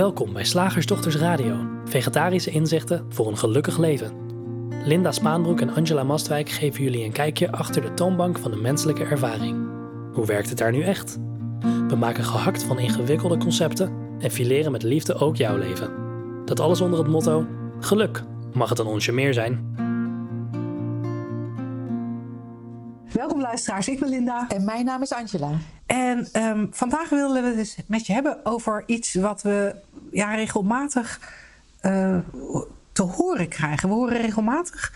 Welkom 0.00 0.32
bij 0.32 0.44
Slagersdochters 0.44 1.16
Radio, 1.16 1.56
vegetarische 1.84 2.50
inzichten 2.50 3.06
voor 3.08 3.28
een 3.28 3.38
gelukkig 3.38 3.78
leven. 3.78 4.12
Linda 4.84 5.12
Spaanbroek 5.12 5.60
en 5.60 5.74
Angela 5.74 6.02
Mastwijk 6.02 6.48
geven 6.48 6.82
jullie 6.82 7.04
een 7.04 7.12
kijkje 7.12 7.52
achter 7.52 7.82
de 7.82 7.94
toonbank 7.94 8.38
van 8.38 8.50
de 8.50 8.56
menselijke 8.56 9.04
ervaring. 9.04 9.68
Hoe 10.12 10.26
werkt 10.26 10.48
het 10.48 10.58
daar 10.58 10.72
nu 10.72 10.82
echt? 10.82 11.18
We 11.88 11.96
maken 11.96 12.24
gehakt 12.24 12.62
van 12.62 12.78
ingewikkelde 12.78 13.36
concepten 13.38 13.92
en 14.18 14.30
fileren 14.30 14.72
met 14.72 14.82
liefde 14.82 15.14
ook 15.14 15.36
jouw 15.36 15.56
leven. 15.56 15.90
Dat 16.44 16.60
alles 16.60 16.80
onder 16.80 16.98
het 16.98 17.08
motto: 17.08 17.46
geluk. 17.80 18.22
Mag 18.52 18.68
het 18.68 18.78
een 18.78 18.86
onsje 18.86 19.12
meer 19.12 19.34
zijn? 19.34 19.74
Welkom 23.12 23.40
luisteraars, 23.40 23.88
ik 23.88 24.00
ben 24.00 24.08
Linda. 24.08 24.48
En 24.48 24.64
mijn 24.64 24.84
naam 24.84 25.02
is 25.02 25.12
Angela. 25.12 25.50
En 25.86 26.28
ehm, 26.32 26.66
vandaag 26.70 27.08
willen 27.08 27.42
we 27.42 27.48
het 27.48 27.56
dus 27.56 27.76
met 27.86 28.06
je 28.06 28.12
hebben 28.12 28.46
over 28.46 28.82
iets 28.86 29.14
wat 29.14 29.42
we 29.42 29.74
ja, 30.12 30.34
regelmatig 30.34 31.20
uh, 31.82 32.18
te 32.92 33.02
horen 33.02 33.48
krijgen. 33.48 33.88
We 33.88 33.94
horen 33.94 34.20
regelmatig 34.20 34.92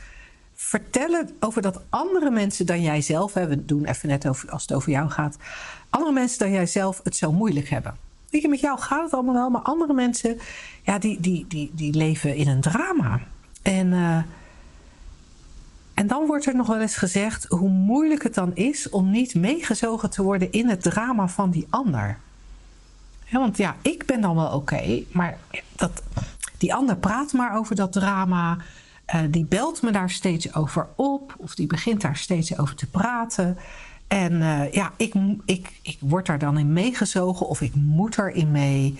vertellen 0.54 1.30
over 1.40 1.62
dat 1.62 1.80
andere 1.88 2.30
mensen 2.30 2.66
dan 2.66 2.82
jijzelf, 2.82 3.34
hè, 3.34 3.46
we 3.46 3.64
doen 3.64 3.84
even 3.84 4.08
net 4.08 4.28
over, 4.28 4.50
als 4.50 4.62
het 4.62 4.72
over 4.72 4.90
jou 4.90 5.10
gaat, 5.10 5.36
andere 5.90 6.12
mensen 6.12 6.38
dan 6.38 6.50
jijzelf 6.50 7.00
het 7.02 7.16
zo 7.16 7.32
moeilijk 7.32 7.68
hebben. 7.68 7.96
Weet 8.30 8.42
je, 8.42 8.48
met 8.48 8.60
jou 8.60 8.78
gaat 8.78 9.02
het 9.02 9.12
allemaal 9.12 9.34
wel, 9.34 9.50
maar 9.50 9.62
andere 9.62 9.94
mensen, 9.94 10.38
ja, 10.82 10.98
die, 10.98 11.20
die, 11.20 11.46
die, 11.48 11.70
die 11.74 11.94
leven 11.94 12.36
in 12.36 12.48
een 12.48 12.60
drama. 12.60 13.20
En, 13.62 13.86
uh, 13.92 14.16
en 15.94 16.06
dan 16.06 16.26
wordt 16.26 16.46
er 16.46 16.56
nog 16.56 16.66
wel 16.66 16.80
eens 16.80 16.96
gezegd 16.96 17.44
hoe 17.48 17.68
moeilijk 17.68 18.22
het 18.22 18.34
dan 18.34 18.54
is 18.54 18.88
om 18.88 19.10
niet 19.10 19.34
meegezogen 19.34 20.10
te 20.10 20.22
worden 20.22 20.52
in 20.52 20.68
het 20.68 20.82
drama 20.82 21.28
van 21.28 21.50
die 21.50 21.66
ander. 21.70 22.18
Want 23.40 23.56
ja, 23.56 23.76
ik 23.82 24.06
ben 24.06 24.20
dan 24.20 24.36
wel 24.36 24.52
oké, 24.52 25.02
maar 25.12 25.38
dat, 25.76 26.02
die 26.58 26.74
ander 26.74 26.96
praat 26.96 27.32
maar 27.32 27.56
over 27.56 27.76
dat 27.76 27.92
drama. 27.92 28.56
Uh, 29.14 29.20
die 29.30 29.44
belt 29.44 29.82
me 29.82 29.92
daar 29.92 30.10
steeds 30.10 30.54
over 30.54 30.88
op, 30.96 31.34
of 31.38 31.54
die 31.54 31.66
begint 31.66 32.00
daar 32.00 32.16
steeds 32.16 32.58
over 32.58 32.74
te 32.74 32.86
praten. 32.86 33.58
En 34.08 34.32
uh, 34.32 34.72
ja, 34.72 34.92
ik, 34.96 35.14
ik, 35.44 35.78
ik 35.82 35.98
word 36.00 36.26
daar 36.26 36.38
dan 36.38 36.58
in 36.58 36.72
meegezogen 36.72 37.48
of 37.48 37.60
ik 37.60 37.74
moet 37.74 38.18
erin 38.18 38.50
mee. 38.50 38.98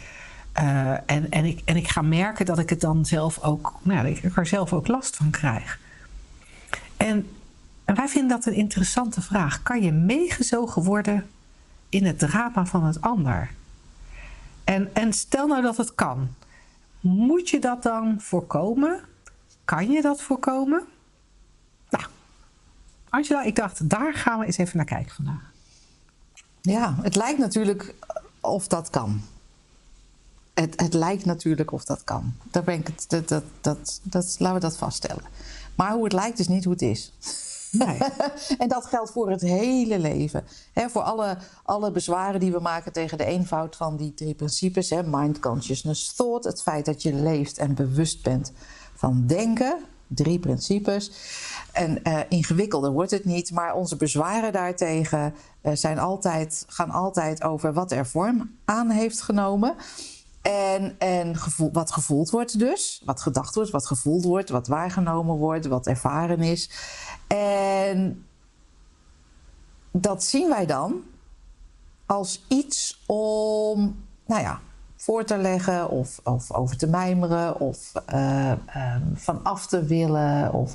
Uh, 0.58 0.90
en, 0.90 1.30
en, 1.30 1.44
ik, 1.44 1.60
en 1.64 1.76
ik 1.76 1.88
ga 1.88 2.02
merken 2.02 2.46
dat 2.46 2.58
ik 2.58 2.70
het 2.70 2.80
dan 2.80 3.04
zelf 3.04 3.42
ook, 3.42 3.72
nou, 3.82 4.06
ik 4.06 4.36
er 4.36 4.46
zelf 4.46 4.72
ook 4.72 4.88
last 4.88 5.16
van 5.16 5.30
krijg. 5.30 5.78
En, 6.96 7.28
en 7.84 7.94
wij 7.94 8.08
vinden 8.08 8.36
dat 8.36 8.46
een 8.46 8.54
interessante 8.54 9.22
vraag. 9.22 9.62
Kan 9.62 9.82
je 9.82 9.92
meegezogen 9.92 10.82
worden 10.82 11.26
in 11.88 12.04
het 12.04 12.18
drama 12.18 12.66
van 12.66 12.84
het 12.84 13.00
ander? 13.00 13.50
En, 14.64 14.94
en 14.94 15.12
stel 15.12 15.46
nou 15.46 15.62
dat 15.62 15.76
het 15.76 15.94
kan. 15.94 16.28
Moet 17.00 17.48
je 17.48 17.60
dat 17.60 17.82
dan 17.82 18.20
voorkomen? 18.20 19.00
Kan 19.64 19.90
je 19.90 20.02
dat 20.02 20.22
voorkomen? 20.22 20.84
Nou, 21.90 22.04
Angela, 23.08 23.42
ik 23.42 23.56
dacht, 23.56 23.90
daar 23.90 24.14
gaan 24.14 24.38
we 24.38 24.46
eens 24.46 24.56
even 24.56 24.76
naar 24.76 24.86
kijken 24.86 25.14
vandaag. 25.14 25.52
Ja, 26.60 26.96
het 27.02 27.16
lijkt 27.16 27.38
natuurlijk 27.38 27.94
of 28.40 28.66
dat 28.66 28.90
kan. 28.90 29.20
Het, 30.54 30.80
het 30.80 30.94
lijkt 30.94 31.24
natuurlijk 31.24 31.72
of 31.72 31.84
dat 31.84 32.04
kan. 32.04 32.34
Daar 32.50 32.64
ben 32.64 32.78
ik 32.78 32.86
het, 32.86 33.04
dat, 33.08 33.28
dat, 33.28 33.44
dat, 33.60 34.00
dat, 34.02 34.36
laten 34.38 34.54
we 34.54 34.60
dat 34.60 34.76
vaststellen. 34.76 35.24
Maar 35.74 35.92
hoe 35.92 36.04
het 36.04 36.12
lijkt 36.12 36.38
is 36.38 36.48
niet 36.48 36.64
hoe 36.64 36.72
het 36.72 36.82
is. 36.82 37.12
Nee. 37.78 37.98
en 38.58 38.68
dat 38.68 38.86
geldt 38.86 39.10
voor 39.10 39.30
het 39.30 39.40
hele 39.40 39.98
leven. 39.98 40.44
Voor 40.74 41.02
alle, 41.02 41.36
alle 41.62 41.90
bezwaren 41.90 42.40
die 42.40 42.52
we 42.52 42.60
maken 42.60 42.92
tegen 42.92 43.18
de 43.18 43.24
eenvoud 43.24 43.76
van 43.76 43.96
die 43.96 44.14
drie 44.14 44.34
principes: 44.34 44.90
mind, 45.04 45.40
consciousness, 45.40 46.12
thought. 46.14 46.44
Het 46.44 46.62
feit 46.62 46.84
dat 46.84 47.02
je 47.02 47.14
leeft 47.14 47.58
en 47.58 47.74
bewust 47.74 48.22
bent 48.22 48.52
van 48.94 49.26
denken. 49.26 49.78
Drie 50.06 50.38
principes. 50.38 51.12
En 51.72 52.00
uh, 52.02 52.20
ingewikkelder 52.28 52.92
wordt 52.92 53.10
het 53.10 53.24
niet, 53.24 53.50
maar 53.50 53.74
onze 53.74 53.96
bezwaren 53.96 54.52
daartegen 54.52 55.34
uh, 55.62 55.72
zijn 55.74 55.98
altijd, 55.98 56.64
gaan 56.68 56.90
altijd 56.90 57.42
over 57.42 57.72
wat 57.72 57.92
er 57.92 58.06
vorm 58.06 58.56
aan 58.64 58.90
heeft 58.90 59.20
genomen. 59.20 59.74
En, 60.42 60.94
en 60.98 61.36
gevoel, 61.36 61.70
wat 61.72 61.92
gevoeld 61.92 62.30
wordt 62.30 62.58
dus, 62.58 63.02
wat 63.04 63.20
gedacht 63.20 63.54
wordt, 63.54 63.70
wat 63.70 63.86
gevoeld 63.86 64.24
wordt, 64.24 64.48
wat 64.48 64.66
waargenomen 64.66 65.36
wordt, 65.36 65.66
wat 65.66 65.86
ervaren 65.86 66.40
is. 66.40 66.70
En 67.26 68.24
dat 69.90 70.24
zien 70.24 70.48
wij 70.48 70.66
dan 70.66 71.02
als 72.06 72.44
iets 72.48 73.02
om, 73.06 74.04
nou 74.26 74.42
ja, 74.42 74.60
voor 74.96 75.24
te 75.24 75.36
leggen 75.36 75.90
of, 75.90 76.20
of 76.22 76.52
over 76.52 76.76
te 76.76 76.86
mijmeren 76.86 77.60
of 77.60 77.92
uh, 78.14 78.52
van 79.14 79.42
af 79.42 79.66
te 79.66 79.84
willen. 79.84 80.52
Of... 80.52 80.74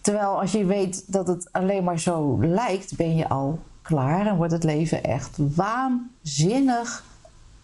Terwijl 0.00 0.40
als 0.40 0.52
je 0.52 0.64
weet 0.64 1.12
dat 1.12 1.26
het 1.26 1.52
alleen 1.52 1.84
maar 1.84 2.00
zo 2.00 2.38
lijkt, 2.40 2.96
ben 2.96 3.16
je 3.16 3.28
al 3.28 3.58
klaar 3.82 4.26
en 4.26 4.36
wordt 4.36 4.52
het 4.52 4.64
leven 4.64 5.04
echt 5.04 5.36
waanzinnig 5.38 7.04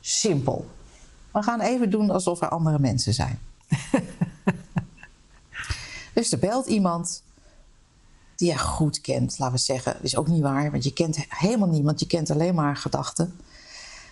simpel. 0.01 0.67
We 1.33 1.43
gaan 1.43 1.61
even 1.61 1.91
doen 1.91 2.11
alsof 2.11 2.41
er 2.41 2.49
andere 2.49 2.79
mensen 2.79 3.15
zijn. 3.15 3.39
dus 6.15 6.33
er 6.33 6.39
belt 6.39 6.67
iemand 6.67 7.23
die 8.37 8.49
je 8.49 8.59
goed 8.59 9.01
kent, 9.01 9.39
laten 9.39 9.55
we 9.55 9.61
zeggen. 9.61 9.93
Dat 9.93 10.03
is 10.03 10.17
ook 10.17 10.27
niet 10.27 10.43
waar, 10.43 10.71
want 10.71 10.85
je 10.85 10.93
kent 10.93 11.19
helemaal 11.29 11.69
niemand. 11.69 12.01
Je 12.01 12.07
kent 12.07 12.31
alleen 12.31 12.55
maar 12.55 12.77
gedachten. 12.77 13.37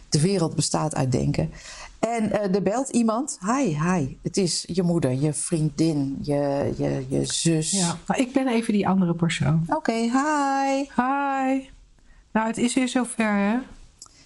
De 0.09 0.21
wereld 0.21 0.55
bestaat 0.55 0.95
uit 0.95 1.13
denken. 1.13 1.51
En 1.99 2.25
uh, 2.25 2.55
er 2.55 2.63
belt 2.63 2.89
iemand. 2.89 3.39
Hi, 3.41 3.77
hi. 3.83 4.17
Het 4.23 4.37
is 4.37 4.65
je 4.67 4.83
moeder, 4.83 5.13
je 5.13 5.33
vriendin, 5.33 6.19
je, 6.23 6.73
je, 6.77 7.07
je 7.09 7.25
zus. 7.25 7.71
Ja, 7.71 7.97
ik 8.15 8.33
ben 8.33 8.49
even 8.49 8.73
die 8.73 8.89
andere 8.89 9.15
persoon. 9.15 9.65
Oké, 9.67 9.77
okay, 9.77 10.03
hi. 10.03 10.77
Hi. 10.97 11.69
Nou, 12.33 12.47
het 12.47 12.59
is 12.59 12.75
weer 12.75 12.89
zover, 12.89 13.35
hè? 13.35 13.57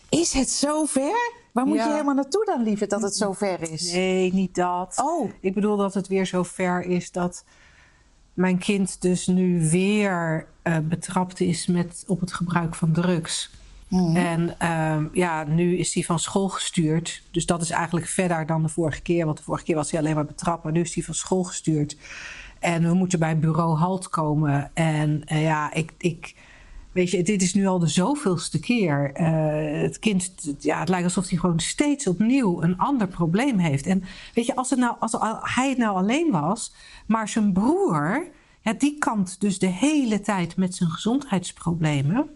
Is 0.09 0.32
het 0.32 0.50
zover? 0.50 1.43
Waar 1.53 1.66
moet 1.66 1.76
ja. 1.76 1.84
je 1.84 1.91
helemaal 1.91 2.15
naartoe 2.15 2.44
dan, 2.44 2.62
lieve, 2.62 2.87
dat 2.87 3.03
het 3.03 3.16
zover 3.16 3.72
is? 3.72 3.93
Nee, 3.93 4.32
niet 4.32 4.55
dat. 4.55 5.00
Oh. 5.03 5.31
Ik 5.41 5.55
bedoel 5.55 5.76
dat 5.76 5.94
het 5.94 6.09
weer 6.09 6.26
zover 6.26 6.84
is 6.84 7.12
dat 7.12 7.44
mijn 8.34 8.58
kind 8.58 9.02
dus 9.02 9.26
nu 9.26 9.70
weer 9.70 10.46
uh, 10.62 10.76
betrapt 10.78 11.40
is 11.40 11.66
met, 11.66 12.04
op 12.06 12.20
het 12.20 12.32
gebruik 12.32 12.74
van 12.74 12.92
drugs. 12.92 13.50
Mm. 13.88 14.16
En 14.16 14.56
uh, 14.62 14.96
ja, 15.12 15.44
nu 15.44 15.76
is 15.78 15.94
hij 15.94 16.02
van 16.02 16.18
school 16.18 16.48
gestuurd. 16.48 17.22
Dus 17.30 17.46
dat 17.46 17.62
is 17.62 17.70
eigenlijk 17.70 18.06
verder 18.06 18.46
dan 18.46 18.62
de 18.62 18.68
vorige 18.68 19.02
keer. 19.02 19.24
Want 19.24 19.36
de 19.36 19.42
vorige 19.42 19.64
keer 19.64 19.74
was 19.74 19.90
hij 19.90 20.00
alleen 20.00 20.14
maar 20.14 20.24
betrapt. 20.24 20.62
Maar 20.64 20.72
nu 20.72 20.80
is 20.80 20.94
hij 20.94 21.04
van 21.04 21.14
school 21.14 21.44
gestuurd. 21.44 21.96
En 22.58 22.82
we 22.82 22.94
moeten 22.94 23.18
bij 23.18 23.38
bureau 23.38 23.76
Halt 23.76 24.08
komen. 24.08 24.70
En 24.74 25.22
uh, 25.32 25.42
ja, 25.42 25.72
ik, 25.72 25.92
ik, 25.98 26.34
weet 26.94 27.10
je, 27.10 27.22
dit 27.22 27.43
is 27.43 27.55
nu 27.55 27.66
al 27.66 27.78
de 27.78 27.87
zoveelste 27.87 28.60
keer. 28.60 29.21
Uh, 29.21 29.82
het 29.82 29.99
kind, 29.99 30.34
ja, 30.59 30.78
het 30.78 30.88
lijkt 30.88 31.05
alsof 31.05 31.28
hij 31.28 31.38
gewoon 31.38 31.60
steeds 31.60 32.06
opnieuw 32.06 32.62
een 32.62 32.78
ander 32.78 33.09
probleem 33.09 33.59
heeft. 33.59 33.87
En 33.87 34.05
weet 34.34 34.47
je, 34.47 34.56
als, 34.56 34.71
het 34.71 34.78
nou, 34.78 34.97
als 34.99 35.16
hij 35.41 35.69
het 35.69 35.78
nou 35.78 35.97
alleen 35.97 36.31
was, 36.31 36.75
maar 37.06 37.28
zijn 37.28 37.53
broer, 37.53 38.27
ja, 38.60 38.72
die 38.72 38.99
kampt 38.99 39.41
dus 39.41 39.59
de 39.59 39.66
hele 39.66 40.21
tijd 40.21 40.56
met 40.56 40.75
zijn 40.75 40.91
gezondheidsproblemen. 40.91 42.31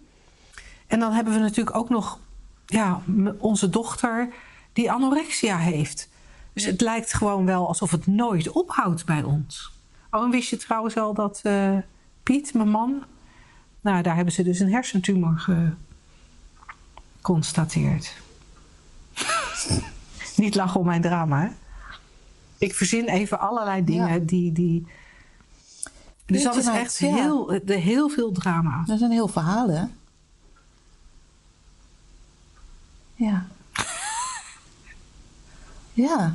En 0.87 1.01
dan 1.01 1.13
hebben 1.13 1.33
we 1.33 1.39
natuurlijk 1.39 1.77
ook 1.77 1.89
nog 1.89 2.19
ja, 2.67 3.03
onze 3.39 3.69
dochter 3.69 4.29
die 4.73 4.93
anorexia 4.93 5.57
heeft. 5.57 6.09
Dus 6.53 6.65
het 6.65 6.81
lijkt 6.81 7.15
gewoon 7.15 7.45
wel 7.45 7.69
alsof 7.69 7.91
het 7.91 8.07
nooit 8.07 8.51
ophoudt 8.51 9.05
bij 9.05 9.23
ons. 9.23 9.73
Oh, 10.11 10.25
en 10.25 10.31
wist 10.31 10.51
je 10.51 10.57
trouwens 10.57 10.97
al 10.97 11.15
dat 11.15 11.41
uh, 11.43 11.79
Piet, 12.23 12.55
mijn 12.55 12.71
man, 12.71 13.05
nou, 13.81 14.03
daar 14.03 14.15
hebben 14.15 14.34
ze 14.34 14.43
dus 14.43 14.61
een 14.61 14.72
hersentumor 14.72 15.47
geconstateerd. 17.21 18.16
Niet 20.36 20.54
lachen 20.54 20.80
om 20.80 20.86
mijn 20.86 21.03
drama, 21.03 21.41
hè? 21.41 21.48
Ik 22.59 22.75
verzin 22.75 23.09
even 23.09 23.41
allerlei 23.41 23.84
dingen 23.84 24.13
ja. 24.13 24.19
die. 24.19 24.53
die... 24.53 24.86
Dus 26.27 26.42
dat 26.42 26.57
is 26.57 26.66
echt 26.66 26.98
ja. 26.98 27.15
heel, 27.15 27.60
de, 27.65 27.75
heel 27.75 28.09
veel 28.09 28.33
drama. 28.33 28.83
Dat 28.86 28.98
zijn 28.98 29.10
heel 29.10 29.28
verhalen. 29.28 29.92
Ja. 33.15 33.47
ja. 36.07 36.34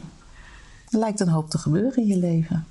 Er 0.90 1.00
lijkt 1.00 1.20
een 1.20 1.28
hoop 1.28 1.50
te 1.50 1.58
gebeuren 1.58 1.96
in 1.96 2.08
je 2.08 2.18
leven. 2.18 2.68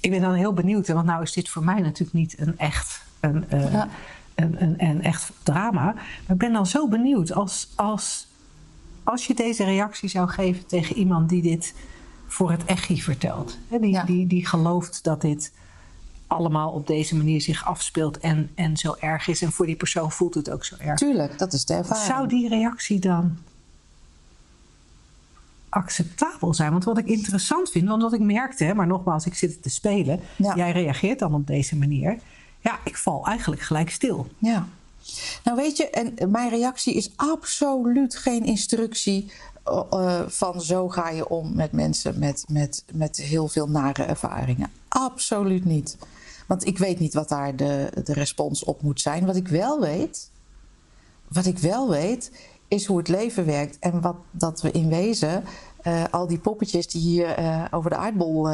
Ik 0.00 0.10
ben 0.10 0.20
dan 0.20 0.34
heel 0.34 0.52
benieuwd, 0.52 0.88
want 0.88 1.06
nou 1.06 1.22
is 1.22 1.32
dit 1.32 1.48
voor 1.48 1.64
mij 1.64 1.80
natuurlijk 1.80 2.12
niet 2.18 2.38
een 2.38 2.58
echt, 2.58 3.02
een, 3.20 3.44
uh, 3.52 3.72
ja. 3.72 3.88
een, 4.34 4.62
een, 4.62 4.74
een, 4.78 5.02
echt 5.02 5.32
drama. 5.42 5.82
Maar 5.82 6.04
ik 6.28 6.38
ben 6.38 6.52
dan 6.52 6.66
zo 6.66 6.88
benieuwd 6.88 7.32
als, 7.32 7.68
als, 7.74 8.26
als 9.04 9.26
je 9.26 9.34
deze 9.34 9.64
reactie 9.64 10.08
zou 10.08 10.28
geven 10.28 10.66
tegen 10.66 10.96
iemand 10.96 11.28
die 11.28 11.42
dit 11.42 11.74
voor 12.26 12.50
het 12.50 12.64
echi 12.64 13.02
vertelt. 13.02 13.58
Hè, 13.68 13.78
die, 13.78 13.90
ja. 13.90 14.04
die, 14.04 14.26
die 14.26 14.46
gelooft 14.46 15.04
dat 15.04 15.20
dit 15.20 15.52
allemaal 16.26 16.70
op 16.70 16.86
deze 16.86 17.16
manier 17.16 17.40
zich 17.40 17.66
afspeelt 17.66 18.18
en, 18.18 18.50
en 18.54 18.76
zo 18.76 18.94
erg 19.00 19.28
is. 19.28 19.42
En 19.42 19.52
voor 19.52 19.66
die 19.66 19.76
persoon 19.76 20.12
voelt 20.12 20.34
het 20.34 20.50
ook 20.50 20.64
zo 20.64 20.76
erg. 20.78 20.98
Tuurlijk, 20.98 21.38
dat 21.38 21.52
is 21.52 21.64
de 21.64 21.74
ervaring. 21.74 22.06
Zou 22.06 22.28
die 22.28 22.48
reactie 22.48 22.98
dan 22.98 23.38
acceptabel 25.68 26.54
zijn? 26.54 26.70
Want 26.70 26.84
wat 26.84 26.98
ik 26.98 27.06
interessant 27.06 27.70
vind, 27.70 27.88
want 27.88 28.02
wat 28.02 28.12
ik 28.12 28.20
merkte, 28.20 28.74
maar 28.74 28.86
nogmaals, 28.86 29.26
ik 29.26 29.34
zit 29.34 29.62
te 29.62 29.70
spelen. 29.70 30.20
Ja. 30.36 30.56
Jij 30.56 30.72
reageert 30.72 31.18
dan 31.18 31.34
op 31.34 31.46
deze 31.46 31.76
manier. 31.76 32.18
Ja, 32.60 32.78
ik 32.84 32.96
val 32.96 33.26
eigenlijk 33.26 33.62
gelijk 33.62 33.90
stil. 33.90 34.26
Ja. 34.38 34.66
Nou 35.44 35.56
weet 35.56 35.76
je, 35.76 35.90
en 35.90 36.30
mijn 36.30 36.50
reactie 36.50 36.94
is 36.94 37.10
absoluut 37.16 38.16
geen 38.16 38.44
instructie 38.44 39.30
uh, 39.66 40.20
van 40.26 40.60
zo 40.60 40.88
ga 40.88 41.10
je 41.10 41.28
om 41.28 41.54
met 41.54 41.72
mensen 41.72 42.18
met, 42.18 42.44
met, 42.48 42.84
met 42.92 43.16
heel 43.16 43.48
veel 43.48 43.68
nare 43.68 44.02
ervaringen. 44.02 44.70
Absoluut 44.88 45.64
niet. 45.64 45.96
Want 46.46 46.66
ik 46.66 46.78
weet 46.78 46.98
niet 46.98 47.14
wat 47.14 47.28
daar 47.28 47.56
de, 47.56 47.90
de 48.04 48.12
respons 48.12 48.64
op 48.64 48.82
moet 48.82 49.00
zijn. 49.00 49.26
Wat 49.26 49.36
ik 49.36 49.48
wel 49.48 49.80
weet, 49.80 50.30
wat 51.28 51.46
ik 51.46 51.58
wel 51.58 51.88
weet, 51.88 52.30
is 52.68 52.86
hoe 52.86 52.98
het 52.98 53.08
leven 53.08 53.46
werkt. 53.46 53.78
En 53.78 54.00
wat 54.00 54.16
dat 54.30 54.60
we 54.60 54.70
in 54.70 54.88
wezen, 54.88 55.44
uh, 55.82 56.04
al 56.10 56.26
die 56.26 56.38
poppetjes 56.38 56.86
die 56.86 57.00
hier 57.00 57.38
uh, 57.38 57.64
over 57.70 57.90
de 57.90 57.96
aardbol 57.96 58.48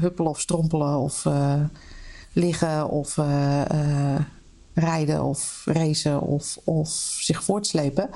huppelen 0.00 0.30
of 0.30 0.40
strompelen 0.40 0.96
of 0.96 1.26
liggen 2.32 2.88
of 2.88 3.18
rijden 4.74 5.22
of 5.22 5.62
racen 5.64 6.20
of, 6.20 6.58
of 6.64 6.88
zich 7.20 7.44
voortslepen. 7.44 8.10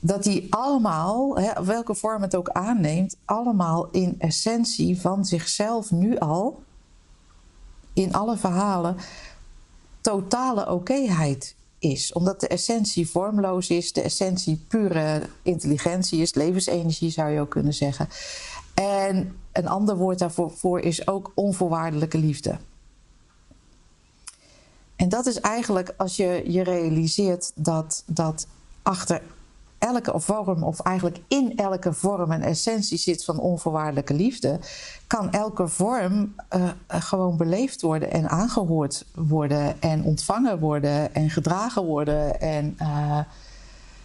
Dat 0.00 0.22
die 0.22 0.46
allemaal, 0.54 1.38
hè, 1.38 1.64
welke 1.64 1.94
vorm 1.94 2.22
het 2.22 2.34
ook 2.34 2.48
aanneemt, 2.48 3.16
allemaal 3.24 3.88
in 3.90 4.14
essentie 4.18 5.00
van 5.00 5.24
zichzelf 5.24 5.90
nu 5.90 6.18
al, 6.18 6.62
in 7.92 8.12
alle 8.12 8.36
verhalen, 8.36 8.96
totale 10.00 10.66
okéheid 10.66 11.54
is. 11.82 12.12
Omdat 12.12 12.40
de 12.40 12.48
essentie 12.48 13.08
vormloos 13.08 13.70
is, 13.70 13.92
de 13.92 14.02
essentie 14.02 14.64
pure 14.68 15.22
intelligentie 15.42 16.20
is, 16.20 16.34
levensenergie 16.34 17.10
zou 17.10 17.30
je 17.30 17.40
ook 17.40 17.50
kunnen 17.50 17.74
zeggen. 17.74 18.08
En 18.74 19.36
een 19.52 19.68
ander 19.68 19.96
woord 19.96 20.18
daarvoor 20.18 20.80
is 20.80 21.06
ook 21.06 21.32
onvoorwaardelijke 21.34 22.18
liefde. 22.18 22.58
En 24.96 25.08
dat 25.08 25.26
is 25.26 25.40
eigenlijk 25.40 25.94
als 25.96 26.16
je 26.16 26.42
je 26.46 26.62
realiseert 26.62 27.52
dat, 27.54 28.02
dat 28.06 28.46
achter 28.82 29.22
elke 29.82 30.20
vorm, 30.20 30.62
of 30.62 30.80
eigenlijk 30.80 31.18
in 31.28 31.56
elke 31.56 31.92
vorm, 31.92 32.30
een 32.30 32.42
essentie 32.42 32.98
zit 32.98 33.24
van 33.24 33.38
onvoorwaardelijke 33.38 34.14
liefde, 34.14 34.58
kan 35.06 35.30
elke 35.30 35.68
vorm 35.68 36.34
uh, 36.56 36.68
gewoon 36.88 37.36
beleefd 37.36 37.80
worden 37.80 38.10
en 38.10 38.28
aangehoord 38.28 39.04
worden 39.14 39.80
en 39.80 40.04
ontvangen 40.04 40.58
worden 40.58 41.14
en 41.14 41.30
gedragen 41.30 41.84
worden. 41.84 42.40
En 42.40 42.76
uh, 42.82 43.18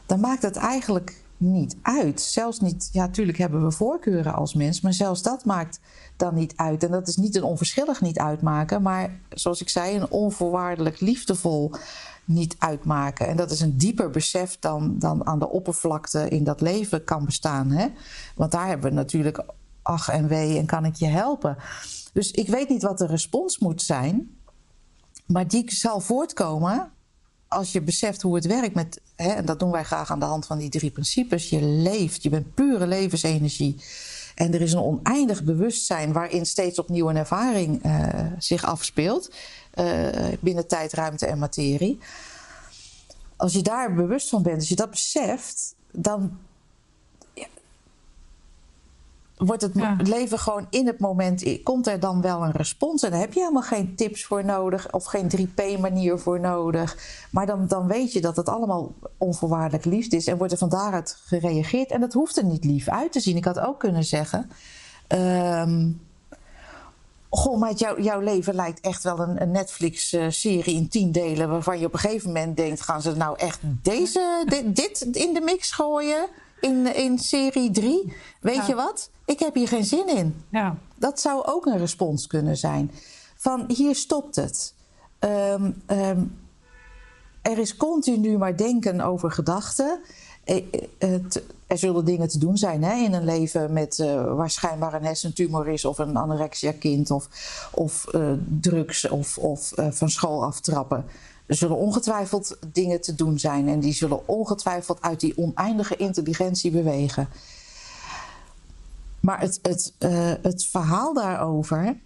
dan 0.05 0.19
maakt 0.19 0.41
het 0.41 0.55
eigenlijk 0.55 1.23
niet 1.37 1.75
uit. 1.81 2.21
Zelfs 2.21 2.59
niet, 2.59 2.89
ja, 2.91 3.05
natuurlijk 3.05 3.37
hebben 3.37 3.63
we 3.63 3.71
voorkeuren 3.71 4.33
als 4.33 4.53
mens, 4.53 4.81
maar 4.81 4.93
zelfs 4.93 5.21
dat 5.21 5.45
maakt 5.45 5.79
dan 6.15 6.33
niet 6.33 6.53
uit. 6.55 6.83
En 6.83 6.91
dat 6.91 7.07
is 7.07 7.15
niet 7.15 7.35
een 7.35 7.43
onverschillig 7.43 8.01
niet 8.01 8.19
uitmaken, 8.19 8.81
maar 8.81 9.19
zoals 9.29 9.61
ik 9.61 9.69
zei, 9.69 9.95
een 9.95 10.09
onvoorwaardelijk 10.09 10.99
liefdevol 10.99 11.71
niet 12.27 12.55
uitmaken. 12.59 13.27
En 13.27 13.37
dat 13.37 13.51
is 13.51 13.61
een 13.61 13.77
dieper 13.77 14.09
besef 14.09 14.57
dan, 14.59 14.99
dan 14.99 15.27
aan 15.27 15.39
de 15.39 15.49
oppervlakte 15.49 16.29
in 16.29 16.43
dat 16.43 16.61
leven 16.61 17.03
kan 17.03 17.25
bestaan. 17.25 17.71
Hè? 17.71 17.87
Want 18.35 18.51
daar 18.51 18.67
hebben 18.67 18.89
we 18.89 18.95
natuurlijk 18.95 19.43
ach 19.81 20.09
en 20.09 20.27
wee 20.27 20.57
en 20.57 20.65
kan 20.65 20.85
ik 20.85 20.95
je 20.95 21.07
helpen. 21.07 21.57
Dus 22.13 22.31
ik 22.31 22.47
weet 22.47 22.69
niet 22.69 22.83
wat 22.83 22.97
de 22.97 23.05
respons 23.05 23.59
moet 23.59 23.81
zijn, 23.81 24.37
maar 25.25 25.47
die 25.47 25.71
zal 25.71 25.99
voortkomen 25.99 26.91
als 27.47 27.71
je 27.71 27.81
beseft 27.81 28.21
hoe 28.21 28.35
het 28.35 28.45
werkt 28.45 28.75
met, 28.75 29.01
hè, 29.15 29.29
en 29.29 29.45
dat 29.45 29.59
doen 29.59 29.71
wij 29.71 29.83
graag 29.83 30.11
aan 30.11 30.19
de 30.19 30.25
hand 30.25 30.45
van 30.45 30.57
die 30.57 30.69
drie 30.69 30.91
principes. 30.91 31.49
Je 31.49 31.61
leeft, 31.61 32.23
je 32.23 32.29
bent 32.29 32.53
pure 32.53 32.87
levensenergie. 32.87 33.75
En 34.35 34.53
er 34.53 34.61
is 34.61 34.73
een 34.73 34.79
oneindig 34.79 35.43
bewustzijn 35.43 36.13
waarin 36.13 36.45
steeds 36.45 36.79
opnieuw 36.79 37.09
een 37.09 37.15
ervaring 37.15 37.85
uh, 37.85 38.07
zich 38.37 38.65
afspeelt. 38.65 39.31
Uh, 39.79 40.33
binnen 40.39 40.67
tijd, 40.67 40.93
ruimte 40.93 41.25
en 41.25 41.37
materie. 41.37 41.99
Als 43.35 43.53
je 43.53 43.61
daar 43.61 43.93
bewust 43.93 44.29
van 44.29 44.41
bent, 44.41 44.57
als 44.57 44.69
je 44.69 44.75
dat 44.75 44.89
beseft, 44.89 45.75
dan 45.91 46.37
wordt 49.37 49.61
het 49.61 49.71
ja. 49.73 49.97
leven 49.99 50.39
gewoon 50.39 50.67
in 50.69 50.87
het 50.87 50.99
moment, 50.99 51.63
komt 51.63 51.87
er 51.87 51.99
dan 51.99 52.21
wel 52.21 52.43
een 52.43 52.51
respons. 52.51 53.03
En 53.03 53.11
daar 53.11 53.19
heb 53.19 53.33
je 53.33 53.39
helemaal 53.39 53.61
geen 53.61 53.95
tips 53.95 54.25
voor 54.25 54.45
nodig 54.45 54.93
of 54.93 55.05
geen 55.05 55.31
3P-manier 55.37 56.19
voor 56.19 56.39
nodig. 56.39 56.97
Maar 57.31 57.45
dan, 57.45 57.67
dan 57.67 57.87
weet 57.87 58.13
je 58.13 58.21
dat 58.21 58.35
het 58.35 58.49
allemaal 58.49 58.93
onvoorwaardelijk 59.17 59.85
liefde 59.85 60.15
is 60.15 60.27
en 60.27 60.37
wordt 60.37 60.53
er 60.53 60.59
van 60.59 60.69
daaruit 60.69 61.17
gereageerd. 61.25 61.91
En 61.91 62.01
dat 62.01 62.13
hoeft 62.13 62.37
er 62.37 62.43
niet 62.43 62.63
lief 62.65 62.89
uit 62.89 63.11
te 63.11 63.19
zien. 63.19 63.37
Ik 63.37 63.45
had 63.45 63.59
ook 63.59 63.79
kunnen 63.79 64.03
zeggen. 64.03 64.49
Um, 65.07 66.01
Goh, 67.29 67.59
maar 67.59 67.73
jou, 67.73 68.01
jouw 68.01 68.19
leven 68.19 68.55
lijkt 68.55 68.79
echt 68.79 69.03
wel 69.03 69.19
een, 69.19 69.41
een 69.41 69.51
Netflix-serie 69.51 70.75
in 70.75 70.89
tien 70.89 71.11
delen. 71.11 71.49
waarvan 71.49 71.79
je 71.79 71.85
op 71.85 71.93
een 71.93 71.99
gegeven 71.99 72.27
moment 72.27 72.57
denkt: 72.57 72.81
gaan 72.81 73.01
ze 73.01 73.15
nou 73.15 73.37
echt 73.37 73.59
deze, 73.61 74.43
dit, 74.45 74.75
dit 74.75 75.01
in 75.01 75.33
de 75.33 75.41
mix 75.41 75.71
gooien? 75.71 76.27
In, 76.61 76.95
in 76.95 77.19
serie 77.19 77.71
3? 77.71 78.13
Weet 78.41 78.55
ja. 78.55 78.67
je 78.67 78.75
wat? 78.75 79.09
Ik 79.25 79.39
heb 79.39 79.53
hier 79.53 79.67
geen 79.67 79.85
zin 79.85 80.07
in. 80.07 80.43
Ja. 80.49 80.77
Dat 80.95 81.19
zou 81.19 81.45
ook 81.45 81.65
een 81.65 81.77
respons 81.77 82.27
kunnen 82.27 82.57
zijn. 82.57 82.91
Van 83.35 83.63
hier 83.67 83.95
stopt 83.95 84.35
het. 84.35 84.73
Um, 85.19 85.81
um, 85.87 86.37
er 87.41 87.57
is 87.57 87.75
continu 87.75 88.37
maar 88.37 88.57
denken 88.57 89.01
over 89.01 89.31
gedachten. 89.31 89.99
Er 91.67 91.77
zullen 91.77 92.05
dingen 92.05 92.27
te 92.27 92.39
doen 92.39 92.57
zijn 92.57 92.83
hè, 92.83 92.93
in 92.93 93.13
een 93.13 93.25
leven 93.25 93.73
met 93.73 93.97
uh, 93.97 94.35
waar 94.35 94.49
schijnbaar 94.49 94.93
een 94.93 95.05
hersentumor 95.05 95.67
is, 95.67 95.85
of 95.85 95.97
een 95.97 96.17
anorexia-kind, 96.17 97.11
of, 97.11 97.27
of 97.71 98.05
uh, 98.15 98.31
drugs, 98.61 99.09
of, 99.09 99.37
of 99.37 99.71
van 99.75 100.09
school 100.09 100.43
aftrappen. 100.43 101.05
Er 101.45 101.55
zullen 101.55 101.77
ongetwijfeld 101.77 102.57
dingen 102.71 103.01
te 103.01 103.15
doen 103.15 103.39
zijn 103.39 103.67
en 103.67 103.79
die 103.79 103.93
zullen 103.93 104.27
ongetwijfeld 104.27 105.01
uit 105.01 105.19
die 105.19 105.37
oneindige 105.37 105.95
intelligentie 105.95 106.71
bewegen. 106.71 107.27
Maar 109.19 109.39
het, 109.39 109.59
het, 109.61 109.93
het 110.41 110.65
verhaal 110.65 111.13
daarover 111.13 111.97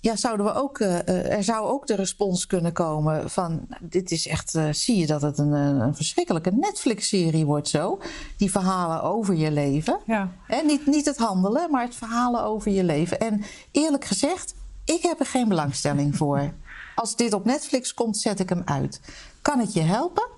ja, 0.00 0.16
zouden 0.16 0.46
we 0.46 0.54
ook, 0.54 0.78
uh, 0.78 1.32
er 1.36 1.44
zou 1.44 1.66
ook 1.66 1.86
de 1.86 1.94
respons 1.94 2.46
kunnen 2.46 2.72
komen 2.72 3.30
van... 3.30 3.66
dit 3.80 4.10
is 4.10 4.26
echt, 4.26 4.54
uh, 4.54 4.72
zie 4.72 4.96
je 4.96 5.06
dat 5.06 5.22
het 5.22 5.38
een, 5.38 5.52
een 5.52 5.94
verschrikkelijke 5.94 6.50
Netflix-serie 6.50 7.46
wordt 7.46 7.68
zo? 7.68 8.00
Die 8.36 8.50
verhalen 8.50 9.02
over 9.02 9.34
je 9.34 9.50
leven. 9.50 9.98
Ja. 10.06 10.30
En 10.46 10.66
niet, 10.66 10.86
niet 10.86 11.06
het 11.06 11.16
handelen, 11.16 11.70
maar 11.70 11.84
het 11.84 11.94
verhalen 11.94 12.42
over 12.42 12.70
je 12.70 12.84
leven. 12.84 13.20
En 13.20 13.42
eerlijk 13.70 14.04
gezegd, 14.04 14.54
ik 14.84 15.02
heb 15.02 15.20
er 15.20 15.26
geen 15.26 15.48
belangstelling 15.48 16.16
voor. 16.16 16.52
Als 16.94 17.16
dit 17.16 17.32
op 17.32 17.44
Netflix 17.44 17.94
komt, 17.94 18.16
zet 18.16 18.40
ik 18.40 18.48
hem 18.48 18.62
uit. 18.64 19.00
Kan 19.42 19.58
het 19.58 19.72
je 19.72 19.82
helpen? 19.82 20.28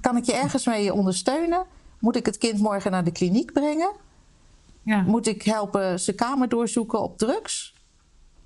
Kan 0.00 0.16
ik 0.16 0.24
je 0.24 0.34
ergens 0.34 0.66
mee 0.66 0.92
ondersteunen? 0.92 1.64
Moet 1.98 2.16
ik 2.16 2.26
het 2.26 2.38
kind 2.38 2.58
morgen 2.58 2.90
naar 2.90 3.04
de 3.04 3.12
kliniek 3.12 3.52
brengen? 3.52 3.92
Ja. 4.82 5.02
Moet 5.02 5.26
ik 5.26 5.42
helpen 5.42 6.00
zijn 6.00 6.16
kamer 6.16 6.48
doorzoeken 6.48 7.02
op 7.02 7.18
drugs? 7.18 7.71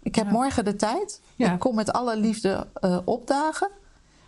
Ik 0.06 0.14
heb 0.14 0.26
ja. 0.26 0.32
morgen 0.32 0.64
de 0.64 0.76
tijd. 0.76 1.20
Ja. 1.36 1.52
Ik 1.52 1.58
kom 1.58 1.75
met 1.75 1.92
alle 1.92 2.16
liefde 2.16 2.66
uh, 2.80 2.98
opdagen. 3.04 3.70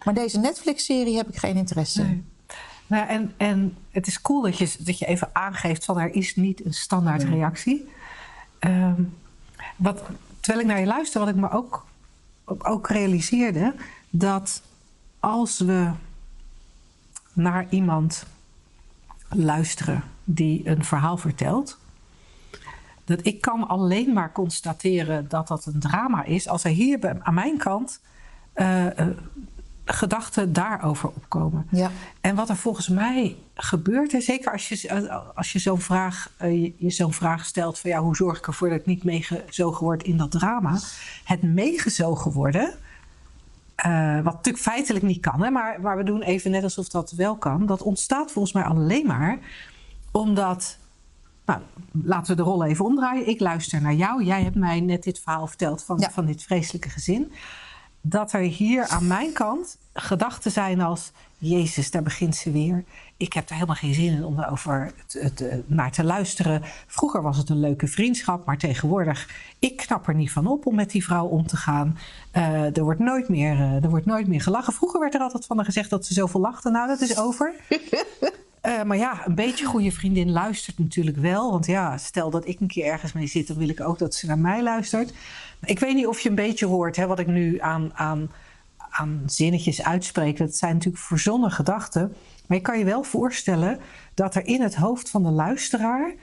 Maar 0.04 0.14
deze 0.14 0.38
Netflix-serie 0.38 1.16
heb 1.16 1.28
ik 1.28 1.36
geen 1.36 1.56
interesse 1.56 2.02
nee. 2.02 2.10
in. 2.10 2.28
Nou, 2.86 3.08
en, 3.08 3.32
en 3.36 3.76
het 3.90 4.06
is 4.06 4.20
cool 4.20 4.42
dat 4.42 4.58
je, 4.58 4.74
dat 4.78 4.98
je 4.98 5.06
even 5.06 5.30
aangeeft 5.32 5.84
van 5.84 5.98
er 5.98 6.14
is 6.14 6.36
niet 6.36 6.64
een 6.64 6.74
standaard 6.74 7.22
nee. 7.22 7.34
reactie. 7.34 7.88
Um, 8.60 9.16
wat, 9.76 10.02
terwijl 10.40 10.64
ik 10.64 10.70
naar 10.70 10.80
je 10.80 10.86
luister, 10.86 11.20
wat 11.20 11.28
ik 11.28 11.34
me 11.34 11.50
ook, 11.50 11.86
ook 12.44 12.88
realiseerde, 12.88 13.74
dat 14.10 14.62
als 15.20 15.58
we 15.58 15.90
naar 17.32 17.66
iemand 17.70 18.26
luisteren 19.28 20.02
die 20.24 20.68
een 20.68 20.84
verhaal 20.84 21.16
vertelt, 21.16 21.78
dat 23.08 23.26
ik 23.26 23.40
kan 23.40 23.68
alleen 23.68 24.12
maar 24.12 24.32
constateren 24.32 25.28
dat 25.28 25.48
dat 25.48 25.66
een 25.66 25.80
drama 25.80 26.24
is 26.24 26.48
als 26.48 26.64
er 26.64 26.70
hier 26.70 27.18
aan 27.22 27.34
mijn 27.34 27.58
kant 27.58 28.00
uh, 28.54 28.84
uh, 28.84 28.90
gedachten 29.84 30.52
daarover 30.52 31.08
opkomen. 31.08 31.66
Ja. 31.70 31.90
En 32.20 32.34
wat 32.34 32.48
er 32.48 32.56
volgens 32.56 32.88
mij 32.88 33.36
gebeurt, 33.54 34.14
en 34.14 34.22
zeker 34.22 34.52
als 34.52 34.68
je, 34.68 35.12
als 35.34 35.52
je 35.52 35.58
zo'n 35.58 35.80
vraag, 35.80 36.30
uh, 36.42 36.72
je, 36.76 36.90
zo'n 36.90 37.12
vraag 37.12 37.44
stelt 37.44 37.78
van 37.78 37.90
ja, 37.90 38.00
hoe 38.00 38.16
zorg 38.16 38.38
ik 38.38 38.46
ervoor 38.46 38.68
dat 38.68 38.78
ik 38.78 38.86
niet 38.86 39.04
meegezogen 39.04 39.84
word 39.84 40.02
in 40.02 40.16
dat 40.16 40.30
drama? 40.30 40.78
Het 41.24 41.42
meegezogen 41.42 42.32
worden. 42.32 42.74
wat 44.22 44.34
natuurlijk 44.34 44.64
feitelijk 44.64 45.04
niet 45.04 45.20
kan, 45.20 45.42
hè, 45.42 45.50
maar, 45.50 45.80
maar 45.80 45.96
we 45.96 46.04
doen 46.04 46.22
even 46.22 46.50
net 46.50 46.62
alsof 46.62 46.88
dat 46.88 47.10
wel 47.10 47.36
kan. 47.36 47.66
Dat 47.66 47.82
ontstaat 47.82 48.32
volgens 48.32 48.54
mij 48.54 48.64
alleen 48.64 49.06
maar 49.06 49.38
omdat 50.10 50.77
nou, 51.48 51.60
laten 52.02 52.36
we 52.36 52.42
de 52.42 52.48
rol 52.48 52.64
even 52.64 52.84
omdraaien. 52.84 53.28
Ik 53.28 53.40
luister 53.40 53.82
naar 53.82 53.94
jou. 53.94 54.24
Jij 54.24 54.42
hebt 54.42 54.56
mij 54.56 54.80
net 54.80 55.02
dit 55.02 55.20
verhaal 55.20 55.46
verteld 55.46 55.84
van, 55.84 55.98
ja. 55.98 56.10
van 56.10 56.26
dit 56.26 56.42
vreselijke 56.42 56.88
gezin. 56.88 57.32
dat 58.00 58.32
er 58.32 58.40
hier 58.40 58.86
aan 58.86 59.06
mijn 59.06 59.32
kant 59.32 59.78
gedachten 59.92 60.50
zijn 60.50 60.80
als... 60.80 61.12
Jezus, 61.40 61.90
daar 61.90 62.02
begint 62.02 62.36
ze 62.36 62.50
weer. 62.50 62.84
Ik 63.16 63.32
heb 63.32 63.48
er 63.48 63.54
helemaal 63.54 63.76
geen 63.76 63.94
zin 63.94 64.12
in 64.12 64.24
om 64.24 64.38
het, 64.38 65.40
eh, 65.40 65.58
naar 65.66 65.92
te 65.92 66.04
luisteren. 66.04 66.62
Vroeger 66.86 67.22
was 67.22 67.36
het 67.36 67.48
een 67.48 67.60
leuke 67.60 67.86
vriendschap, 67.86 68.46
maar 68.46 68.58
tegenwoordig... 68.58 69.28
ik 69.58 69.76
knap 69.76 70.08
er 70.08 70.14
niet 70.14 70.32
van 70.32 70.46
op 70.46 70.66
om 70.66 70.74
met 70.74 70.90
die 70.90 71.04
vrouw 71.04 71.26
om 71.26 71.46
te 71.46 71.56
gaan. 71.56 71.98
Uh, 72.36 72.76
er, 72.76 72.82
wordt 72.82 73.00
nooit 73.00 73.28
meer, 73.28 73.54
uh, 73.54 73.84
er 73.84 73.90
wordt 73.90 74.06
nooit 74.06 74.26
meer 74.26 74.40
gelachen. 74.40 74.72
Vroeger 74.72 75.00
werd 75.00 75.14
er 75.14 75.20
altijd 75.20 75.46
van 75.46 75.56
haar 75.56 75.64
gezegd 75.64 75.90
dat 75.90 76.06
ze 76.06 76.14
zoveel 76.14 76.40
lachte. 76.40 76.70
Nou, 76.70 76.88
dat 76.88 77.00
is 77.00 77.18
over. 77.18 77.54
Uh, 78.68 78.82
maar 78.82 78.96
ja, 78.96 79.26
een 79.26 79.34
beetje 79.34 79.64
goede 79.64 79.92
vriendin 79.92 80.30
luistert 80.30 80.78
natuurlijk 80.78 81.16
wel. 81.16 81.50
Want 81.50 81.66
ja, 81.66 81.98
stel 81.98 82.30
dat 82.30 82.48
ik 82.48 82.60
een 82.60 82.66
keer 82.66 82.84
ergens 82.84 83.12
mee 83.12 83.26
zit, 83.26 83.46
dan 83.46 83.56
wil 83.56 83.68
ik 83.68 83.80
ook 83.80 83.98
dat 83.98 84.14
ze 84.14 84.26
naar 84.26 84.38
mij 84.38 84.62
luistert. 84.62 85.12
Ik 85.64 85.78
weet 85.78 85.94
niet 85.94 86.06
of 86.06 86.20
je 86.20 86.28
een 86.28 86.34
beetje 86.34 86.66
hoort 86.66 86.96
hè, 86.96 87.06
wat 87.06 87.18
ik 87.18 87.26
nu 87.26 87.60
aan, 87.60 87.90
aan, 87.94 88.30
aan 88.90 89.22
zinnetjes 89.26 89.82
uitspreek. 89.82 90.36
Dat 90.36 90.56
zijn 90.56 90.72
natuurlijk 90.74 91.04
verzonnen 91.04 91.50
gedachten. 91.50 92.12
Maar 92.46 92.56
je 92.56 92.62
kan 92.62 92.78
je 92.78 92.84
wel 92.84 93.02
voorstellen 93.02 93.78
dat 94.14 94.34
er 94.34 94.46
in 94.46 94.60
het 94.62 94.74
hoofd 94.74 95.10
van 95.10 95.22
de 95.22 95.30
luisteraar, 95.30 96.14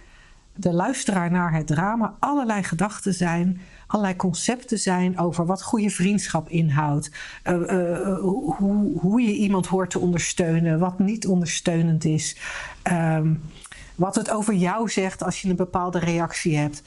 de 0.55 0.73
luisteraar 0.73 1.31
naar 1.31 1.53
het 1.53 1.67
drama, 1.67 2.15
allerlei 2.19 2.63
gedachten 2.63 3.13
zijn, 3.13 3.61
allerlei 3.87 4.15
concepten 4.15 4.79
zijn 4.79 5.19
over 5.19 5.45
wat 5.45 5.63
goede 5.63 5.89
vriendschap 5.89 6.49
inhoudt, 6.49 7.11
uh, 7.47 7.53
uh, 7.53 8.19
hoe, 8.19 8.99
hoe 8.99 9.21
je 9.21 9.35
iemand 9.35 9.67
hoort 9.67 9.89
te 9.89 9.99
ondersteunen, 9.99 10.79
wat 10.79 10.99
niet 10.99 11.27
ondersteunend 11.27 12.05
is, 12.05 12.37
um, 12.91 13.41
wat 13.95 14.15
het 14.15 14.31
over 14.31 14.53
jou 14.53 14.89
zegt 14.89 15.23
als 15.23 15.41
je 15.41 15.49
een 15.49 15.55
bepaalde 15.55 15.99
reactie 15.99 16.57
hebt. 16.57 16.83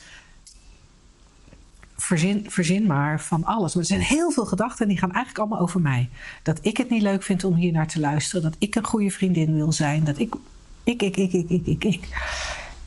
Verzin, 1.96 2.46
verzin 2.48 2.86
maar 2.86 3.20
van 3.20 3.44
alles. 3.44 3.74
Maar 3.74 3.82
er 3.82 3.88
zijn 3.88 4.00
heel 4.00 4.30
veel 4.30 4.46
gedachten 4.46 4.82
en 4.82 4.88
die 4.88 4.98
gaan 4.98 5.12
eigenlijk 5.12 5.38
allemaal 5.38 5.60
over 5.60 5.80
mij. 5.80 6.08
Dat 6.42 6.58
ik 6.62 6.76
het 6.76 6.90
niet 6.90 7.02
leuk 7.02 7.22
vind 7.22 7.44
om 7.44 7.54
hier 7.54 7.72
naar 7.72 7.86
te 7.86 8.00
luisteren. 8.00 8.42
Dat 8.42 8.56
ik 8.58 8.74
een 8.74 8.84
goede 8.84 9.10
vriendin 9.10 9.54
wil 9.54 9.72
zijn. 9.72 10.04
Dat 10.04 10.18
ik, 10.18 10.34
ik, 10.84 11.02
ik, 11.02 11.16
ik, 11.16 11.32
ik, 11.32 11.66
ik, 11.66 11.84
ik. 11.84 12.08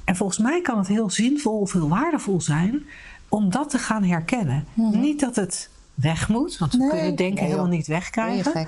En 0.04 0.16
volgens 0.16 0.38
mij 0.38 0.62
kan 0.62 0.78
het 0.78 0.88
heel 0.88 1.10
zinvol 1.10 1.60
of 1.60 1.72
heel 1.72 1.90
waardevol 1.90 2.42
zijn 2.42 2.84
om 3.30 3.50
dat 3.50 3.70
te 3.70 3.78
gaan 3.78 4.04
herkennen. 4.04 4.66
Mm-hmm. 4.74 5.00
Niet 5.00 5.20
dat 5.20 5.36
het 5.36 5.70
weg 5.94 6.30
moet, 6.30 6.58
want 6.58 6.72
we 6.72 6.78
nee, 6.78 6.90
kunnen 6.90 7.16
denken 7.16 7.36
nee, 7.36 7.46
helemaal 7.46 7.72
niet 7.72 7.88
wegkrijgen. 7.88 8.68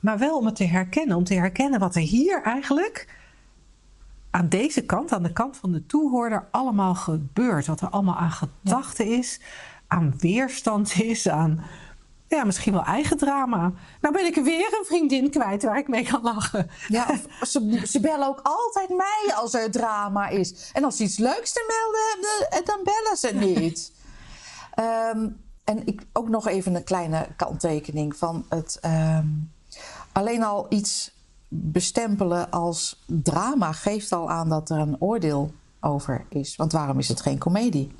Maar 0.00 0.18
wel 0.18 0.38
om 0.38 0.46
het 0.46 0.56
te 0.56 0.64
herkennen. 0.64 1.16
Om 1.16 1.24
te 1.24 1.34
herkennen 1.34 1.80
wat 1.80 1.94
er 1.94 2.02
hier 2.02 2.42
eigenlijk 2.42 3.08
aan 4.30 4.48
deze 4.48 4.84
kant, 4.84 5.12
aan 5.12 5.22
de 5.22 5.32
kant 5.32 5.56
van 5.56 5.72
de 5.72 5.86
toehoorder, 5.86 6.46
allemaal 6.50 6.94
gebeurt. 6.94 7.66
Wat 7.66 7.80
er 7.80 7.88
allemaal 7.88 8.16
aan 8.16 8.30
gedachten 8.30 9.08
ja. 9.08 9.18
is, 9.18 9.40
aan 9.86 10.14
weerstand 10.18 11.00
is, 11.00 11.28
aan 11.28 11.60
ja, 12.26 12.44
misschien 12.44 12.72
wel 12.72 12.84
eigen 12.84 13.16
drama. 13.16 13.72
Nou 14.00 14.14
ben 14.14 14.26
ik 14.26 14.34
weer 14.34 14.78
een 14.78 14.84
vriendin 14.86 15.30
kwijt 15.30 15.62
waar 15.62 15.78
ik 15.78 15.88
mee 15.88 16.04
kan 16.04 16.22
lachen. 16.22 16.70
Ja, 16.88 17.06
of 17.40 17.48
ze, 17.52 17.82
ze 17.86 18.00
bellen 18.00 18.28
ook 18.28 18.40
altijd 18.42 18.88
mij 18.88 19.34
als 19.34 19.54
er 19.54 19.70
drama 19.70 20.28
is. 20.28 20.70
En 20.72 20.84
als 20.84 20.96
ze 20.96 21.02
iets 21.02 21.18
leuks 21.18 21.52
te 21.52 21.64
melden 21.66 22.00
hebben, 22.10 22.64
dan 22.64 22.80
bellen 22.84 23.16
ze 23.16 23.46
niet. 23.46 23.92
um, 25.14 25.42
en 25.74 25.86
ik, 25.86 26.02
ook 26.12 26.28
nog 26.28 26.48
even 26.48 26.74
een 26.74 26.84
kleine 26.84 27.28
kanttekening 27.36 28.16
van 28.16 28.46
het... 28.48 28.78
Um, 28.84 29.52
alleen 30.12 30.42
al 30.42 30.66
iets 30.68 31.12
bestempelen 31.48 32.50
als 32.50 33.04
drama 33.06 33.72
geeft 33.72 34.12
al 34.12 34.30
aan 34.30 34.48
dat 34.48 34.70
er 34.70 34.78
een 34.78 35.00
oordeel 35.00 35.52
over 35.80 36.26
is. 36.28 36.56
Want 36.56 36.72
waarom 36.72 36.98
is 36.98 37.08
het 37.08 37.20
geen 37.20 37.38
komedie? 37.38 37.92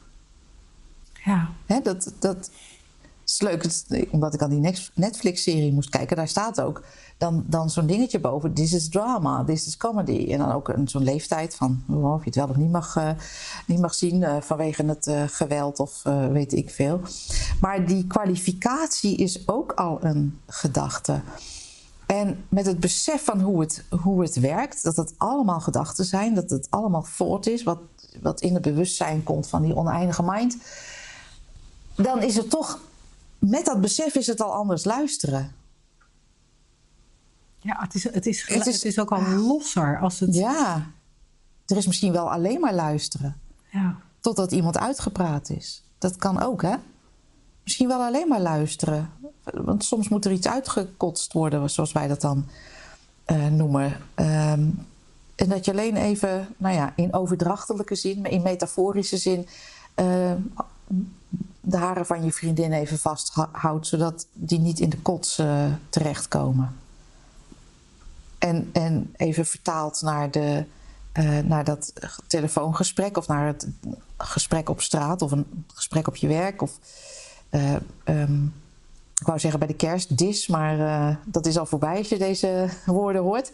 Ja. 1.24 1.48
Hè, 1.66 1.80
dat, 1.80 2.12
dat 2.18 2.50
leuk, 3.42 3.62
het, 3.62 3.86
omdat 4.10 4.34
ik 4.34 4.42
aan 4.42 4.50
die 4.50 4.72
Netflix-serie 4.94 5.72
moest 5.72 5.90
kijken. 5.90 6.16
Daar 6.16 6.28
staat 6.28 6.60
ook 6.60 6.82
dan, 7.18 7.44
dan 7.46 7.70
zo'n 7.70 7.86
dingetje 7.86 8.20
boven. 8.20 8.54
This 8.54 8.72
is 8.72 8.88
drama, 8.88 9.44
this 9.44 9.66
is 9.66 9.76
comedy. 9.76 10.32
En 10.32 10.38
dan 10.38 10.52
ook 10.52 10.74
zo'n 10.84 11.04
leeftijd 11.04 11.54
van 11.54 11.82
oh, 11.88 12.12
of 12.12 12.18
je 12.18 12.24
het 12.24 12.34
wel 12.34 12.48
of 12.48 12.56
niet 12.56 12.72
mag, 12.72 12.96
uh, 12.96 13.10
niet 13.66 13.80
mag 13.80 13.94
zien 13.94 14.20
uh, 14.20 14.36
vanwege 14.40 14.84
het 14.84 15.10
geweld 15.32 15.78
of 15.78 16.02
weet 16.32 16.52
ik 16.52 16.70
veel. 16.70 17.00
Maar 17.60 17.86
die 17.86 18.06
kwalificatie 18.06 19.16
is 19.16 19.48
ook 19.48 19.72
al 19.72 19.98
een 20.04 20.38
gedachte. 20.46 21.20
En 22.06 22.44
met 22.48 22.66
het 22.66 22.80
besef 22.80 23.24
van 23.24 23.40
hoe 23.40 23.60
het, 23.60 23.84
hoe 24.02 24.22
het 24.22 24.40
werkt, 24.40 24.82
dat 24.82 24.96
het 24.96 25.14
allemaal 25.16 25.60
gedachten 25.60 26.04
zijn, 26.04 26.34
dat 26.34 26.50
het 26.50 26.66
allemaal 26.70 27.06
thought 27.16 27.46
is, 27.46 27.62
wat, 27.62 27.78
wat 28.22 28.40
in 28.40 28.54
het 28.54 28.62
bewustzijn 28.62 29.22
komt 29.22 29.46
van 29.46 29.62
die 29.62 29.76
oneindige 29.76 30.22
mind, 30.22 30.56
dan 31.94 32.22
is 32.22 32.36
het 32.36 32.50
toch, 32.50 32.78
met 33.46 33.64
dat 33.64 33.80
besef 33.80 34.14
is 34.14 34.26
het 34.26 34.40
al 34.40 34.52
anders 34.52 34.84
luisteren. 34.84 35.52
Ja, 37.58 37.76
het 37.80 37.94
is, 37.94 38.04
het 38.04 38.26
is, 38.26 38.48
het 38.48 38.66
is, 38.66 38.74
het 38.74 38.84
is 38.84 38.98
ook 38.98 39.12
al 39.12 39.28
losser 39.28 39.98
als 39.98 40.20
het. 40.20 40.34
Ja, 40.34 40.86
er 41.66 41.76
is 41.76 41.86
misschien 41.86 42.12
wel 42.12 42.30
alleen 42.30 42.60
maar 42.60 42.74
luisteren. 42.74 43.40
Ja. 43.70 43.96
Totdat 44.20 44.52
iemand 44.52 44.78
uitgepraat 44.78 45.50
is. 45.50 45.84
Dat 45.98 46.16
kan 46.16 46.42
ook, 46.42 46.62
hè? 46.62 46.74
Misschien 47.62 47.88
wel 47.88 48.02
alleen 48.02 48.28
maar 48.28 48.40
luisteren. 48.40 49.10
Want 49.42 49.84
soms 49.84 50.08
moet 50.08 50.24
er 50.24 50.32
iets 50.32 50.48
uitgekotst 50.48 51.32
worden, 51.32 51.70
zoals 51.70 51.92
wij 51.92 52.08
dat 52.08 52.20
dan 52.20 52.46
uh, 53.26 53.46
noemen. 53.46 53.96
Um, 54.14 54.86
en 55.34 55.48
dat 55.48 55.64
je 55.64 55.70
alleen 55.70 55.96
even, 55.96 56.48
nou 56.56 56.74
ja, 56.74 56.92
in 56.96 57.14
overdrachtelijke 57.14 57.94
zin, 57.94 58.24
in 58.24 58.42
metaforische 58.42 59.16
zin, 59.16 59.48
uh, 59.96 60.32
de 61.64 61.76
haren 61.76 62.06
van 62.06 62.24
je 62.24 62.32
vriendin 62.32 62.72
even 62.72 62.98
vasthoudt, 62.98 63.86
zodat 63.86 64.26
die 64.32 64.58
niet 64.58 64.80
in 64.80 64.88
de 64.88 64.98
kots 64.98 65.38
uh, 65.38 65.64
terechtkomen. 65.88 66.76
En, 68.38 68.70
en 68.72 69.14
even 69.16 69.46
vertaald 69.46 70.02
naar, 70.02 70.30
de, 70.30 70.64
uh, 71.18 71.38
naar 71.38 71.64
dat 71.64 71.92
telefoongesprek 72.26 73.16
of 73.16 73.26
naar 73.26 73.46
het 73.46 73.68
gesprek 74.16 74.68
op 74.68 74.80
straat 74.80 75.22
of 75.22 75.30
een 75.30 75.64
gesprek 75.74 76.06
op 76.06 76.16
je 76.16 76.28
werk. 76.28 76.62
Of, 76.62 76.78
uh, 77.50 77.74
um, 78.04 78.54
ik 79.20 79.26
wou 79.26 79.38
zeggen 79.38 79.58
bij 79.58 79.68
de 79.68 79.74
kerstdis, 79.74 80.46
maar 80.46 81.18
dat 81.24 81.46
is 81.46 81.58
al 81.58 81.66
voorbij 81.66 81.98
als 81.98 82.08
je 82.08 82.18
deze 82.18 82.68
woorden 82.86 83.22
hoort. 83.22 83.52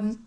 Um, 0.00 0.24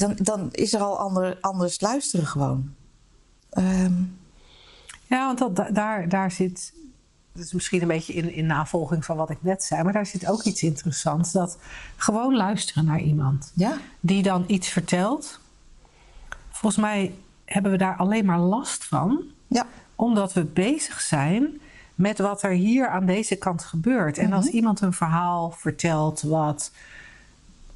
dan, 0.00 0.16
dan 0.16 0.48
is 0.50 0.72
er 0.72 0.80
al 0.80 0.98
ander, 0.98 1.38
anders 1.40 1.80
luisteren 1.80 2.26
gewoon. 2.26 2.74
Um, 3.58 4.18
ja, 5.06 5.34
want 5.34 5.56
dat, 5.56 5.74
daar, 5.74 6.08
daar 6.08 6.30
zit. 6.30 6.72
Dat 7.32 7.44
is 7.44 7.52
misschien 7.52 7.82
een 7.82 7.88
beetje 7.88 8.12
in, 8.12 8.34
in 8.34 8.46
navolging 8.46 9.04
van 9.04 9.16
wat 9.16 9.30
ik 9.30 9.42
net 9.42 9.62
zei, 9.62 9.82
maar 9.82 9.92
daar 9.92 10.06
zit 10.06 10.26
ook 10.26 10.42
iets 10.42 10.62
interessants. 10.62 11.32
Dat 11.32 11.58
gewoon 11.96 12.36
luisteren 12.36 12.84
naar 12.84 13.00
iemand 13.00 13.52
ja. 13.54 13.76
die 14.00 14.22
dan 14.22 14.44
iets 14.46 14.68
vertelt. 14.68 15.40
Volgens 16.50 16.82
mij 16.82 17.14
hebben 17.44 17.72
we 17.72 17.78
daar 17.78 17.96
alleen 17.96 18.24
maar 18.24 18.38
last 18.38 18.84
van. 18.84 19.24
Ja. 19.46 19.66
Omdat 19.94 20.32
we 20.32 20.44
bezig 20.44 21.00
zijn 21.00 21.60
met 21.94 22.18
wat 22.18 22.42
er 22.42 22.50
hier 22.50 22.88
aan 22.88 23.06
deze 23.06 23.36
kant 23.36 23.64
gebeurt. 23.64 24.18
En 24.18 24.32
als 24.32 24.46
iemand 24.46 24.80
een 24.80 24.92
verhaal 24.92 25.50
vertelt 25.50 26.22
wat 26.22 26.72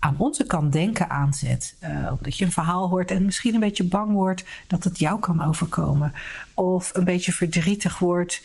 aan 0.04 0.14
onze 0.18 0.44
kant 0.44 0.73
denken 0.73 1.11
aanzet. 1.11 1.75
Uh, 1.82 2.12
omdat 2.16 2.37
je 2.37 2.44
een 2.44 2.52
verhaal 2.52 2.88
hoort 2.88 3.11
en 3.11 3.25
misschien 3.25 3.54
een 3.54 3.61
beetje 3.61 3.84
bang 3.84 4.12
wordt 4.12 4.44
dat 4.66 4.84
het 4.84 4.99
jou 4.99 5.20
kan 5.20 5.44
overkomen. 5.44 6.12
Of 6.54 6.90
een 6.94 7.04
beetje 7.04 7.32
verdrietig 7.32 7.99
wordt 7.99 8.42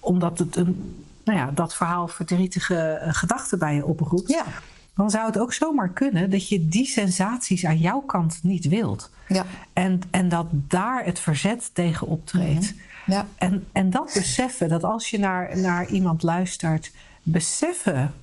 omdat 0.00 0.38
het 0.38 0.56
een, 0.56 1.04
nou 1.24 1.38
ja, 1.38 1.50
dat 1.54 1.74
verhaal 1.74 2.08
verdrietige 2.08 3.02
uh, 3.04 3.14
gedachten 3.14 3.58
bij 3.58 3.74
je 3.74 3.86
oproept. 3.86 4.28
Ja. 4.28 4.44
Dan 4.94 5.10
zou 5.10 5.26
het 5.26 5.38
ook 5.38 5.52
zomaar 5.52 5.88
kunnen 5.88 6.30
dat 6.30 6.48
je 6.48 6.68
die 6.68 6.86
sensaties 6.86 7.64
aan 7.64 7.78
jouw 7.78 8.00
kant 8.00 8.38
niet 8.42 8.68
wilt. 8.68 9.10
Ja. 9.28 9.46
En, 9.72 10.02
en 10.10 10.28
dat 10.28 10.46
daar 10.50 11.04
het 11.04 11.18
verzet 11.18 11.70
tegen 11.72 12.06
optreedt. 12.06 12.72
Mm 12.72 12.80
-hmm. 13.04 13.14
ja. 13.14 13.26
en, 13.36 13.66
en 13.72 13.90
dat 13.90 14.10
beseffen, 14.14 14.68
dat 14.68 14.84
als 14.84 15.10
je 15.10 15.18
naar, 15.18 15.58
naar 15.58 15.88
iemand 15.88 16.22
luistert, 16.22 16.90
beseffen 17.22 18.14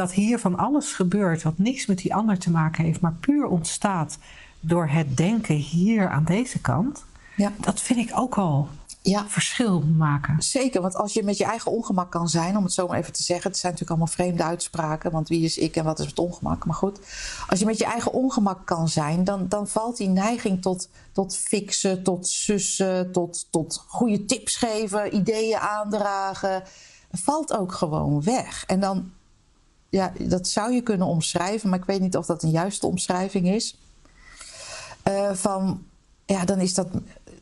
dat 0.00 0.12
hier 0.12 0.38
van 0.38 0.58
alles 0.58 0.92
gebeurt 0.92 1.42
wat 1.42 1.58
niks 1.58 1.86
met 1.86 1.98
die 1.98 2.14
ander 2.14 2.38
te 2.38 2.50
maken 2.50 2.84
heeft, 2.84 3.00
maar 3.00 3.14
puur 3.20 3.46
ontstaat 3.46 4.18
door 4.60 4.88
het 4.88 5.16
denken 5.16 5.54
hier 5.54 6.08
aan 6.08 6.24
deze 6.24 6.60
kant. 6.60 7.04
Ja. 7.36 7.52
Dat 7.60 7.80
vind 7.80 7.98
ik 7.98 8.18
ook 8.18 8.34
al 8.34 8.68
ja. 9.02 9.28
verschil 9.28 9.80
maken. 9.80 10.42
Zeker, 10.42 10.80
want 10.80 10.96
als 10.96 11.12
je 11.12 11.22
met 11.22 11.36
je 11.36 11.44
eigen 11.44 11.70
ongemak 11.70 12.10
kan 12.10 12.28
zijn, 12.28 12.56
om 12.56 12.64
het 12.64 12.72
zo 12.72 12.86
maar 12.86 12.98
even 12.98 13.12
te 13.12 13.22
zeggen. 13.22 13.50
Het 13.50 13.58
zijn 13.58 13.72
natuurlijk 13.72 14.00
allemaal 14.00 14.16
vreemde 14.16 14.42
uitspraken, 14.42 15.10
want 15.10 15.28
wie 15.28 15.44
is 15.44 15.58
ik 15.58 15.76
en 15.76 15.84
wat 15.84 15.98
is 15.98 16.06
het 16.06 16.18
ongemak? 16.18 16.64
Maar 16.64 16.74
goed, 16.74 16.98
als 17.48 17.58
je 17.58 17.66
met 17.66 17.78
je 17.78 17.84
eigen 17.84 18.12
ongemak 18.12 18.66
kan 18.66 18.88
zijn, 18.88 19.24
dan, 19.24 19.48
dan 19.48 19.68
valt 19.68 19.96
die 19.96 20.08
neiging 20.08 20.62
tot, 20.62 20.88
tot 21.12 21.36
fixen, 21.36 22.02
tot 22.02 22.28
sussen, 22.28 23.12
tot, 23.12 23.46
tot 23.50 23.84
goede 23.86 24.24
tips 24.24 24.56
geven, 24.56 25.14
ideeën 25.14 25.58
aandragen. 25.58 26.62
Valt 27.12 27.56
ook 27.56 27.72
gewoon 27.72 28.22
weg. 28.22 28.64
En 28.66 28.80
dan 28.80 29.10
ja, 29.90 30.12
dat 30.18 30.48
zou 30.48 30.72
je 30.72 30.82
kunnen 30.82 31.06
omschrijven, 31.06 31.68
maar 31.68 31.78
ik 31.78 31.84
weet 31.84 32.00
niet 32.00 32.16
of 32.16 32.26
dat 32.26 32.42
een 32.42 32.50
juiste 32.50 32.86
omschrijving 32.86 33.48
is. 33.48 33.78
Uh, 35.08 35.32
van, 35.32 35.84
ja, 36.24 36.44
dan 36.44 36.58
is 36.58 36.74
dat, 36.74 36.88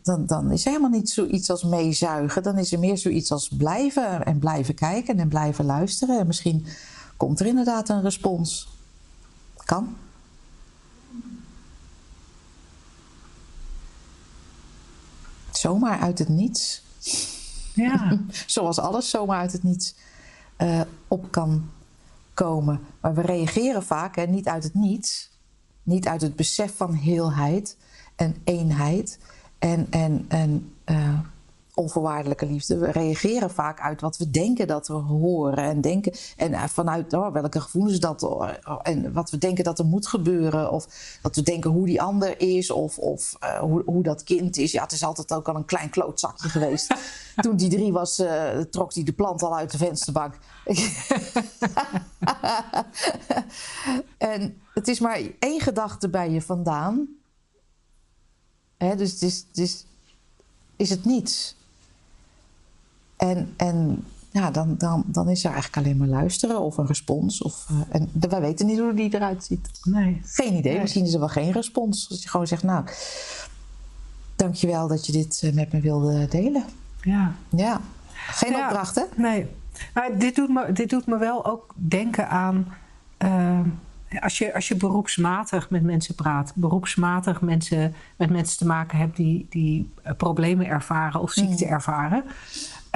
dan, 0.03 0.27
dan 0.27 0.51
is 0.51 0.65
helemaal 0.65 0.91
niet 0.91 1.11
zoiets 1.11 1.51
als 1.51 1.63
meezuigen. 1.63 2.43
Dan 2.43 2.59
is 2.59 2.73
er 2.73 2.79
meer 2.79 2.99
zoiets 2.99 3.33
als 3.33 3.49
blijven 3.49 4.25
en 4.25 4.39
blijven 4.39 4.75
kijken 4.75 5.19
en 5.19 5.29
blijven 5.29 5.65
luisteren. 5.65 6.19
En 6.19 6.27
misschien 6.27 6.67
komt 7.17 7.41
er 7.41 7.47
inderdaad 7.47 7.89
een 7.89 8.03
respons. 8.03 8.69
Kan. 9.65 9.97
Zomaar 15.53 16.01
uit 16.01 16.19
het 16.19 16.29
niets. 16.29 16.83
Ja. 17.75 18.19
Zoals 18.47 18.79
alles 18.79 19.11
zomaar 19.11 19.41
uit 19.41 19.53
het 19.53 19.63
niets 19.63 19.95
uh, 20.59 20.81
op 21.09 21.31
kan 21.31 21.71
komen. 22.45 22.81
Maar 23.01 23.15
we 23.15 23.21
reageren 23.21 23.83
vaak 23.83 24.17
hè, 24.17 24.27
niet 24.27 24.49
uit 24.49 24.63
het 24.65 24.75
niets. 24.75 25.31
Niet 25.83 26.09
uit 26.09 26.21
het 26.21 26.37
besef 26.37 26.77
van 26.77 26.93
heelheid 26.93 27.77
en 28.17 28.37
eenheid. 28.45 29.19
En, 29.59 29.87
en, 29.91 30.25
en 30.29 30.73
uh, 30.87 31.19
onvoorwaardelijke 31.79 32.47
liefde. 32.47 32.79
We 32.79 32.91
reageren 32.91 33.51
vaak 33.51 33.81
uit 33.81 34.01
wat 34.01 34.17
we 34.17 34.31
denken 34.31 34.67
dat 34.67 34.89
we 34.89 34.95
horen. 34.95 35.65
En, 35.65 35.81
denken, 35.81 36.13
en 36.37 36.51
uh, 36.51 36.65
vanuit 36.65 37.13
oh, 37.13 37.33
welke 37.33 37.61
gevoelens 37.61 38.01
dat. 38.01 38.23
Oh, 38.23 38.49
en 38.83 39.13
wat 39.13 39.31
we 39.31 39.39
denken 39.39 39.65
dat 39.65 39.79
er 39.79 39.85
moet 39.85 40.07
gebeuren. 40.07 40.73
Of 40.73 40.87
dat 41.23 41.37
we 41.37 41.43
denken 41.43 41.71
hoe 41.71 41.87
die 41.87 42.03
ander 42.03 42.41
is. 42.41 42.71
Of, 42.71 42.99
of 42.99 43.37
uh, 43.45 43.59
hoe, 43.59 43.83
hoe 43.87 44.03
dat 44.03 44.23
kind 44.23 44.57
is. 44.57 44.73
Ja, 44.73 44.83
het 44.83 44.93
is 44.93 45.05
altijd 45.05 45.33
ook 45.33 45.49
al 45.49 45.57
een 45.57 45.65
klein 45.65 45.91
klootzakje 45.91 46.49
geweest. 46.49 46.95
Toen 47.37 47.57
die 47.57 47.71
drie 47.71 47.93
was, 47.93 48.23
trok 48.71 48.95
hij 48.95 49.03
de 49.03 49.13
plant 49.13 49.43
al 49.43 49.57
uit 49.57 49.71
de 49.71 49.79
vensterbank. 49.79 50.39
en 54.19 54.61
het 54.75 54.89
is 54.89 55.01
maar 55.01 55.21
één 55.39 55.61
gedachte 55.61 56.09
bij 56.09 56.31
je 56.31 56.43
vandaan. 56.43 57.09
Hè, 58.77 58.97
dus 58.97 59.13
het 59.13 59.23
is, 59.23 59.45
het 59.49 59.59
is, 59.59 59.85
is 60.77 60.91
het 60.91 61.05
niets. 61.05 61.57
En, 63.19 63.53
en 63.57 64.05
ja, 64.31 64.51
dan, 64.51 64.75
dan, 64.79 65.03
dan 65.07 65.29
is 65.29 65.45
er 65.45 65.53
eigenlijk 65.53 65.77
alleen 65.87 65.97
maar 65.99 66.09
luisteren 66.09 66.61
of 66.61 66.77
een 66.77 66.87
respons. 66.87 67.43
Of, 67.43 67.67
uh, 67.73 67.79
en 67.89 68.11
wij 68.29 68.41
weten 68.41 68.67
niet 68.67 68.79
hoe 68.79 68.95
die 68.95 69.15
eruit 69.15 69.45
ziet. 69.45 69.71
Nee. 69.83 70.21
Geen 70.25 70.55
idee. 70.55 70.73
Nee. 70.73 70.81
Misschien 70.83 71.05
is 71.05 71.13
er 71.13 71.19
wel 71.19 71.29
geen 71.29 71.53
respons. 71.53 72.07
Als 72.11 72.23
je 72.23 72.29
gewoon 72.29 72.47
zegt, 72.47 72.63
nou, 72.63 72.85
dankjewel 74.37 74.89
dat 74.89 75.07
je 75.07 75.13
dit 75.13 75.41
uh, 75.45 75.53
met 75.53 75.73
me 75.73 75.81
wilde 75.81 76.27
delen. 76.29 76.65
Ja. 77.03 77.33
Ja. 77.49 77.81
Geen 78.13 78.53
Ja. 78.53 78.67
opdracht, 78.67 78.95
hè? 78.95 79.03
Nee. 79.17 79.47
Maar 79.95 80.19
dit 80.19 80.35
doet 80.35 80.49
me, 80.49 80.73
dit 80.73 80.91
doet 80.91 81.07
me 81.07 81.19
wel 81.19 81.47
ook 81.47 81.75
denken 81.77 82.29
aan. 82.29 82.67
eh, 83.19 83.61
als, 84.21 84.39
je, 84.39 84.55
als 84.55 84.69
je 84.69 84.77
beroepsmatig 84.77 85.71
met 85.71 85.83
mensen 85.83 86.15
praat, 86.15 86.53
beroepsmatig 86.55 87.41
mensen, 87.41 87.95
met 88.17 88.31
mensen 88.31 88.59
te 88.59 88.67
maken 88.67 88.99
hebt 88.99 89.17
die, 89.17 89.47
die 89.51 89.91
eh, 90.03 90.13
problemen 90.17 90.67
ervaren 90.67 91.21
of 91.21 91.31
ziekte 91.33 91.65
Mm. 91.65 91.71
ervaren, 91.71 92.25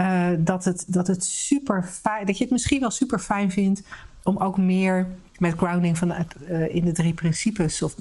eh, 0.02 0.30
dat, 0.38 0.64
het, 0.64 0.84
dat 0.86 1.06
het 1.06 1.24
super 1.24 1.82
fijn, 1.82 2.26
dat 2.26 2.36
je 2.36 2.42
het 2.42 2.52
misschien 2.52 2.80
wel 2.80 2.90
super 2.90 3.18
fijn 3.18 3.50
vindt 3.50 3.82
om 4.22 4.36
ook 4.36 4.58
meer 4.58 5.06
met 5.38 5.56
grounding 5.56 5.98
vanuit, 5.98 6.34
eh, 6.48 6.74
in 6.74 6.84
de 6.84 6.92
drie 6.92 7.14
principes 7.14 7.82
of 7.82 7.94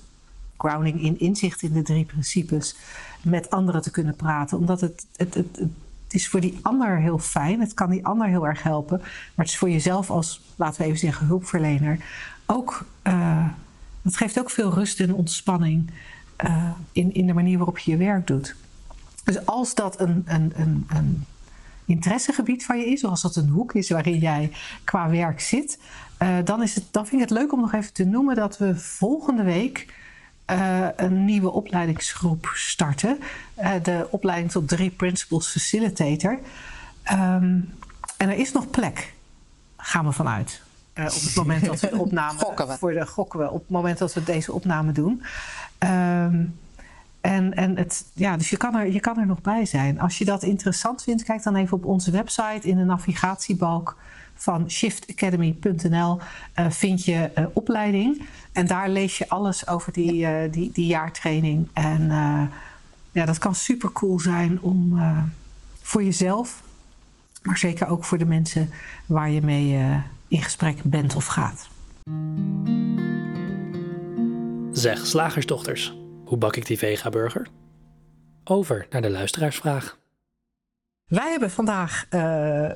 grounding 0.58 1.02
in 1.02 1.20
inzicht 1.20 1.62
in 1.62 1.74
de 1.74 1.82
drie 1.82 2.06
principes 2.06 2.76
met 3.22 3.50
anderen 3.50 3.82
te 3.82 3.92
kunnen 3.92 4.16
praten. 4.16 4.58
Omdat 4.58 4.82
het, 4.82 5.06
het, 5.16 5.34
het, 5.34 5.58
het 6.04 6.14
is 6.14 6.28
voor 6.28 6.42
die 6.42 6.60
ander 6.62 6.98
heel 6.98 7.20
fijn. 7.20 7.60
Het 7.60 7.74
kan 7.74 7.90
die 7.90 8.06
ander 8.06 8.28
heel 8.28 8.48
erg 8.48 8.64
helpen. 8.64 8.98
Maar 9.00 9.46
het 9.46 9.48
is 9.48 9.58
voor 9.58 9.70
jezelf 9.70 10.10
als, 10.10 10.42
laten 10.56 10.82
we 10.82 10.88
even 10.88 11.00
zeggen, 11.00 11.28
hulpverlener 11.28 11.98
ook. 12.46 12.86
eh 13.02 13.48
het 14.02 14.18
geeft 14.18 14.40
ook 14.40 14.50
veel 14.50 14.74
rust 14.74 15.00
en 15.00 15.14
ontspanning 15.14 15.92
in, 16.92 17.14
in 17.14 17.26
de 17.26 17.34
manier 17.34 17.58
waarop 17.58 17.78
je 17.78 17.92
je 17.92 17.98
werk 17.98 18.28
doet. 18.28 18.56
Dus 19.24 19.46
als 19.46 19.76
dat 19.76 20.00
een, 20.00 20.24
een, 20.26 20.54
een, 20.56 20.86
een 20.90 21.26
interessegebied 21.86 22.66
van 22.66 22.78
je 22.80 22.86
is, 22.86 23.04
of 23.04 23.10
als 23.10 23.22
dat 23.22 23.36
een 23.36 23.50
hoek 23.50 23.74
is 23.74 23.90
waarin 23.90 24.18
jij 24.18 24.52
qua 24.84 25.10
werk 25.10 25.40
zit, 25.40 25.80
eh, 26.18 26.38
dan, 26.44 26.64
is 26.64 26.76
het, 26.76 26.84
dan 26.92 27.08
vind 27.08 27.22
ik 27.22 27.30
het 27.30 27.38
leuk 27.38 27.54
om 27.54 27.60
nog 27.60 27.74
even 27.74 27.94
te 27.94 28.04
noemen 28.04 28.36
dat 28.36 28.58
we 28.58 28.76
volgende 28.76 29.44
week 29.44 29.94
eh, 30.46 30.88
een 30.96 31.26
nieuwe 31.26 31.52
opleidingsgroep 31.52 32.52
starten. 32.54 33.20
Eh, 33.54 33.72
de 33.84 34.08
opleiding 34.10 34.52
tot 34.52 34.68
drie 34.68 34.90
Principles 34.90 35.48
Facilitator. 35.48 36.40
Ehm, 37.04 37.60
en 38.18 38.30
er 38.30 38.38
is 38.38 38.52
nog 38.52 38.70
plek, 38.70 39.14
gaan 39.78 40.06
we 40.06 40.12
vanuit. 40.12 40.62
Op 40.96 41.06
het 41.06 41.36
moment 41.36 41.66
dat 41.66 41.80
we 41.80 41.90
de 41.92 41.98
opname 41.98 42.40
Gokken 42.40 42.68
we. 42.68 42.78
voor 42.78 42.94
de 42.94 43.08
gokken 43.08 43.40
we 43.40 43.50
op 43.50 43.60
het 43.60 43.70
moment 43.70 43.98
dat 43.98 44.14
we 44.14 44.24
deze 44.24 44.54
opname 44.54 44.92
doen. 44.92 45.24
Ehm, 45.78 46.44
en, 47.22 47.54
en 47.54 47.78
het, 47.78 48.06
ja, 48.14 48.38
dus 48.38 48.50
je 48.50 48.58
kan, 48.58 48.76
er, 48.76 48.92
je 48.92 49.00
kan 49.00 49.18
er 49.20 49.26
nog 49.26 49.42
bij 49.42 49.66
zijn. 49.66 50.00
Als 50.00 50.18
je 50.18 50.26
dat 50.26 50.44
interessant 50.44 51.04
vindt, 51.04 51.24
kijk 51.24 51.44
dan 51.44 51.56
even 51.56 51.78
op 51.78 51.86
onze 51.86 52.12
website 52.12 52.68
in 52.68 52.78
de 52.78 52.84
navigatiebalk 52.84 53.98
van 54.34 54.70
shiftacademy.nl 54.70 56.20
eh, 56.54 56.70
vind 56.70 57.06
je 57.06 57.32
eh, 57.34 57.46
opleiding. 57.54 58.22
En 58.52 58.68
daar 58.68 58.90
lees 58.90 59.18
je 59.18 59.30
alles 59.30 59.68
over 59.68 59.94
die, 59.94 60.26
eh, 60.26 60.52
die, 60.52 60.72
die 60.74 60.86
jaartraining. 60.86 61.68
En 61.74 62.12
eh, 62.12 62.42
ja, 63.12 63.26
dat 63.26 63.38
kan 63.38 63.56
super 63.56 63.92
cool 63.92 64.20
zijn 64.20 64.62
om 64.62 64.98
eh, 64.98 65.18
voor 65.82 66.04
jezelf, 66.04 66.64
maar 67.44 67.58
zeker 67.58 67.88
ook 67.88 68.04
voor 68.04 68.18
de 68.18 68.26
mensen 68.26 68.70
waar 69.06 69.30
je 69.30 69.42
mee 69.42 69.76
eh, 69.76 69.98
in 70.28 70.42
gesprek 70.42 70.84
bent 70.84 71.16
of 71.16 71.26
gaat. 71.26 71.70
Zeg, 74.72 75.06
slagersdochters, 75.06 75.96
hoe 76.32 76.40
bak 76.40 76.56
ik 76.56 76.66
die 76.66 76.78
vega-burger? 76.78 77.48
Over 78.44 78.88
naar 78.90 79.02
de 79.02 79.10
luisteraarsvraag. 79.10 79.98
Wij 81.08 81.30
hebben 81.30 81.52
vandaag 81.52 82.06
eh, 82.10 82.72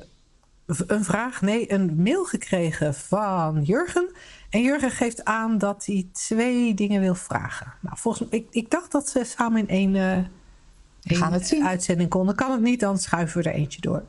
een 0.66 1.04
vraag, 1.04 1.40
nee, 1.40 1.72
een 1.72 2.02
mail 2.02 2.24
gekregen 2.24 2.94
van 2.94 3.62
Jurgen. 3.62 4.14
En 4.50 4.62
Jurgen 4.62 4.90
geeft 4.90 5.24
aan 5.24 5.58
dat 5.58 5.86
hij 5.86 6.08
twee 6.12 6.74
dingen 6.74 7.00
wil 7.00 7.14
vragen. 7.14 7.72
Nou, 7.80 7.96
volgens 7.98 8.30
mij, 8.30 8.38
ik, 8.38 8.46
ik 8.50 8.70
dacht 8.70 8.92
dat 8.92 9.08
ze 9.08 9.24
samen 9.24 9.60
in 9.60 9.68
één, 9.68 9.96
eh, 9.96 11.18
gaan 11.18 11.40
één 11.40 11.66
uitzending 11.66 12.10
konden. 12.10 12.34
Kan 12.34 12.50
het 12.50 12.60
niet, 12.60 12.80
dan 12.80 12.98
schuiven 12.98 13.42
we 13.42 13.48
er 13.48 13.54
eentje 13.54 13.80
door. 13.80 14.02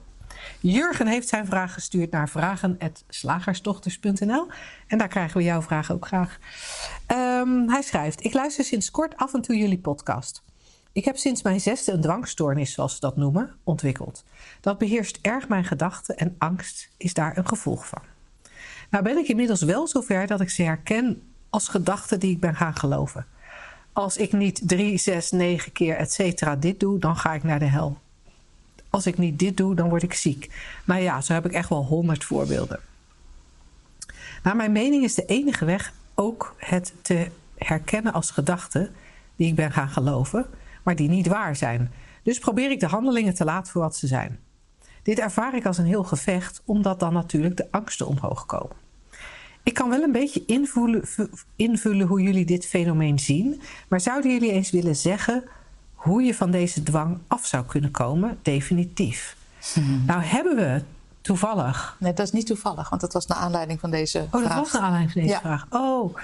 Jurgen 0.59 1.07
heeft 1.07 1.27
zijn 1.27 1.45
vraag 1.45 1.73
gestuurd 1.73 2.11
naar 2.11 2.29
vragen.slagersdochters.nl. 2.29 4.47
En 4.87 4.97
daar 4.97 5.07
krijgen 5.07 5.37
we 5.37 5.43
jouw 5.43 5.61
vraag 5.61 5.91
ook 5.91 6.05
graag. 6.05 6.39
Ehm, 7.05 7.67
hij 7.67 7.81
schrijft: 7.81 8.23
Ik 8.23 8.33
luister 8.33 8.63
sinds 8.63 8.91
kort 8.91 9.17
af 9.17 9.33
en 9.33 9.41
toe 9.41 9.57
jullie 9.57 9.79
podcast. 9.79 10.43
Ik 10.91 11.05
heb 11.05 11.17
sinds 11.17 11.41
mijn 11.41 11.59
zesde 11.59 11.91
een 11.91 12.01
dwangstoornis, 12.01 12.73
zoals 12.73 12.93
ze 12.93 12.99
dat 12.99 13.17
noemen, 13.17 13.55
ontwikkeld. 13.63 14.23
Dat 14.61 14.77
beheerst 14.77 15.19
erg 15.21 15.47
mijn 15.47 15.65
gedachten 15.65 16.17
en 16.17 16.35
angst 16.37 16.89
is 16.97 17.13
daar 17.13 17.37
een 17.37 17.47
gevolg 17.47 17.87
van. 17.87 18.01
Nou 18.89 19.03
ben 19.03 19.17
ik 19.17 19.27
inmiddels 19.27 19.61
wel 19.61 19.87
zover 19.87 20.27
dat 20.27 20.41
ik 20.41 20.49
ze 20.49 20.63
herken 20.63 21.21
als 21.49 21.67
gedachten 21.67 22.19
die 22.19 22.31
ik 22.31 22.39
ben 22.39 22.55
gaan 22.55 22.75
geloven. 22.75 23.25
Als 23.93 24.17
ik 24.17 24.33
niet 24.33 24.67
drie, 24.67 24.97
zes, 24.97 25.31
negen 25.31 25.71
keer 25.71 25.95
et 25.95 26.13
cetera 26.13 26.55
dit 26.55 26.79
doe, 26.79 26.99
dan 26.99 27.15
ga 27.15 27.33
ik 27.33 27.43
naar 27.43 27.59
de 27.59 27.65
hel. 27.65 27.97
Als 28.89 29.05
ik 29.07 29.17
niet 29.17 29.39
dit 29.39 29.57
doe, 29.57 29.75
dan 29.75 29.89
word 29.89 30.03
ik 30.03 30.13
ziek. 30.13 30.51
Nou 30.85 31.01
ja, 31.01 31.21
zo 31.21 31.33
heb 31.33 31.45
ik 31.45 31.51
echt 31.51 31.69
wel 31.69 31.85
honderd 31.85 32.23
voorbeelden. 32.23 32.79
Naar 34.43 34.55
mijn 34.55 34.71
mening 34.71 35.03
is 35.03 35.15
de 35.15 35.25
enige 35.25 35.65
weg 35.65 35.93
ook 36.15 36.55
het 36.57 36.93
te 37.01 37.27
herkennen 37.57 38.13
als 38.13 38.31
gedachten 38.31 38.89
die 39.35 39.47
ik 39.47 39.55
ben 39.55 39.71
gaan 39.71 39.89
geloven, 39.89 40.45
maar 40.83 40.95
die 40.95 41.09
niet 41.09 41.27
waar 41.27 41.55
zijn. 41.55 41.91
Dus 42.23 42.39
probeer 42.39 42.71
ik 42.71 42.79
de 42.79 42.87
handelingen 42.87 43.33
te 43.33 43.45
laten 43.45 43.71
voor 43.71 43.81
wat 43.81 43.95
ze 43.95 44.07
zijn. 44.07 44.39
Dit 45.03 45.19
ervaar 45.19 45.55
ik 45.55 45.65
als 45.65 45.77
een 45.77 45.85
heel 45.85 46.03
gevecht, 46.03 46.61
omdat 46.65 46.99
dan 46.99 47.13
natuurlijk 47.13 47.57
de 47.57 47.67
angsten 47.71 48.07
omhoog 48.07 48.45
komen. 48.45 48.75
Ik 49.63 49.73
kan 49.73 49.89
wel 49.89 50.01
een 50.01 50.11
beetje 50.11 50.43
invullen, 50.45 51.07
vu- 51.07 51.29
invullen 51.55 52.07
hoe 52.07 52.21
jullie 52.21 52.45
dit 52.45 52.65
fenomeen 52.65 53.19
zien, 53.19 53.61
maar 53.87 54.01
zouden 54.01 54.31
jullie 54.31 54.51
eens 54.51 54.71
willen 54.71 54.95
zeggen 54.95 55.43
hoe 56.07 56.21
je 56.23 56.35
van 56.35 56.51
deze 56.51 56.83
dwang 56.83 57.17
af 57.27 57.45
zou 57.45 57.65
kunnen 57.65 57.91
komen, 57.91 58.37
definitief? 58.41 59.35
Nou 60.05 60.21
hebben 60.21 60.55
we 60.55 60.81
toevallig 61.21 61.95
Nee, 61.99 62.13
dat 62.13 62.25
is 62.25 62.31
niet 62.31 62.45
toevallig, 62.45 62.89
want 62.89 63.01
dat 63.01 63.13
was 63.13 63.25
naar 63.27 63.37
aanleiding 63.37 63.79
van 63.79 63.91
deze 63.91 64.19
Oh, 64.19 64.31
dat 64.31 64.41
vraag. 64.41 64.55
was 64.55 64.71
naar 64.71 64.81
aanleiding 64.81 65.11
van 65.11 65.21
deze 65.21 65.33
Ja. 65.33 65.39
vraag. 65.39 65.65
Oh, 65.69 66.15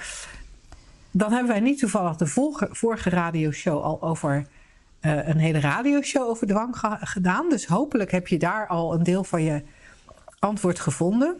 dan 1.10 1.32
hebben 1.32 1.48
wij 1.52 1.60
niet 1.60 1.78
toevallig 1.78 2.16
de 2.16 2.26
vorige, 2.26 2.68
vorige 2.70 3.10
radioshow 3.10 3.82
al 3.82 4.02
over 4.02 4.46
eh, 5.00 5.28
een 5.28 5.38
hele 5.38 5.60
radioshow 5.60 6.28
over 6.28 6.46
dwang 6.46 6.78
ge- 6.78 6.96
gedaan. 7.00 7.48
Dus 7.48 7.66
hopelijk 7.66 8.10
heb 8.10 8.28
je 8.28 8.38
daar 8.38 8.66
al 8.66 8.94
een 8.94 9.02
deel 9.02 9.24
van 9.24 9.42
je 9.42 9.62
antwoord 10.38 10.80
gevonden. 10.80 11.36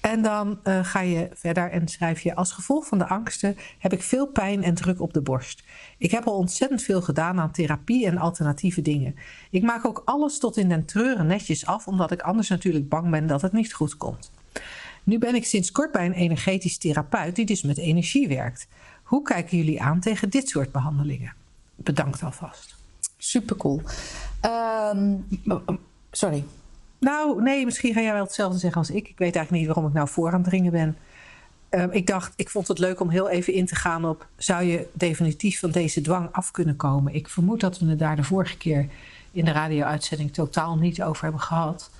En 0.00 0.22
dan 0.22 0.58
eh, 0.62 0.84
ga 0.84 1.00
je 1.00 1.28
verder 1.34 1.70
en 1.70 1.88
schrijf 1.88 2.20
je: 2.20 2.34
Als 2.34 2.52
gevolg 2.52 2.86
van 2.86 2.98
de 2.98 3.06
angsten 3.06 3.56
heb 3.78 3.92
ik 3.92 4.02
veel 4.02 4.26
pijn 4.26 4.62
en 4.62 4.74
druk 4.74 5.00
op 5.00 5.12
de 5.12 5.20
borst. 5.20 5.62
Ik 5.98 6.10
heb 6.10 6.24
al 6.24 6.36
ontzettend 6.36 6.82
veel 6.82 7.02
gedaan 7.02 7.40
aan 7.40 7.50
therapie 7.50 8.06
en 8.06 8.18
alternatieve 8.18 8.82
dingen. 8.82 9.14
Ik 9.50 9.62
maak 9.62 9.84
ook 9.84 10.02
alles 10.04 10.38
tot 10.38 10.56
in 10.56 10.68
den 10.68 10.84
treuren 10.84 11.26
netjes 11.26 11.66
af, 11.66 11.86
omdat 11.86 12.10
ik 12.10 12.20
anders 12.20 12.48
natuurlijk 12.48 12.88
bang 12.88 13.10
ben 13.10 13.26
dat 13.26 13.42
het 13.42 13.52
niet 13.52 13.72
goed 13.72 13.96
komt. 13.96 14.30
Nu 15.04 15.18
ben 15.18 15.34
ik 15.34 15.44
sinds 15.44 15.72
kort 15.72 15.92
bij 15.92 16.06
een 16.06 16.12
energetisch 16.12 16.78
therapeut 16.78 17.36
die 17.36 17.46
dus 17.46 17.62
met 17.62 17.78
energie 17.78 18.28
werkt. 18.28 18.66
Hoe 19.02 19.22
kijken 19.22 19.56
jullie 19.56 19.82
aan 19.82 20.00
tegen 20.00 20.30
dit 20.30 20.48
soort 20.48 20.72
behandelingen? 20.72 21.34
Bedankt 21.74 22.22
alvast. 22.22 22.76
super 23.18 23.56
cool. 23.56 23.82
Ehm, 24.40 25.16
sorry. 26.10 26.44
Nou, 27.00 27.42
nee, 27.42 27.64
misschien 27.64 27.94
ga 27.94 28.00
jij 28.00 28.12
wel 28.12 28.24
hetzelfde 28.24 28.58
zeggen 28.58 28.78
als 28.78 28.90
ik. 28.90 29.08
Ik 29.08 29.18
weet 29.18 29.36
eigenlijk 29.36 29.50
niet 29.50 29.66
waarom 29.66 29.86
ik 29.86 29.92
nou 29.92 30.08
voor 30.08 30.32
aan 30.32 30.40
het 30.40 30.44
dringen 30.44 30.72
ben. 30.72 30.96
Ehm, 31.68 31.90
ik 31.90 32.06
dacht, 32.06 32.32
ik 32.36 32.50
vond 32.50 32.68
het 32.68 32.78
leuk 32.78 33.00
om 33.00 33.08
heel 33.08 33.28
even 33.28 33.52
in 33.52 33.66
te 33.66 33.74
gaan 33.74 34.04
op... 34.04 34.26
zou 34.36 34.62
je 34.62 34.88
definitief 34.92 35.60
van 35.60 35.70
deze 35.70 36.00
dwang 36.00 36.28
af 36.32 36.50
kunnen 36.50 36.76
komen? 36.76 37.14
Ik 37.14 37.28
vermoed 37.28 37.60
dat 37.60 37.78
we 37.78 37.86
het 37.86 37.98
daar 37.98 38.16
de 38.16 38.24
vorige 38.24 38.56
keer 38.56 38.88
in 39.30 39.44
de 39.44 39.52
radio-uitzending... 39.52 40.32
totaal 40.32 40.76
niet 40.76 41.02
over 41.02 41.22
hebben 41.22 41.40
gehad. 41.40 41.90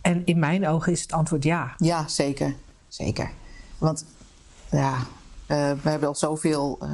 En 0.00 0.22
in 0.24 0.38
mijn 0.38 0.68
ogen 0.68 0.92
is 0.92 1.02
het 1.02 1.12
antwoord 1.12 1.44
ja. 1.44 1.74
Ja, 1.76 2.08
zeker. 2.08 2.54
Zeker. 2.88 3.30
Want 3.78 4.04
ja, 4.70 4.96
uh, 4.96 5.06
we 5.82 5.90
hebben 5.90 6.08
al 6.08 6.14
zoveel 6.14 6.78
uh, 6.82 6.88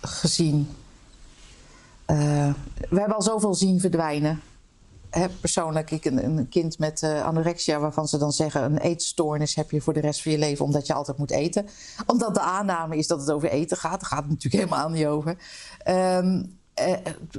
gezien. 0.00 0.68
Uh, 2.06 2.16
we 2.88 2.98
hebben 2.98 3.16
al 3.16 3.22
zoveel 3.22 3.54
zien 3.54 3.80
verdwijnen 3.80 4.40
heb 5.14 5.30
persoonlijk 5.40 5.90
ik 5.90 6.04
een, 6.04 6.48
kind 6.48 6.78
met 6.78 7.02
uh, 7.02 7.24
anorexia, 7.24 7.78
waarvan 7.78 8.08
ze 8.08 8.18
dan 8.18 8.32
zeggen: 8.32 8.62
een 8.62 8.78
eetstoornis 8.78 9.54
heb 9.54 9.70
je 9.70 9.80
voor 9.80 9.92
de 9.92 10.00
rest 10.00 10.22
van 10.22 10.32
je 10.32 10.38
leven, 10.38 10.64
omdat 10.64 10.86
je 10.86 10.94
altijd 10.94 11.18
moet 11.18 11.30
eten. 11.30 11.68
Omdat 12.06 12.34
de 12.34 12.40
aanname 12.40 12.96
is 12.96 13.06
dat 13.06 13.20
het 13.20 13.30
over 13.30 13.48
eten 13.48 13.76
gaat. 13.76 14.00
Daar 14.00 14.10
gaat 14.10 14.22
het 14.22 14.28
natuurlijk 14.28 14.64
helemaal 14.64 14.88
niet 14.88 15.06
over. 15.06 15.36
Um, 15.88 16.58
eh, 16.74 16.92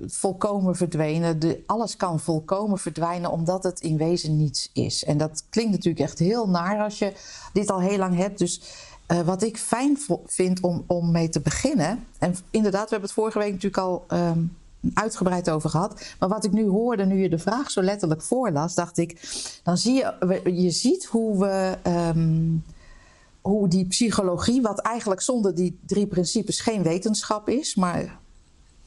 volkomen 0.08 0.76
verdwenen. 0.76 1.40
De, 1.40 1.64
alles 1.66 1.98
kan 1.98 2.20
volkomen 2.20 2.78
verdwijnen 2.78 3.32
omdat 3.32 3.64
het 3.64 3.80
in 3.80 3.98
wezen 3.98 4.38
niets 4.38 4.70
is. 4.74 5.04
En 5.04 5.18
dat 5.18 5.44
klinkt 5.50 5.72
natuurlijk 5.72 6.06
echt 6.06 6.20
heel 6.20 6.50
naar 6.50 6.84
als 6.84 7.00
je 7.00 7.14
dit 7.54 7.72
al 7.72 7.80
heel 7.80 7.98
lang 7.98 8.16
hebt. 8.16 8.38
Dus 8.38 8.62
uh, 9.08 9.20
wat 9.22 9.44
ik 9.44 9.58
fijn 9.58 9.98
vind 10.26 10.60
om, 10.62 10.84
om 10.88 11.12
mee 11.12 11.30
te 11.30 11.40
beginnen. 11.40 12.08
En 12.20 12.36
inderdaad, 12.50 12.84
we 12.84 12.90
hebben 12.90 13.10
het 13.10 13.20
vorige 13.20 13.40
week 13.40 13.52
natuurlijk 13.52 13.78
al. 13.82 14.06
Um, 14.10 14.58
uitgebreid 14.94 15.50
over 15.50 15.70
gehad. 15.70 16.02
Maar 16.20 16.30
wat 16.30 16.46
ik 16.46 16.52
nu 16.52 16.68
hoorde, 16.68 17.06
nu 17.06 17.22
je 17.22 17.30
de 17.30 17.40
vraag 17.40 17.72
zo 17.72 17.82
letterlijk 17.82 18.22
voorlas, 18.22 18.76
dacht 18.76 18.98
ik, 18.98 19.40
dan 19.64 19.78
zie 19.78 19.94
je, 19.94 20.42
je 20.56 20.72
ziet 20.72 21.06
hoe 21.06 21.40
we. 21.40 21.78
Um, 21.88 22.64
hoe 23.42 23.68
die 23.68 23.86
psychologie, 23.86 24.62
wat 24.62 24.80
eigenlijk 24.80 25.22
zonder 25.22 25.56
die 25.56 25.80
drie 25.86 26.08
principes 26.08 26.62
geen 26.62 26.84
wetenschap 26.84 27.50
is, 27.50 27.76
maar 27.76 28.20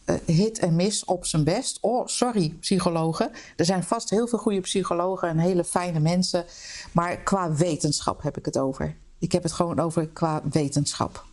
uh, 0.07 0.17
hit 0.27 0.59
en 0.59 0.77
miss 0.77 1.05
op 1.05 1.27
zijn 1.27 1.45
best. 1.45 1.79
Oh, 1.81 2.07
sorry, 2.07 2.57
psychologen. 2.61 3.31
Er 3.57 3.65
zijn 3.65 3.83
vast 3.83 4.11
heel 4.11 4.29
veel 4.29 4.39
goede 4.39 4.61
psychologen 4.61 5.29
en 5.29 5.39
hele 5.39 5.65
fijne 5.65 6.01
mensen. 6.01 6.45
Maar 6.93 7.17
qua 7.17 7.53
wetenschap 7.53 8.23
heb 8.23 8.37
ik 8.37 8.45
het 8.45 8.59
over. 8.59 8.97
Ik 9.19 9.33
heb 9.33 9.43
het 9.43 9.53
gewoon 9.53 9.79
over 9.79 10.09
qua 10.09 10.43
wetenschap. 10.51 11.25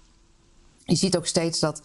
Je 0.83 0.95
ziet 0.95 1.17
ook 1.17 1.25
steeds 1.25 1.59
dat 1.59 1.81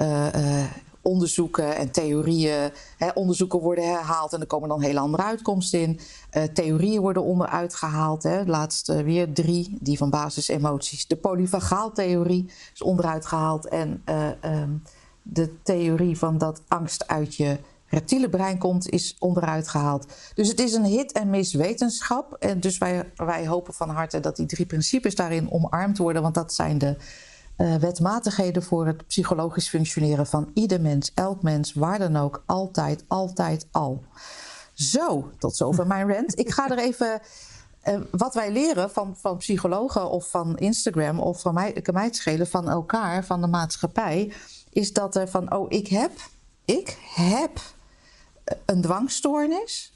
uh, 0.00 0.26
uh, 0.34 0.64
onderzoeken 1.02 1.76
en 1.76 1.90
theorieën. 1.90 2.70
Hè, 2.96 3.08
onderzoeken 3.14 3.60
worden 3.60 3.84
herhaald 3.84 4.32
en 4.32 4.40
er 4.40 4.46
komen 4.46 4.68
dan 4.68 4.82
hele 4.82 4.98
andere 4.98 5.22
uitkomsten 5.22 5.80
in. 5.80 6.00
Uh, 6.32 6.42
theorieën 6.42 7.00
worden 7.00 7.22
onderuit 7.22 7.74
gehaald. 7.74 8.22
Hè. 8.22 8.44
Uh, 8.46 8.66
weer 9.04 9.32
drie, 9.32 9.76
die 9.80 9.98
van 9.98 10.10
basisemoties. 10.10 11.06
De 11.06 11.16
polyvagaaltheorie 11.16 12.50
is 12.74 12.82
onderuit 12.82 13.26
gehaald. 13.26 13.68
En 13.68 14.02
uh, 14.08 14.60
um, 14.60 14.82
de 15.22 15.62
theorie 15.62 16.18
van 16.18 16.38
dat 16.38 16.62
angst 16.68 17.08
uit 17.08 17.34
je 17.34 17.58
reptiele 17.86 18.28
brein 18.28 18.58
komt, 18.58 18.88
is 18.88 19.16
onderuit 19.18 19.68
gehaald. 19.68 20.06
Dus 20.34 20.48
het 20.48 20.60
is 20.60 20.72
een 20.72 20.84
hit 20.84 21.12
en 21.12 21.30
miss 21.30 21.54
wetenschap. 21.54 22.36
En 22.38 22.60
dus 22.60 22.78
wij, 22.78 23.12
wij 23.16 23.46
hopen 23.46 23.74
van 23.74 23.88
harte 23.88 24.20
dat 24.20 24.36
die 24.36 24.46
drie 24.46 24.66
principes 24.66 25.14
daarin 25.14 25.50
omarmd 25.50 25.98
worden. 25.98 26.22
Want 26.22 26.34
dat 26.34 26.54
zijn 26.54 26.78
de 26.78 26.96
uh, 27.56 27.74
wetmatigheden 27.74 28.62
voor 28.62 28.86
het 28.86 29.06
psychologisch 29.06 29.68
functioneren 29.68 30.26
van 30.26 30.50
ieder 30.54 30.80
mens, 30.80 31.12
elk 31.14 31.42
mens, 31.42 31.72
waar 31.72 31.98
dan 31.98 32.16
ook, 32.16 32.42
altijd, 32.46 33.04
altijd 33.08 33.66
al. 33.70 34.04
Zo, 34.72 35.30
tot 35.38 35.56
zover 35.56 35.86
mijn 35.86 36.12
rant. 36.12 36.38
Ik 36.38 36.50
ga 36.50 36.70
er 36.70 36.78
even. 36.78 37.20
Uh, 37.88 38.00
wat 38.10 38.34
wij 38.34 38.52
leren 38.52 38.90
van, 38.90 39.16
van 39.16 39.36
psychologen 39.36 40.10
of 40.10 40.30
van 40.30 40.58
Instagram 40.58 41.20
of 41.20 41.40
van 41.40 41.54
mij, 41.54 41.72
kan 41.72 41.94
mij 41.94 42.04
het 42.04 42.16
schelen, 42.16 42.46
van 42.46 42.68
elkaar, 42.68 43.24
van 43.24 43.40
de 43.40 43.46
maatschappij, 43.46 44.32
is 44.70 44.92
dat 44.92 45.16
er 45.16 45.28
van, 45.28 45.54
oh, 45.54 45.66
ik 45.68 45.88
heb, 45.88 46.10
ik 46.64 46.98
heb 47.14 47.60
een 48.64 48.80
dwangstoornis. 48.80 49.92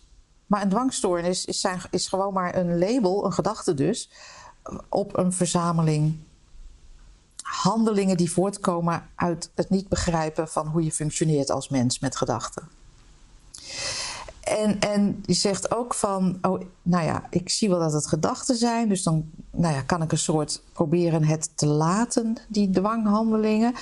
Maar 0.46 0.62
een 0.62 0.68
dwangstoornis 0.68 1.44
is, 1.44 1.60
zijn, 1.60 1.80
is 1.90 2.08
gewoon 2.08 2.32
maar 2.32 2.56
een 2.56 2.78
label, 2.78 3.24
een 3.24 3.32
gedachte 3.32 3.74
dus, 3.74 4.10
op 4.88 5.16
een 5.16 5.32
verzameling 5.32 6.18
handelingen 7.46 8.16
die 8.16 8.30
voortkomen 8.30 9.08
uit 9.14 9.50
het 9.54 9.70
niet 9.70 9.88
begrijpen 9.88 10.48
van 10.48 10.66
hoe 10.66 10.84
je 10.84 10.92
functioneert 10.92 11.50
als 11.50 11.68
mens 11.68 11.98
met 11.98 12.16
gedachten. 12.16 12.68
En, 14.40 14.80
en 14.80 15.20
die 15.20 15.34
zegt 15.34 15.74
ook 15.74 15.94
van, 15.94 16.38
oh, 16.42 16.60
nou 16.82 17.04
ja, 17.04 17.26
ik 17.30 17.48
zie 17.48 17.68
wel 17.68 17.78
dat 17.78 17.92
het 17.92 18.06
gedachten 18.06 18.56
zijn, 18.56 18.88
dus 18.88 19.02
dan 19.02 19.30
nou 19.50 19.74
ja, 19.74 19.82
kan 19.82 20.02
ik 20.02 20.12
een 20.12 20.18
soort 20.18 20.62
proberen 20.72 21.24
het 21.24 21.50
te 21.54 21.66
laten, 21.66 22.36
die 22.48 22.70
dwanghandelingen. 22.70 23.74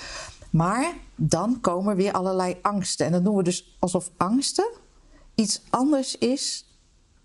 Maar 0.50 0.92
dan 1.14 1.60
komen 1.60 1.96
weer 1.96 2.12
allerlei 2.12 2.56
angsten. 2.62 3.06
En 3.06 3.12
dat 3.12 3.22
noemen 3.22 3.44
we 3.44 3.50
dus 3.50 3.76
alsof 3.78 4.10
angsten 4.16 4.70
iets 5.34 5.62
anders 5.70 6.18
is, 6.18 6.66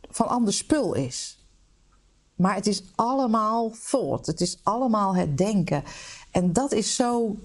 van 0.09 0.27
ander 0.27 0.53
spul 0.53 0.93
is. 0.93 1.39
Maar 2.35 2.55
het 2.55 2.67
is 2.67 2.83
allemaal 2.95 3.71
thought, 3.89 4.25
het 4.25 4.41
is 4.41 4.59
allemaal 4.63 5.15
het 5.15 5.37
denken. 5.37 5.83
En 6.31 6.53
dat 6.53 6.71
is 6.71 6.95
zo 6.95 7.35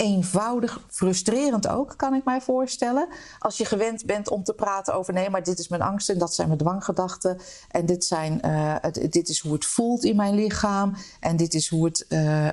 eenvoudig, 0.00 0.80
frustrerend 0.88 1.68
ook, 1.68 1.94
kan 1.96 2.14
ik 2.14 2.24
mij 2.24 2.40
voorstellen. 2.40 3.08
Als 3.38 3.56
je 3.56 3.64
gewend 3.64 4.06
bent 4.06 4.28
om 4.30 4.44
te 4.44 4.52
praten 4.52 4.94
over 4.94 5.12
nee, 5.12 5.30
maar 5.30 5.42
dit 5.42 5.58
is 5.58 5.68
mijn 5.68 5.82
angst 5.82 6.08
en 6.08 6.18
dat 6.18 6.34
zijn 6.34 6.46
mijn 6.46 6.60
dwanggedachten. 6.60 7.38
En 7.70 7.86
dit, 7.86 8.04
zijn, 8.04 8.40
uh, 8.44 8.76
dit 9.10 9.28
is 9.28 9.40
hoe 9.40 9.52
het 9.52 9.64
voelt 9.64 10.04
in 10.04 10.16
mijn 10.16 10.34
lichaam. 10.34 10.94
En 11.20 11.36
dit 11.36 11.54
is 11.54 11.68
hoe 11.68 11.84
het, 11.84 12.06
uh, 12.08 12.44
uh, 12.44 12.50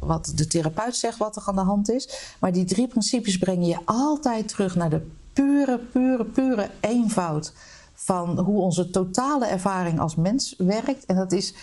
wat 0.00 0.32
de 0.34 0.46
therapeut 0.46 0.96
zegt, 0.96 1.18
wat 1.18 1.36
er 1.36 1.42
aan 1.46 1.54
de 1.54 1.60
hand 1.60 1.90
is. 1.90 2.34
Maar 2.38 2.52
die 2.52 2.64
drie 2.64 2.88
principes 2.88 3.38
brengen 3.38 3.66
je 3.66 3.78
altijd 3.84 4.48
terug 4.48 4.74
naar 4.74 4.90
de 4.90 5.06
pure, 5.32 5.78
pure, 5.78 6.24
pure 6.24 6.70
eenvoud 6.80 7.52
van 7.94 8.38
hoe 8.38 8.60
onze 8.60 8.90
totale 8.90 9.46
ervaring 9.46 10.00
als 10.00 10.14
mens 10.14 10.54
werkt. 10.58 11.04
En 11.04 11.16
dat 11.16 11.32
is 11.32 11.54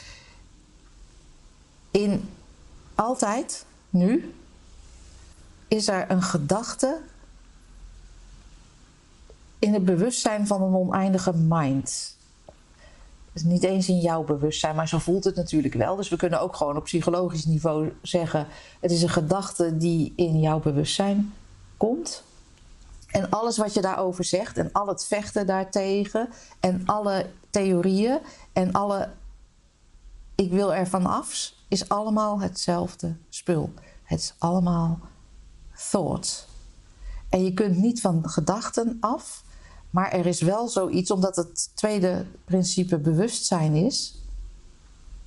in 1.91 2.29
altijd, 2.95 3.65
nu, 3.89 4.33
is 5.67 5.87
er 5.87 6.11
een 6.11 6.21
gedachte 6.21 6.99
in 9.59 9.73
het 9.73 9.85
bewustzijn 9.85 10.47
van 10.47 10.61
een 10.61 10.75
oneindige 10.75 11.33
mind. 11.33 12.17
Dus 13.33 13.43
niet 13.43 13.63
eens 13.63 13.87
in 13.87 13.99
jouw 13.99 14.23
bewustzijn, 14.23 14.75
maar 14.75 14.87
zo 14.87 14.97
voelt 14.97 15.23
het 15.23 15.35
natuurlijk 15.35 15.73
wel. 15.73 15.95
Dus 15.95 16.09
we 16.09 16.15
kunnen 16.15 16.41
ook 16.41 16.55
gewoon 16.55 16.77
op 16.77 16.83
psychologisch 16.83 17.45
niveau 17.45 17.93
zeggen: 18.01 18.47
het 18.79 18.91
is 18.91 19.01
een 19.01 19.09
gedachte 19.09 19.77
die 19.77 20.13
in 20.15 20.39
jouw 20.39 20.59
bewustzijn 20.59 21.33
komt. 21.77 22.23
En 23.11 23.29
alles 23.29 23.57
wat 23.57 23.73
je 23.73 23.81
daarover 23.81 24.23
zegt 24.23 24.57
en 24.57 24.69
al 24.71 24.87
het 24.87 25.05
vechten 25.05 25.45
daartegen 25.45 26.29
en 26.59 26.81
alle 26.85 27.25
theorieën 27.49 28.19
en 28.53 28.71
alle 28.71 29.09
ik 30.35 30.51
wil 30.51 30.73
er 30.73 30.87
van 30.87 31.05
af, 31.05 31.53
is 31.67 31.89
allemaal 31.89 32.39
hetzelfde 32.39 33.15
spul. 33.29 33.73
Het 34.03 34.19
is 34.19 34.33
allemaal 34.37 34.99
thought. 35.89 36.47
En 37.29 37.43
je 37.43 37.53
kunt 37.53 37.77
niet 37.77 38.01
van 38.01 38.29
gedachten 38.29 38.97
af, 38.99 39.43
maar 39.89 40.11
er 40.11 40.25
is 40.25 40.41
wel 40.41 40.67
zoiets, 40.67 41.11
omdat 41.11 41.35
het 41.35 41.69
tweede 41.73 42.25
principe 42.45 42.97
bewustzijn 42.97 43.75
is. 43.75 44.21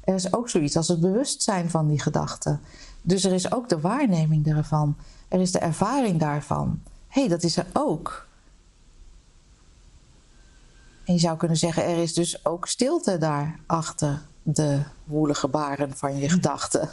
Er 0.01 0.15
is 0.15 0.33
ook 0.33 0.49
zoiets 0.49 0.77
als 0.77 0.89
het 0.89 1.01
bewustzijn 1.01 1.71
van 1.71 1.89
die 1.89 2.01
gedachten. 2.01 2.61
Dus 3.03 3.25
er 3.25 3.33
is 3.33 3.53
ook 3.53 3.69
de 3.69 3.81
waarneming 3.81 4.45
daarvan. 4.45 4.97
Er 5.29 5.41
is 5.41 5.53
de 5.53 5.59
ervaring 5.59 6.21
daarvan. 6.21 6.83
Hé, 7.09 7.21
hey, 7.21 7.29
dat 7.29 7.43
is 7.43 7.57
er 7.57 7.67
ook. 7.73 8.27
En 11.05 11.15
je 11.15 11.21
zou 11.21 11.37
kunnen 11.37 11.57
zeggen, 11.57 11.85
er 11.85 12.03
is 12.03 12.15
dus 12.15 12.45
ook 12.45 12.67
stilte 12.69 13.19
daarachter 13.19 14.23
de 14.49 14.81
woelige 15.05 15.49
baren 15.49 15.97
van 15.97 16.19
je 16.19 16.29
gedachten. 16.29 16.89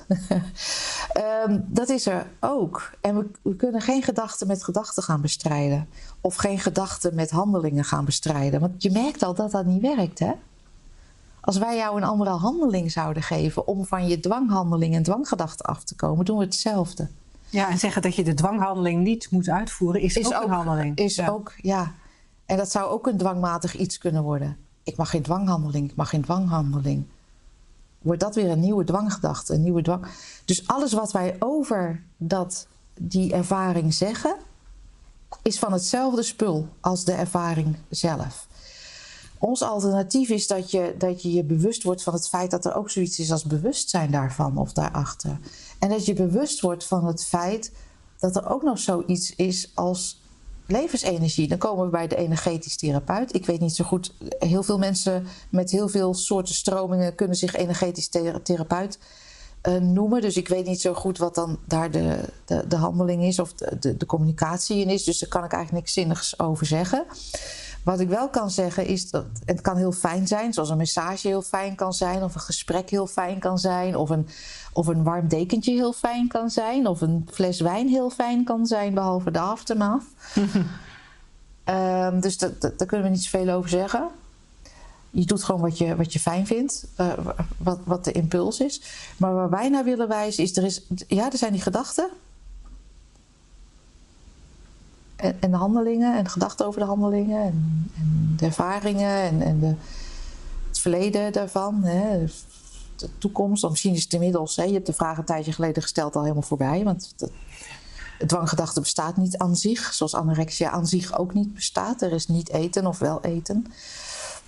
um, 1.47 1.65
dat 1.79 1.89
is 1.89 2.05
er 2.05 2.25
ook. 2.39 2.91
En 3.01 3.17
we, 3.17 3.29
we, 3.41 3.55
kunnen 3.55 3.81
geen 3.81 4.03
gedachten 4.03 4.47
met 4.47 4.63
gedachten 4.63 5.03
gaan 5.03 5.21
bestrijden. 5.21 5.87
Of 6.21 6.35
geen 6.35 6.59
gedachten 6.59 7.15
met 7.15 7.31
handelingen 7.31 7.83
gaan 7.83 8.05
bestrijden. 8.05 8.59
Want 8.59 8.83
je 8.83 8.91
merkt 8.91 9.23
al 9.23 9.33
dat 9.33 9.51
dat 9.51 9.65
niet 9.65 9.81
werkt, 9.81 10.19
hè? 10.19 10.31
Als 11.41 11.57
wij 11.57 11.77
jou 11.77 11.97
een 11.97 12.03
andere 12.03 12.29
handeling 12.29 12.91
zouden 12.91 13.23
geven 13.23 13.67
om 13.67 13.85
van 13.85 14.07
je 14.07 14.19
dwanghandeling 14.19 14.95
en 14.95 15.03
dwanggedachten 15.03 15.65
af 15.65 15.83
te 15.83 15.95
komen, 15.95 16.25
doen 16.25 16.37
we 16.37 16.43
hetzelfde. 16.43 17.07
Ja, 17.49 17.69
en 17.69 17.77
zeggen 17.77 18.01
dat 18.01 18.15
je 18.15 18.23
de 18.23 18.33
dwanghandeling 18.33 19.03
niet 19.03 19.31
moet 19.31 19.49
uitvoeren, 19.49 20.01
is, 20.01 20.15
is 20.15 20.33
ook, 20.33 20.43
een 20.43 20.49
handeling. 20.49 20.97
Is 20.97 21.15
ja. 21.15 21.27
ook, 21.27 21.53
ja. 21.57 21.91
En 22.45 22.57
dat 22.57 22.71
zou 22.71 22.89
ook 22.89 23.07
een 23.07 23.17
dwangmatig 23.17 23.75
iets 23.75 23.97
kunnen 23.97 24.23
worden. 24.23 24.57
Ik 24.83 24.97
mag 24.97 25.09
geen 25.09 25.21
dwanghandeling, 25.21 25.89
ik 25.89 25.95
mag 25.95 26.09
geen 26.09 26.21
dwanghandeling 26.21 27.05
wordt 28.03 28.19
dat 28.19 28.35
weer 28.35 28.49
een 28.49 28.59
nieuwe 28.59 28.83
dwanggedachte, 28.83 29.53
een 29.53 29.63
nieuwe 29.63 29.81
dwang. 29.81 30.05
Dus 30.45 30.67
alles 30.67 30.93
wat 30.93 31.11
wij 31.11 31.35
over 31.39 32.03
dat, 32.17 32.67
die 32.99 33.33
ervaring 33.33 33.93
zeggen, 33.93 34.35
is 35.41 35.59
van 35.59 35.73
hetzelfde 35.73 36.23
spul 36.23 36.67
als 36.79 37.05
de 37.05 37.11
ervaring 37.11 37.75
zelf. 37.89 38.47
Ons 39.37 39.61
alternatief 39.61 40.29
is 40.29 40.47
dat 40.47 40.71
je, 40.71 40.95
dat 40.97 41.21
je 41.21 41.33
je 41.33 41.43
bewust 41.43 41.83
wordt 41.83 42.03
van 42.03 42.13
het 42.13 42.29
feit 42.29 42.51
dat 42.51 42.65
er 42.65 42.75
ook 42.75 42.89
zoiets 42.89 43.19
is 43.19 43.31
als 43.31 43.43
bewustzijn 43.43 44.11
daarvan 44.11 44.57
of 44.57 44.73
daarachter. 44.73 45.39
En 45.79 45.89
dat 45.89 46.05
je 46.05 46.13
bewust 46.13 46.61
wordt 46.61 46.85
van 46.85 47.05
het 47.05 47.25
feit 47.25 47.71
dat 48.19 48.35
er 48.35 48.49
ook 48.49 48.63
nog 48.63 48.79
zoiets 48.79 49.35
is 49.35 49.71
als 49.73 50.22
levensenergie. 50.65 51.47
Dan 51.47 51.57
komen 51.57 51.85
we 51.85 51.91
bij 51.91 52.07
de 52.07 52.15
energetisch 52.15 52.77
therapeut. 52.77 53.35
Ik 53.35 53.45
weet 53.45 53.59
niet 53.59 53.75
zo 53.75 53.83
goed, 53.83 54.13
heel 54.39 54.63
veel 54.63 54.77
mensen 54.77 55.27
met 55.49 55.71
heel 55.71 55.89
veel 55.89 56.13
soorten 56.13 56.55
stromingen 56.55 57.15
kunnen 57.15 57.35
zich 57.35 57.55
energetisch 57.55 58.09
therapeut 58.43 58.99
uh, 59.63 59.77
noemen. 59.77 60.21
Dus 60.21 60.37
ik 60.37 60.47
weet 60.47 60.65
niet 60.65 60.81
zo 60.81 60.93
goed 60.93 61.17
wat 61.17 61.35
dan 61.35 61.59
daar 61.67 61.91
de, 61.91 62.19
de, 62.45 62.67
de 62.67 62.75
handeling 62.75 63.23
is 63.23 63.39
of 63.39 63.53
de, 63.53 63.77
de, 63.79 63.97
de, 63.97 64.05
communicatie 64.05 64.77
in 64.77 64.89
is. 64.89 65.03
Dus 65.03 65.19
daar 65.19 65.29
kan 65.29 65.43
ik 65.43 65.51
eigenlijk 65.51 65.83
niks 65.83 65.93
zinnigs 65.93 66.39
over 66.39 66.65
zeggen. 66.65 67.05
Wat 67.83 67.99
ik 67.99 68.09
wel 68.09 68.29
kan 68.29 68.51
zeggen 68.51 68.85
is 68.85 69.09
dat 69.09 69.25
het 69.45 69.61
kan 69.61 69.77
heel 69.77 69.91
fijn 69.91 70.27
zijn, 70.27 70.53
zoals 70.53 70.69
een 70.69 70.77
massage 70.77 71.27
heel 71.27 71.41
fijn 71.41 71.75
kan 71.75 71.93
zijn, 71.93 72.23
of 72.23 72.35
een 72.35 72.41
gesprek 72.41 72.89
heel 72.89 73.07
fijn 73.07 73.39
kan 73.39 73.59
zijn, 73.59 73.95
of 73.95 74.09
een, 74.09 74.27
of 74.73 74.87
een 74.87 75.03
warm 75.03 75.27
dekentje 75.27 75.71
heel 75.71 75.93
fijn 75.93 76.27
kan 76.27 76.49
zijn, 76.49 76.87
of 76.87 77.01
een 77.01 77.27
fles 77.31 77.59
wijn 77.59 77.87
heel 77.87 78.09
fijn 78.09 78.43
kan 78.43 78.65
zijn, 78.65 78.93
behalve 78.93 79.31
de 79.31 79.39
aftermath. 79.39 80.03
um, 81.65 82.19
dus 82.25 82.37
daar 82.37 82.85
kunnen 82.85 83.05
we 83.05 83.09
niet 83.11 83.23
zoveel 83.23 83.53
over 83.53 83.69
zeggen. 83.69 84.07
Je 85.09 85.25
doet 85.25 85.43
gewoon 85.43 85.61
wat 85.61 85.77
je, 85.77 85.95
wat 85.95 86.13
je 86.13 86.19
fijn 86.19 86.45
vindt, 86.47 86.87
uh, 86.99 87.13
wat, 87.57 87.79
wat 87.83 88.03
de 88.05 88.11
impuls 88.11 88.59
is. 88.59 88.81
Maar 89.17 89.33
waar 89.33 89.49
wij 89.49 89.69
naar 89.69 89.83
willen 89.83 90.07
wijzen 90.07 90.43
is, 90.43 90.57
er 90.57 90.63
is, 90.63 90.87
ja, 91.07 91.31
er 91.31 91.37
zijn 91.37 91.51
die 91.51 91.61
gedachten. 91.61 92.09
En, 95.39 95.51
de 95.51 95.57
handelingen 95.57 96.17
en 96.17 96.29
gedachten 96.29 96.65
over 96.65 96.79
de 96.79 96.85
handelingen 96.85 97.41
en, 97.41 97.91
en 97.97 98.33
de 98.37 98.45
ervaringen 98.45 99.41
en, 99.41 99.59
de, 99.59 99.75
het 100.67 100.79
verleden 100.79 101.31
daarvan. 101.31 101.83
Hè, 101.83 102.25
de 102.95 103.09
toekomst. 103.17 103.63
Of 103.63 103.69
misschien 103.69 103.93
is 103.93 104.03
het 104.03 104.13
inmiddels, 104.13 104.55
je 104.55 104.61
hebt 104.61 104.85
de 104.85 104.93
vraag 104.93 105.17
een 105.17 105.25
tijdje 105.25 105.51
geleden 105.51 105.81
gesteld 105.81 106.15
al 106.15 106.21
helemaal 106.21 106.41
voorbij. 106.41 106.83
Want 106.83 107.13
de, 107.17 107.31
dwanggedachte 108.25 108.79
bestaat 108.79 109.17
niet 109.17 109.37
aan 109.37 109.55
zich, 109.55 109.93
zoals 109.93 110.15
anorexia 110.15 110.69
aan 110.69 110.87
zich 110.87 111.17
ook 111.17 111.33
niet 111.33 111.53
bestaat. 111.53 112.01
Er 112.01 112.11
is 112.11 112.27
niet 112.27 112.49
eten 112.49 112.85
of 112.85 112.99
wel 112.99 113.21
eten. 113.21 113.65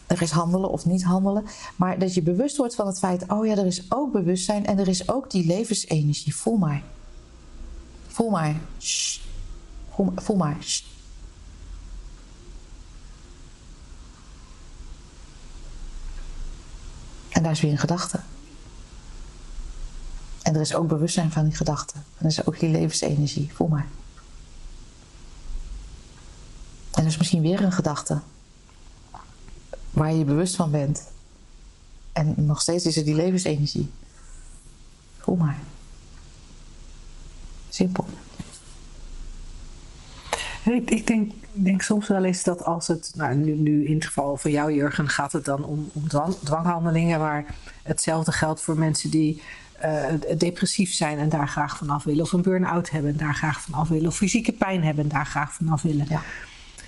Er 0.07 0.21
is 0.21 0.31
handelen 0.31 0.69
of 0.69 0.85
niet 0.85 1.03
handelen. 1.03 1.45
Maar 1.75 1.99
dat 1.99 2.13
je 2.13 2.21
bewust 2.21 2.57
wordt 2.57 2.75
van 2.75 2.87
het 2.87 2.99
feit: 2.99 3.23
oh 3.27 3.45
ja, 3.45 3.55
er 3.55 3.65
is 3.65 3.91
ook 3.91 4.11
bewustzijn 4.11 4.65
en 4.65 4.79
er 4.79 4.87
is 4.87 5.09
ook 5.09 5.31
die 5.31 5.45
levensenergie. 5.45 6.35
Voel 6.35 6.57
maar. 6.57 6.83
Voel 8.07 8.29
maar. 8.29 8.55
Voel 10.15 10.35
maar. 10.35 10.57
En 17.29 17.43
daar 17.43 17.51
is 17.51 17.61
weer 17.61 17.71
een 17.71 17.77
gedachte. 17.77 18.19
En 20.41 20.55
er 20.55 20.61
is 20.61 20.75
ook 20.75 20.87
bewustzijn 20.87 21.31
van 21.31 21.43
die 21.43 21.55
gedachte. 21.55 21.93
En 21.93 22.25
er 22.25 22.25
is 22.25 22.45
ook 22.45 22.59
die 22.59 22.69
levensenergie. 22.69 23.51
Voel 23.53 23.67
maar. 23.67 23.87
En 26.91 27.01
er 27.01 27.05
is 27.05 27.17
misschien 27.17 27.41
weer 27.41 27.61
een 27.61 27.71
gedachte 27.71 28.19
waar 29.91 30.11
je 30.11 30.17
je 30.17 30.25
bewust 30.25 30.55
van 30.55 30.71
bent. 30.71 31.03
En 32.11 32.33
nog 32.37 32.61
steeds 32.61 32.85
is 32.85 32.97
er 32.97 33.05
die 33.05 33.15
levensenergie. 33.15 33.91
Voel 35.19 35.35
maar. 35.35 35.59
Simpel. 37.69 38.05
Ik, 40.65 40.89
ik 40.89 41.07
denk, 41.07 41.31
denk, 41.51 41.81
soms 41.81 42.07
wel 42.07 42.23
eens 42.23 42.43
dat 42.43 42.63
als 42.63 42.87
het, 42.87 43.11
nou, 43.15 43.35
nu, 43.35 43.55
nu, 43.55 43.85
in 43.85 43.95
het 43.95 44.05
geval 44.05 44.37
van 44.37 44.51
jou 44.51 44.73
Jurgen, 44.73 45.09
gaat 45.09 45.31
het 45.31 45.45
dan 45.45 45.63
om, 45.63 45.89
om 45.93 46.07
dwanghandelingen, 46.43 47.19
waar 47.19 47.45
hetzelfde 47.83 48.31
geldt 48.31 48.61
voor 48.61 48.77
mensen 48.77 49.09
die 49.09 49.41
uh, 49.83 50.03
depressief 50.37 50.93
zijn 50.93 51.17
en 51.17 51.29
daar 51.29 51.47
graag 51.47 51.77
vanaf 51.77 52.03
willen, 52.03 52.23
of 52.23 52.31
een 52.31 52.41
burn-out 52.41 52.89
hebben 52.89 53.11
en 53.11 53.17
daar 53.17 53.35
graag 53.35 53.61
vanaf 53.61 53.87
willen, 53.87 54.07
of 54.07 54.15
fysieke 54.15 54.51
pijn 54.51 54.83
hebben 54.83 55.03
en 55.03 55.09
daar 55.09 55.25
graag 55.25 55.53
vanaf 55.53 55.81
willen. 55.81 56.05
Ja 56.09 56.21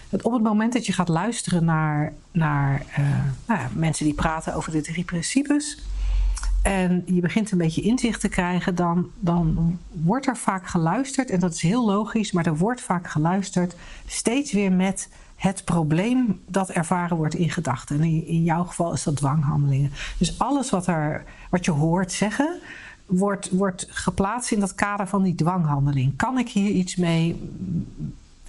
op 0.09 0.33
het 0.33 0.43
moment 0.43 0.73
dat 0.73 0.85
je 0.85 0.93
gaat 0.93 1.07
luisteren 1.07 1.65
naar, 1.65 2.13
naar 2.31 2.85
uh, 2.99 3.09
nou 3.45 3.59
ja, 3.59 3.69
mensen 3.73 4.05
die 4.05 4.13
praten 4.13 4.53
over 4.53 4.71
de 4.71 4.81
drie 4.81 5.03
principes. 5.03 5.77
En 6.67 7.03
je 7.05 7.21
begint 7.21 7.51
een 7.51 7.57
beetje 7.57 7.81
inzicht 7.81 8.21
te 8.21 8.27
krijgen, 8.27 8.75
dan, 8.75 9.09
dan 9.19 9.77
wordt 9.91 10.27
er 10.27 10.37
vaak 10.37 10.67
geluisterd. 10.67 11.29
En 11.29 11.39
dat 11.39 11.53
is 11.53 11.61
heel 11.61 11.85
logisch, 11.85 12.31
maar 12.31 12.45
er 12.45 12.57
wordt 12.57 12.81
vaak 12.81 13.07
geluisterd 13.07 13.75
steeds 14.05 14.51
weer 14.51 14.71
met 14.71 15.09
het 15.35 15.63
probleem 15.65 16.41
dat 16.47 16.69
ervaren 16.69 17.17
wordt 17.17 17.35
in 17.35 17.49
gedachten. 17.49 17.95
En 17.95 18.03
in, 18.03 18.27
in 18.27 18.43
jouw 18.43 18.63
geval 18.63 18.93
is 18.93 19.03
dat 19.03 19.15
dwanghandelingen. 19.15 19.91
Dus 20.17 20.39
alles 20.39 20.69
wat, 20.69 20.87
er, 20.87 21.23
wat 21.49 21.65
je 21.65 21.71
hoort 21.71 22.11
zeggen, 22.11 22.59
wordt, 23.05 23.49
wordt 23.49 23.87
geplaatst 23.89 24.51
in 24.51 24.59
dat 24.59 24.75
kader 24.75 25.07
van 25.07 25.23
die 25.23 25.35
dwanghandeling. 25.35 26.15
Kan 26.15 26.37
ik 26.37 26.49
hier 26.49 26.71
iets 26.71 26.95
mee 26.95 27.51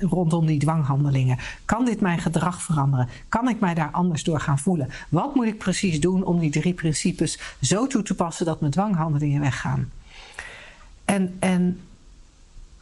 rondom 0.01 0.47
die 0.47 0.59
dwanghandelingen. 0.59 1.39
Kan 1.65 1.85
dit 1.85 2.01
mijn 2.01 2.19
gedrag 2.19 2.63
veranderen? 2.63 3.09
Kan 3.29 3.49
ik 3.49 3.61
mij 3.61 3.75
daar 3.75 3.91
anders 3.91 4.25
door 4.25 4.41
gaan 4.41 4.59
voelen? 4.59 4.91
Wat 5.09 5.35
moet 5.35 5.47
ik 5.47 5.59
precies 5.59 6.01
doen 6.01 6.25
om 6.25 6.39
die 6.39 6.51
drie 6.51 6.75
principes 6.75 7.39
zo 7.61 7.87
toe 7.87 8.03
te 8.03 8.15
passen 8.15 8.47
dat 8.47 8.61
mijn 8.61 8.73
dwanghandelingen 8.73 9.41
weggaan? 9.41 9.91
En, 11.05 11.37
en 11.39 11.81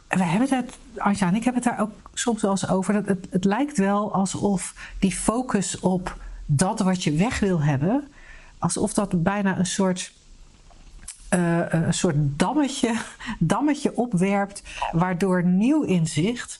we 0.07 0.23
hebben 0.23 0.57
het, 0.57 0.77
Anja 0.97 1.27
en 1.27 1.35
ik 1.35 1.43
hebben 1.43 1.63
het 1.63 1.71
daar 1.71 1.81
ook 1.81 1.91
soms 2.13 2.41
wel 2.41 2.51
eens 2.51 2.69
over. 2.69 2.93
Dat 2.93 3.05
het, 3.05 3.27
het 3.29 3.45
lijkt 3.45 3.77
wel 3.77 4.13
alsof 4.13 4.73
die 4.99 5.11
focus 5.11 5.79
op 5.79 6.17
dat 6.45 6.79
wat 6.79 7.03
je 7.03 7.11
weg 7.11 7.39
wil 7.39 7.61
hebben, 7.61 8.07
alsof 8.57 8.93
dat 8.93 9.23
bijna 9.23 9.57
een 9.57 9.65
soort. 9.65 10.15
Uh, 11.33 11.59
een 11.69 11.93
soort 11.93 12.15
dammetje, 12.17 12.95
dammetje 13.39 13.95
opwerpt, 13.95 14.63
waardoor 14.91 15.43
nieuw 15.43 15.81
inzicht 15.81 16.59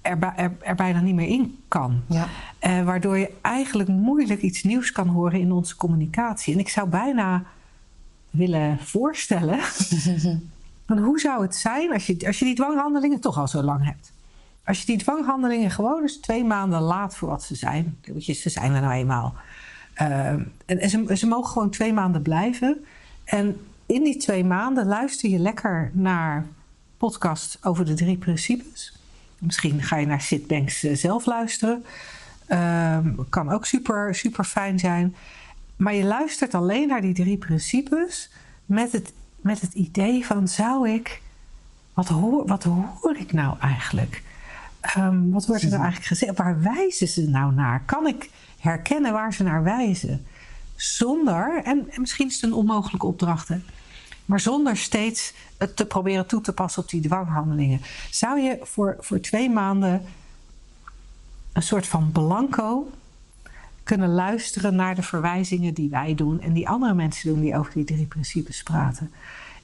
er, 0.00 0.18
er, 0.36 0.52
er, 0.60 0.74
bijna 0.74 1.00
niet 1.00 1.14
meer 1.14 1.28
in 1.28 1.58
kan. 1.68 2.02
Ja. 2.06 2.28
Uh, 2.62 2.84
waardoor 2.84 3.18
je 3.18 3.30
eigenlijk 3.40 3.88
moeilijk 3.88 4.42
iets 4.42 4.62
nieuws 4.62 4.92
kan 4.92 5.08
horen 5.08 5.40
in 5.40 5.52
onze 5.52 5.76
communicatie. 5.76 6.54
En 6.54 6.60
ik 6.60 6.68
zou 6.68 6.88
bijna 6.88 7.42
willen 8.30 8.78
voorstellen. 8.78 9.58
hoe 10.86 11.20
zou 11.20 11.42
het 11.42 11.56
zijn 11.56 11.92
als 11.92 12.06
je, 12.06 12.26
als 12.26 12.38
je 12.38 12.44
die 12.44 12.54
dwanghandelingen 12.54 13.20
toch 13.20 13.38
al 13.38 13.48
zo 13.48 13.62
lang 13.62 13.84
hebt? 13.84 14.12
Als 14.64 14.80
je 14.80 14.86
die 14.86 14.98
dwanghandelingen 14.98 15.70
gewoon 15.70 16.02
eens 16.02 16.16
twee 16.16 16.44
maanden 16.44 16.80
laat 16.80 17.16
voor 17.16 17.28
wat 17.28 17.42
ze 17.42 17.54
zijn. 17.54 17.98
Ze 18.18 18.50
zijn 18.50 18.72
er 18.72 18.80
nou 18.80 18.92
eenmaal. 18.92 19.34
Uh, 20.02 20.28
en 20.66 20.90
ze, 20.90 21.16
ze 21.16 21.26
mogen 21.26 21.52
gewoon 21.52 21.70
twee 21.70 21.92
maanden 21.92 22.22
blijven. 22.22 22.84
En 23.24 23.56
in 23.86 24.02
die 24.02 24.16
twee 24.16 24.44
maanden 24.44 24.86
luister 24.86 25.30
je 25.30 25.38
lekker 25.38 25.90
naar 25.94 26.46
podcast 26.96 27.58
over 27.62 27.84
de 27.84 27.94
drie 27.94 28.16
principes. 28.16 29.01
Misschien 29.42 29.82
ga 29.82 29.96
je 29.96 30.06
naar 30.06 30.20
Sitbanks 30.20 30.82
eh, 30.82 30.96
zelf 30.96 31.26
luisteren. 31.26 31.84
Um, 32.48 33.28
kan 33.28 33.50
ook 33.50 33.66
super, 33.66 34.14
super 34.14 34.44
fijn 34.44 34.78
zijn. 34.78 35.14
Maar 35.76 35.94
je 35.94 36.04
luistert 36.04 36.54
alleen 36.54 36.88
naar 36.88 37.00
die 37.00 37.14
drie 37.14 37.36
principes 37.36 38.30
met 38.66 38.92
het, 38.92 39.12
met 39.40 39.60
het 39.60 39.72
idee 39.74 40.26
van 40.26 40.48
zou 40.48 40.90
ik. 40.90 41.22
Wat 41.94 42.08
hoor, 42.08 42.46
wat 42.46 42.62
hoor 42.62 43.16
ik 43.18 43.32
nou 43.32 43.58
eigenlijk? 43.58 44.22
Um, 44.96 45.30
wat 45.30 45.46
wordt 45.46 45.62
er 45.62 45.68
nou 45.68 45.82
eigenlijk 45.82 46.08
gezegd? 46.08 46.38
Waar 46.38 46.62
wijzen 46.62 47.08
ze 47.08 47.28
nou 47.28 47.54
naar? 47.54 47.82
Kan 47.84 48.06
ik 48.06 48.30
herkennen 48.58 49.12
waar 49.12 49.34
ze 49.34 49.42
naar 49.42 49.62
wijzen? 49.62 50.26
Zonder, 50.76 51.62
en, 51.64 51.90
en 51.90 52.00
misschien 52.00 52.26
is 52.26 52.34
het 52.34 52.42
een 52.42 52.52
onmogelijke 52.52 53.06
opdracht, 53.06 53.48
hè? 53.48 53.60
Maar 54.32 54.40
zonder 54.40 54.76
steeds 54.76 55.34
het 55.58 55.76
te 55.76 55.86
proberen 55.86 56.26
toe 56.26 56.40
te 56.40 56.52
passen 56.52 56.82
op 56.82 56.88
die 56.88 57.00
dwanghandelingen. 57.00 57.80
Zou 58.10 58.40
je 58.40 58.58
voor, 58.62 58.96
voor 59.00 59.20
twee 59.20 59.50
maanden 59.50 60.02
een 61.52 61.62
soort 61.62 61.86
van 61.86 62.12
blanco 62.12 62.90
kunnen 63.82 64.08
luisteren 64.08 64.74
naar 64.74 64.94
de 64.94 65.02
verwijzingen 65.02 65.74
die 65.74 65.90
wij 65.90 66.14
doen 66.14 66.40
en 66.40 66.52
die 66.52 66.68
andere 66.68 66.94
mensen 66.94 67.28
doen 67.28 67.40
die 67.40 67.56
over 67.56 67.72
die 67.72 67.84
drie 67.84 68.06
principes 68.06 68.62
praten? 68.62 69.12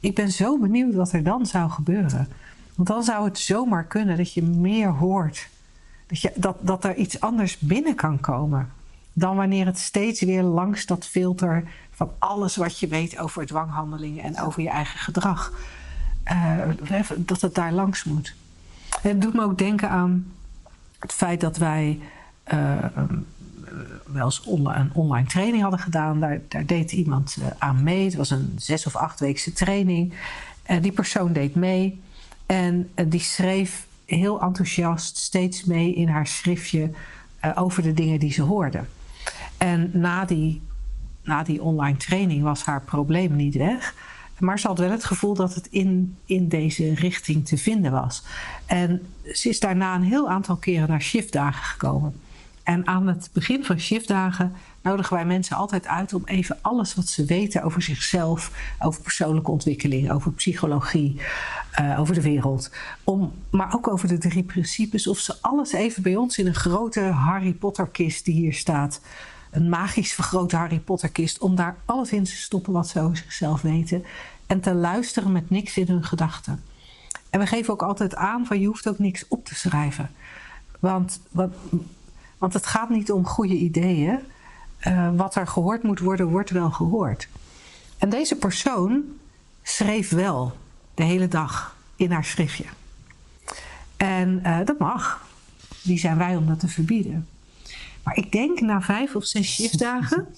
Ik 0.01 0.15
ben 0.15 0.33
zo 0.33 0.59
benieuwd 0.59 0.95
wat 0.95 1.13
er 1.13 1.23
dan 1.23 1.47
zou 1.47 1.71
gebeuren. 1.71 2.29
Want 2.75 2.89
dan 2.89 3.03
zou 3.03 3.25
het 3.25 3.39
zomaar 3.39 3.85
kunnen 3.85 4.17
dat 4.17 4.33
je 4.33 4.43
meer 4.43 4.89
hoort. 4.89 5.49
Dat, 6.07 6.21
je, 6.21 6.33
dat, 6.35 6.57
dat 6.61 6.85
er 6.85 6.95
iets 6.95 7.21
anders 7.21 7.59
binnen 7.59 7.95
kan 7.95 8.21
komen. 8.21 8.73
Dan 9.19 9.37
wanneer 9.37 9.67
het 9.67 9.79
steeds 9.79 10.21
weer 10.21 10.43
langs 10.43 10.87
dat 10.87 11.07
filter 11.07 11.65
van 11.91 12.11
alles 12.19 12.57
wat 12.57 12.79
je 12.79 12.89
weet 12.89 13.19
over 13.19 13.47
dwanghandelingen 13.47 14.25
en 14.25 14.41
over 14.41 14.63
je 14.63 14.69
eigen 14.69 14.99
gedrag. 14.99 15.53
Uh, 16.33 17.03
dat 17.17 17.41
het 17.41 17.55
daar 17.55 17.73
langs 17.73 18.05
moet. 18.05 18.35
En 19.03 19.09
het 19.09 19.21
doet 19.21 19.35
me 19.35 19.43
ook 19.43 19.59
denken 19.59 19.91
aan 19.91 20.33
het 20.99 21.13
feit 21.13 21.41
dat 21.41 21.57
wij 21.57 22.01
uh, 22.53 22.85
wel 24.07 24.25
eens 24.25 24.43
een 24.47 24.91
online 24.93 25.27
training 25.27 25.63
hadden 25.63 25.81
gedaan. 25.81 26.21
Daar, 26.21 26.41
daar 26.49 26.67
deed 26.67 26.93
iemand 26.93 27.37
uh, 27.39 27.47
aan 27.59 27.83
mee. 27.83 28.05
Het 28.05 28.15
was 28.15 28.31
een 28.31 28.55
zes 28.57 28.87
of 28.87 28.97
acht 28.97 29.21
weekse 29.21 29.53
training. 29.53 30.15
En 30.63 30.83
die 30.83 30.93
persoon 30.93 31.33
deed 31.33 31.55
mee. 31.55 32.01
En 32.47 32.91
die 33.09 33.21
schreef 33.21 33.87
heel 34.05 34.41
enthousiast 34.41 35.17
steeds 35.17 35.65
mee 35.65 35.95
in 35.95 36.09
haar 36.09 36.27
schriftje 36.27 36.91
uh, 37.45 37.51
over 37.55 37.83
de 37.83 37.95
dingen 37.95 38.19
die 38.19 38.33
ze 38.33 38.43
hoorde. 38.43 38.85
En 39.59 39.91
na 39.93 40.25
die, 40.25 40.63
na 41.23 41.43
die 41.43 41.63
online 41.63 41.97
training 41.97 42.43
was 42.43 42.65
haar 42.65 42.83
probleem 42.83 43.37
niet 43.37 43.55
weg. 43.55 43.95
Maar 44.39 44.59
ze 44.59 44.67
had 44.67 44.79
wel 44.79 44.91
het 44.91 45.05
gevoel 45.05 45.35
dat 45.35 45.55
het 45.55 45.67
in, 45.67 46.17
in 46.25 46.49
deze 46.49 46.95
richting 46.95 47.47
te 47.47 47.57
vinden 47.57 47.93
was. 47.93 48.23
En 48.67 49.07
ze 49.33 49.49
is 49.49 49.61
daarna 49.61 49.95
een 49.95 50.03
heel 50.03 50.29
aantal 50.29 50.57
keren 50.57 50.89
naar 50.89 51.03
shiftdagen 51.03 51.65
gekomen. 51.65 52.21
En 52.63 52.87
aan 52.87 53.07
het 53.07 53.31
begin 53.33 53.65
van 53.65 53.79
shiftdagen 53.79 54.53
nodigen 54.83 55.15
wij 55.15 55.25
mensen 55.25 55.57
altijd 55.57 55.87
uit 55.87 56.15
om 56.15 56.23
even 56.25 56.59
alles 56.63 56.95
wat 56.95 57.07
ze 57.07 57.25
weten 57.25 57.63
over 57.63 57.83
zichzelf, 57.83 58.53
over 58.79 59.03
persoonlijke 59.03 59.51
ontwikkeling, 59.51 60.11
over 60.11 60.33
psychologie, 60.33 61.21
uh, 61.81 62.01
over 62.01 62.15
de 62.15 62.21
wereld, 62.21 62.71
om, 63.05 63.33
maar 63.51 63.75
ook 63.75 63.89
over 63.89 64.09
de 64.09 64.19
drie 64.19 64.43
principes, 64.43 65.07
of 65.07 65.19
ze 65.19 65.37
alles 65.41 65.73
even 65.73 66.03
bij 66.03 66.17
ons 66.17 66.39
in 66.39 66.47
een 66.47 66.55
grote 66.55 67.01
Harry 67.01 67.53
Potter 67.53 67.87
kist 67.87 68.25
die 68.25 68.35
hier 68.35 68.55
staat, 68.55 69.01
een 69.51 69.69
magisch 69.69 70.13
vergrote 70.13 70.57
Harry 70.57 70.79
Potter 70.79 71.09
kist, 71.09 71.39
om 71.39 71.55
daar 71.55 71.77
alles 71.85 72.13
in 72.13 72.25
te 72.25 72.37
stoppen 72.37 72.73
wat 72.73 72.89
ze 72.89 73.01
over 73.01 73.17
zichzelf 73.17 73.63
weten 73.63 74.05
en 74.47 74.61
te 74.61 74.75
luisteren 74.75 75.33
met 75.33 75.51
niks 75.51 75.77
in 75.77 75.87
hun 75.87 76.05
gedachten. 76.05 76.63
En 77.31 77.41
we 77.41 77.47
geven 77.47 77.73
ook 77.73 77.83
altijd 77.83 78.15
aan 78.15 78.47
van 78.47 78.61
je 78.61 78.67
hoeft 78.67 78.89
ook 78.89 78.99
niks 78.99 79.25
op 79.29 79.45
te 79.45 79.55
schrijven. 79.55 80.11
Want, 80.81 81.21
want, 82.39 82.53
het 82.53 82.67
gaat 82.67 82.91
niet 82.91 83.13
om 83.13 83.27
goede 83.27 83.55
ideeën. 83.55 84.19
Uh, 84.87 85.11
wat 85.17 85.35
er 85.35 85.47
gehoord 85.47 85.83
moet 85.83 85.99
worden, 85.99 86.27
wordt 86.27 86.51
wel 86.51 86.71
gehoord. 86.71 87.29
En 87.99 88.09
deze 88.09 88.37
persoon 88.37 89.03
schreef 89.63 90.11
wel 90.11 90.57
de 90.95 91.03
hele 91.03 91.29
dag 91.29 91.77
in 91.97 92.11
haar 92.11 92.25
schriftje. 92.25 92.65
En 93.97 94.41
uh, 94.47 94.59
dat 94.65 94.79
mag. 94.79 95.27
Wie 95.83 95.99
zijn 95.99 96.19
wij 96.19 96.37
om 96.37 96.47
dat 96.47 96.61
te 96.61 96.69
verbieden? 96.69 97.29
Maar 98.09 98.17
ik 98.17 98.33
denk 98.33 98.61
na 98.61 98.81
vijf 98.81 99.15
of 99.15 99.25
zes 99.25 99.55
shiftdagen 99.55 100.29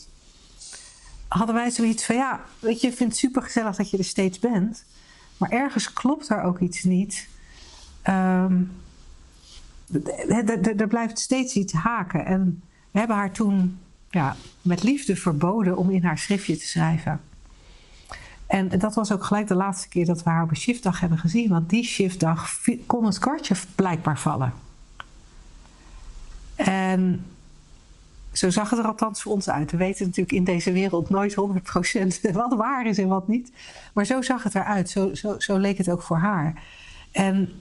hadden 1.28 1.54
wij 1.54 1.70
zoiets 1.70 2.04
van 2.04 2.14
ja, 2.16 2.40
weet 2.58 2.80
je, 2.80 2.86
ik 2.86 2.96
vind 2.96 3.10
het 3.10 3.18
super 3.18 3.42
gezellig 3.42 3.76
dat 3.76 3.90
je 3.90 3.98
er 3.98 4.04
steeds 4.04 4.38
bent. 4.38 4.84
Maar 5.36 5.50
ergens 5.50 5.92
klopt 5.92 6.28
er 6.28 6.42
ook 6.42 6.58
iets 6.58 6.82
niet. 6.82 7.28
Um, 8.08 8.72
er 10.76 10.88
blijft 10.88 11.18
steeds 11.18 11.54
iets 11.54 11.72
haken. 11.72 12.24
En 12.24 12.62
we 12.90 12.98
hebben 12.98 13.16
haar 13.16 13.32
toen 13.32 13.78
ja, 14.10 14.36
met 14.62 14.82
liefde 14.82 15.16
verboden 15.16 15.76
om 15.76 15.90
in 15.90 16.04
haar 16.04 16.18
schriftje 16.18 16.56
te 16.56 16.66
schrijven. 16.66 17.20
En 18.46 18.68
dat 18.68 18.94
was 18.94 19.12
ook 19.12 19.24
gelijk 19.24 19.48
de 19.48 19.54
laatste 19.54 19.88
keer 19.88 20.06
dat 20.06 20.22
we 20.22 20.30
haar 20.30 20.42
op 20.42 20.50
een 20.50 20.56
shiftdag 20.56 21.00
hebben 21.00 21.18
gezien. 21.18 21.48
Want 21.48 21.70
die 21.70 21.84
shiftdag 21.84 22.60
kon 22.86 23.04
het 23.04 23.18
kwartje 23.18 23.54
blijkbaar 23.74 24.18
vallen. 24.18 24.52
En 26.54 27.24
zo 28.32 28.50
zag 28.50 28.70
het 28.70 28.78
er 28.78 28.84
althans 28.84 29.22
voor 29.22 29.32
ons 29.32 29.48
uit. 29.48 29.70
We 29.70 29.76
weten 29.76 30.06
natuurlijk 30.06 30.36
in 30.36 30.44
deze 30.44 30.72
wereld 30.72 31.10
nooit 31.10 31.34
100% 31.34 31.36
wat 32.32 32.54
waar 32.54 32.86
is 32.86 32.98
en 32.98 33.08
wat 33.08 33.28
niet. 33.28 33.52
Maar 33.92 34.04
zo 34.04 34.22
zag 34.22 34.42
het 34.42 34.54
eruit. 34.54 34.90
Zo, 34.90 35.14
zo, 35.14 35.38
zo 35.38 35.56
leek 35.56 35.78
het 35.78 35.90
ook 35.90 36.02
voor 36.02 36.16
haar. 36.16 36.62
En 37.12 37.52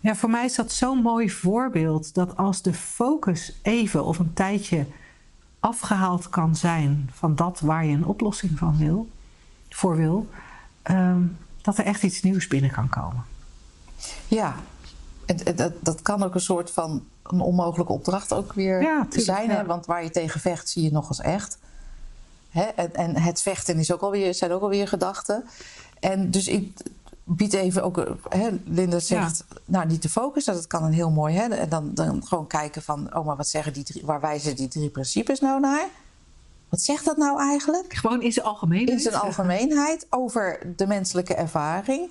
ja, 0.00 0.14
voor 0.14 0.30
mij 0.30 0.44
is 0.44 0.54
dat 0.54 0.72
zo'n 0.72 1.02
mooi 1.02 1.30
voorbeeld 1.30 2.14
dat 2.14 2.36
als 2.36 2.62
de 2.62 2.74
focus 2.74 3.58
even 3.62 4.04
of 4.04 4.18
een 4.18 4.32
tijdje 4.32 4.86
afgehaald 5.60 6.28
kan 6.28 6.56
zijn 6.56 7.10
van 7.12 7.34
dat 7.34 7.60
waar 7.60 7.84
je 7.84 7.94
een 7.94 8.04
oplossing 8.04 8.58
van 8.58 8.76
wil, 8.78 9.08
voor 9.68 9.96
wil, 9.96 10.28
ehm, 10.82 11.22
dat 11.62 11.78
er 11.78 11.84
echt 11.84 12.02
iets 12.02 12.22
nieuws 12.22 12.46
binnen 12.46 12.70
kan 12.70 12.88
komen. 12.88 13.24
Ja, 14.28 14.54
en 15.38 15.56
dat, 15.56 15.72
dat 15.80 16.02
kan 16.02 16.22
ook 16.22 16.34
een 16.34 16.40
soort 16.40 16.70
van 16.70 17.04
een 17.22 17.40
onmogelijke 17.40 17.92
opdracht 17.92 18.32
ook 18.32 18.52
weer 18.52 19.06
zijn. 19.10 19.50
Hè? 19.50 19.64
Want 19.64 19.86
waar 19.86 20.02
je 20.02 20.10
tegen 20.10 20.40
vecht, 20.40 20.68
zie 20.68 20.82
je 20.82 20.92
nog 20.92 21.08
als 21.08 21.20
echt. 21.20 21.58
Hè? 22.50 22.62
En, 22.62 22.94
en, 22.94 23.16
het 23.16 23.42
vechten 23.42 23.78
is 23.78 23.92
ook 23.92 24.00
alweer, 24.00 24.34
zijn 24.34 24.52
ook 24.52 24.62
alweer 24.62 24.88
gedachten. 24.88 25.44
En 26.00 26.30
dus 26.30 26.48
ik 26.48 26.82
bied 27.24 27.52
even 27.52 27.82
ook, 27.82 28.18
hè, 28.28 28.48
Linda 28.64 28.98
zegt, 28.98 29.44
nou 29.64 29.86
niet 29.86 30.00
te 30.00 30.08
focussen, 30.08 30.54
dat 30.54 30.66
kan 30.66 30.84
een 30.84 30.92
heel 30.92 31.10
mooi, 31.10 31.34
hè, 31.34 31.48
en 31.48 31.68
dan, 31.68 31.94
dan 31.94 32.26
gewoon 32.26 32.46
kijken 32.46 32.82
van, 32.82 33.16
oh 33.16 33.26
maar 33.26 33.36
wat 33.36 33.48
zeggen 33.48 33.72
die 33.72 33.84
drie, 33.84 34.02
waar 34.04 34.20
wijzen 34.20 34.56
die 34.56 34.68
drie 34.68 34.88
principes 34.88 35.40
nou 35.40 35.60
naar? 35.60 35.86
Wat 36.68 36.80
zegt 36.80 37.04
dat 37.04 37.16
nou 37.16 37.40
eigenlijk? 37.40 37.94
Gewoon 37.94 38.22
in 38.22 38.32
zijn 38.32 38.46
algemeenheid. 38.46 38.90
In 38.90 39.00
zijn 39.00 39.14
algemeenheid 39.14 40.06
over 40.10 40.72
de 40.76 40.86
menselijke 40.86 41.34
ervaring, 41.34 42.10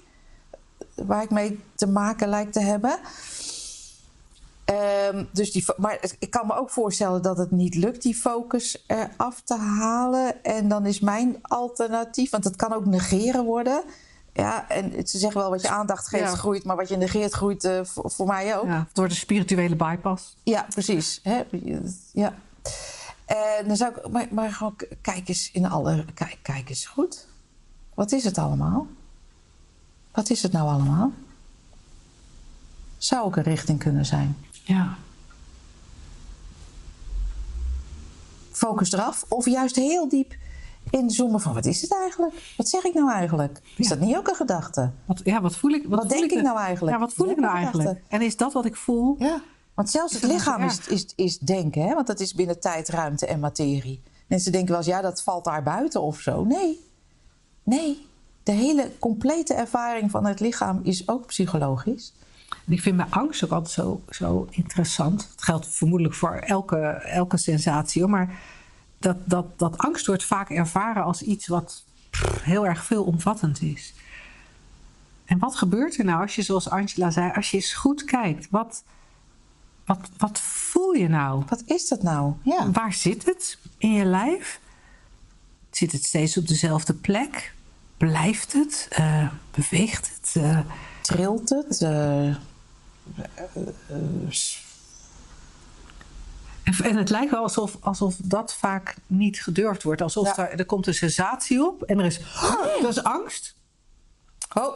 waar 1.05 1.23
ik 1.23 1.29
mee 1.29 1.59
te 1.75 1.87
maken 1.87 2.27
lijkt 2.27 2.53
te 2.53 2.59
hebben. 2.59 2.99
Um, 5.13 5.27
dus 5.33 5.51
die, 5.51 5.65
maar 5.77 5.99
ik 6.19 6.29
kan 6.29 6.47
me 6.47 6.55
ook 6.55 6.69
voorstellen 6.69 7.21
dat 7.21 7.37
het 7.37 7.51
niet 7.51 7.75
lukt 7.75 8.01
die 8.01 8.15
focus 8.15 8.83
eraf 8.87 9.41
te 9.41 9.55
halen. 9.55 10.43
En 10.43 10.67
dan 10.67 10.85
is 10.85 10.99
mijn 10.99 11.37
alternatief, 11.41 12.29
want 12.29 12.43
het 12.43 12.55
kan 12.55 12.73
ook 12.73 12.85
negeren 12.85 13.45
worden. 13.45 13.83
Ja, 14.33 14.69
en 14.69 15.07
ze 15.07 15.17
zeggen 15.17 15.41
wel 15.41 15.49
wat 15.49 15.61
je 15.61 15.69
aandacht 15.69 16.07
geeft 16.07 16.33
groeit, 16.33 16.63
maar 16.63 16.75
wat 16.75 16.89
je 16.89 16.97
negeert 16.97 17.33
groeit 17.33 17.63
uh, 17.63 17.79
voor, 17.83 18.11
voor, 18.11 18.27
mij 18.27 18.57
ook. 18.57 18.65
Ja, 18.65 18.87
door 18.93 19.07
de 19.07 19.13
spirituele 19.13 19.75
bypass. 19.75 20.35
Ja, 20.43 20.65
precies. 20.69 21.19
Hè? 21.23 21.43
Ja. 22.13 22.33
En 23.25 23.67
dan 23.67 23.75
zou 23.75 23.93
ik, 23.95 24.11
maar, 24.11 24.27
maar 24.31 24.51
gewoon 24.51 24.75
kijk 25.01 25.27
eens 25.27 25.49
in 25.51 25.65
alle, 25.65 26.05
kijk, 26.13 26.39
kijk 26.41 26.69
eens 26.69 26.85
goed. 26.85 27.27
Wat 27.93 28.11
is 28.11 28.23
het 28.23 28.37
allemaal? 28.37 28.87
Wat 30.11 30.29
is 30.29 30.43
het 30.43 30.51
nou 30.51 30.69
allemaal? 30.69 31.11
Zou 32.97 33.25
ook 33.25 33.35
een 33.35 33.43
richting 33.43 33.79
kunnen 33.79 34.05
zijn. 34.05 34.37
Ja. 34.63 34.97
Focus 38.51 38.91
eraf, 38.91 39.25
of 39.27 39.45
juist 39.45 39.75
heel 39.75 40.09
diep 40.09 40.35
inzoomen 40.89 41.41
van 41.41 41.53
wat 41.53 41.65
is 41.65 41.81
het 41.81 41.93
eigenlijk? 41.93 42.53
Wat 42.57 42.69
zeg 42.69 42.83
ik 42.83 42.93
nou 42.93 43.11
eigenlijk? 43.11 43.61
Is 43.77 43.87
dat 43.87 43.99
niet 43.99 44.15
ook 44.15 44.27
een 44.27 44.35
gedachte? 44.35 44.91
Wat, 45.05 45.21
ja, 45.23 45.41
wat 45.41 45.55
voel 45.55 45.71
ik? 45.71 45.87
Wat, 45.87 45.99
wat 45.99 46.09
denk 46.09 46.31
ik, 46.31 46.41
nou 46.41 46.59
eigenlijk? 46.59 46.97
Ja, 46.97 47.03
wat 47.03 47.13
voel 47.13 47.29
ik 47.29 47.39
nou 47.39 47.55
eigenlijk? 47.55 48.01
En 48.07 48.21
is 48.21 48.37
dat 48.37 48.53
wat 48.53 48.65
ik 48.65 48.75
voel? 48.75 49.15
Ja, 49.19 49.41
want 49.73 49.89
zelfs 49.89 50.13
het 50.13 50.23
lichaam 50.23 50.63
is, 50.63 50.87
is, 50.87 51.05
is 51.15 51.37
denken, 51.37 51.87
hè? 51.87 51.93
want 51.93 52.07
dat 52.07 52.19
is 52.19 52.33
binnen 52.33 52.59
tijd, 52.59 52.89
ruimte 52.89 53.25
en 53.25 53.39
materie. 53.39 54.01
Mensen 54.27 54.51
denken 54.51 54.69
wel 54.69 54.77
eens, 54.77 54.87
ja, 54.87 55.01
dat 55.01 55.21
valt 55.21 55.43
daar 55.43 55.63
buiten 55.63 56.01
of 56.01 56.19
zo. 56.19 56.43
Nee, 56.43 56.79
nee. 57.63 58.07
De 58.49 58.55
hele 58.55 58.91
complete 58.99 59.53
ervaring 59.53 60.11
van 60.11 60.25
het 60.25 60.39
lichaam 60.39 60.79
is 60.83 61.07
ook 61.07 61.25
psychologisch. 61.25 62.13
Ik 62.67 62.81
vind 62.81 62.95
mijn 62.95 63.11
angst 63.11 63.43
ook 63.43 63.51
altijd 63.51 63.73
zo, 63.73 64.01
zo 64.09 64.47
interessant. 64.49 65.29
Het 65.31 65.43
geldt 65.43 65.67
vermoedelijk 65.67 66.15
voor 66.15 66.31
elke, 66.31 66.77
elke 66.91 67.37
sensatie, 67.37 68.01
hoor. 68.01 68.11
maar 68.11 68.39
dat, 68.99 69.17
dat, 69.25 69.59
dat 69.59 69.77
angst 69.77 70.05
wordt 70.05 70.23
vaak 70.23 70.49
ervaren 70.49 71.03
als 71.03 71.21
iets 71.21 71.47
wat 71.47 71.83
heel 72.41 72.65
erg 72.65 72.83
veelomvattend 72.83 73.61
is. 73.61 73.93
En 75.25 75.39
wat 75.39 75.55
gebeurt 75.55 75.97
er 75.97 76.05
nou 76.05 76.21
als 76.21 76.35
je, 76.35 76.41
zoals 76.41 76.69
Angela 76.69 77.11
zei, 77.11 77.31
als 77.35 77.51
je 77.51 77.57
eens 77.57 77.73
goed 77.73 78.03
kijkt? 78.03 78.47
Wat, 78.49 78.83
wat, 79.85 80.09
wat 80.17 80.39
voel 80.39 80.93
je 80.93 81.07
nou? 81.07 81.43
Wat 81.47 81.63
is 81.65 81.87
dat 81.87 82.03
nou? 82.03 82.33
Ja. 82.43 82.71
Waar 82.71 82.93
zit 82.93 83.25
het 83.25 83.57
in 83.77 83.93
je 83.93 84.05
lijf? 84.05 84.59
Zit 85.69 85.91
het 85.91 86.03
steeds 86.03 86.37
op 86.37 86.47
dezelfde 86.47 86.93
plek? 86.93 87.57
Blijft 87.99 88.53
het? 88.53 88.87
Uh, 88.99 89.29
beweegt 89.51 90.11
het? 90.15 90.43
Uh, 90.43 90.59
Trilt 91.01 91.49
het? 91.49 91.81
Uh, 91.81 92.35
en 96.83 96.97
het 96.97 97.09
lijkt 97.09 97.31
wel 97.31 97.41
alsof, 97.41 97.77
alsof 97.79 98.15
dat 98.23 98.53
vaak 98.53 98.95
niet 99.07 99.43
gedurfd 99.43 99.83
wordt. 99.83 100.01
Alsof 100.01 100.37
er, 100.37 100.59
er 100.59 100.65
komt 100.65 100.87
een 100.87 100.93
sensatie 100.93 101.65
op 101.65 101.81
en 101.81 101.99
er 101.99 102.05
is, 102.05 102.19
oh, 102.19 102.81
dat 102.81 102.91
is 102.91 103.03
angst. 103.03 103.55
Oh. 104.53 104.75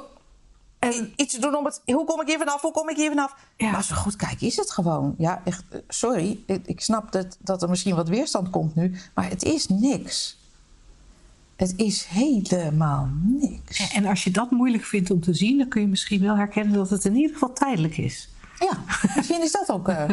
En 0.80 1.14
iets 1.16 1.38
doen 1.38 1.56
om 1.56 1.66
het. 1.66 1.82
Hoe 1.86 2.06
kom 2.06 2.22
ik 2.22 2.28
hier 2.28 2.38
vanaf? 2.38 2.62
Hoe 2.62 2.72
kom 2.72 2.90
ik 2.90 2.96
hier 2.96 3.10
vanaf? 3.10 3.36
Ja. 3.58 3.66
Maar 3.68 3.76
als 3.76 3.90
we 3.90 3.96
goed 3.96 4.16
kijken, 4.16 4.48
is 4.48 4.56
het 4.56 4.72
gewoon. 4.72 5.16
Ja, 5.18 5.42
echt. 5.46 5.64
Eh, 5.70 5.80
sorry. 5.88 6.40
Ik, 6.46 6.68
ik 6.68 6.82
snap 6.82 7.12
dat, 7.12 7.38
dat 7.40 7.62
er 7.62 7.70
misschien 7.70 7.96
wat 7.96 8.10
weerstand 8.10 8.50
komt 8.50 8.76
nu. 8.76 8.98
Maar 9.14 9.30
het 9.30 9.44
is 9.44 9.68
niks. 9.68 10.38
Het 11.56 11.74
is 11.76 12.06
helemaal 12.06 13.10
niks. 13.24 13.92
En 13.94 14.06
als 14.06 14.24
je 14.24 14.32
dat 14.32 14.52
moeilijk 14.52 14.84
vindt 14.84 15.12
om 15.12 15.22
te 15.22 15.34
zien, 15.34 15.58
dan 15.58 15.68
kun 15.68 15.82
je 15.82 15.88
misschien 15.88 16.22
wel 16.22 16.38
herkennen 16.38 16.74
dat 16.74 16.90
het 16.90 17.06
in 17.06 17.16
ieder 17.16 17.34
geval 17.34 17.54
tijdelijk 17.54 17.98
is. 17.98 18.30
Ja, 18.60 18.84
misschien 19.16 19.42
is 19.42 19.52
dat 19.52 19.70
ook 19.70 19.90
uh, 19.90 20.04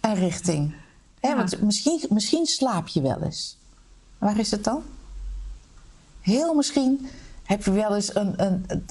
een 0.00 0.14
richting. 0.14 0.74
Want 1.20 1.62
misschien, 1.62 2.00
misschien 2.08 2.46
slaap 2.46 2.88
je 2.88 3.00
wel 3.00 3.22
eens. 3.22 3.58
Waar 4.18 4.38
is 4.38 4.50
het 4.50 4.64
dan? 4.64 4.82
Heel 6.20 6.54
misschien 6.54 7.06
heb 7.42 7.64
je 7.64 7.70
wel 7.70 7.94
eens 7.94 8.14
een, 8.14 8.44
een, 8.46 8.64
een 8.66 8.86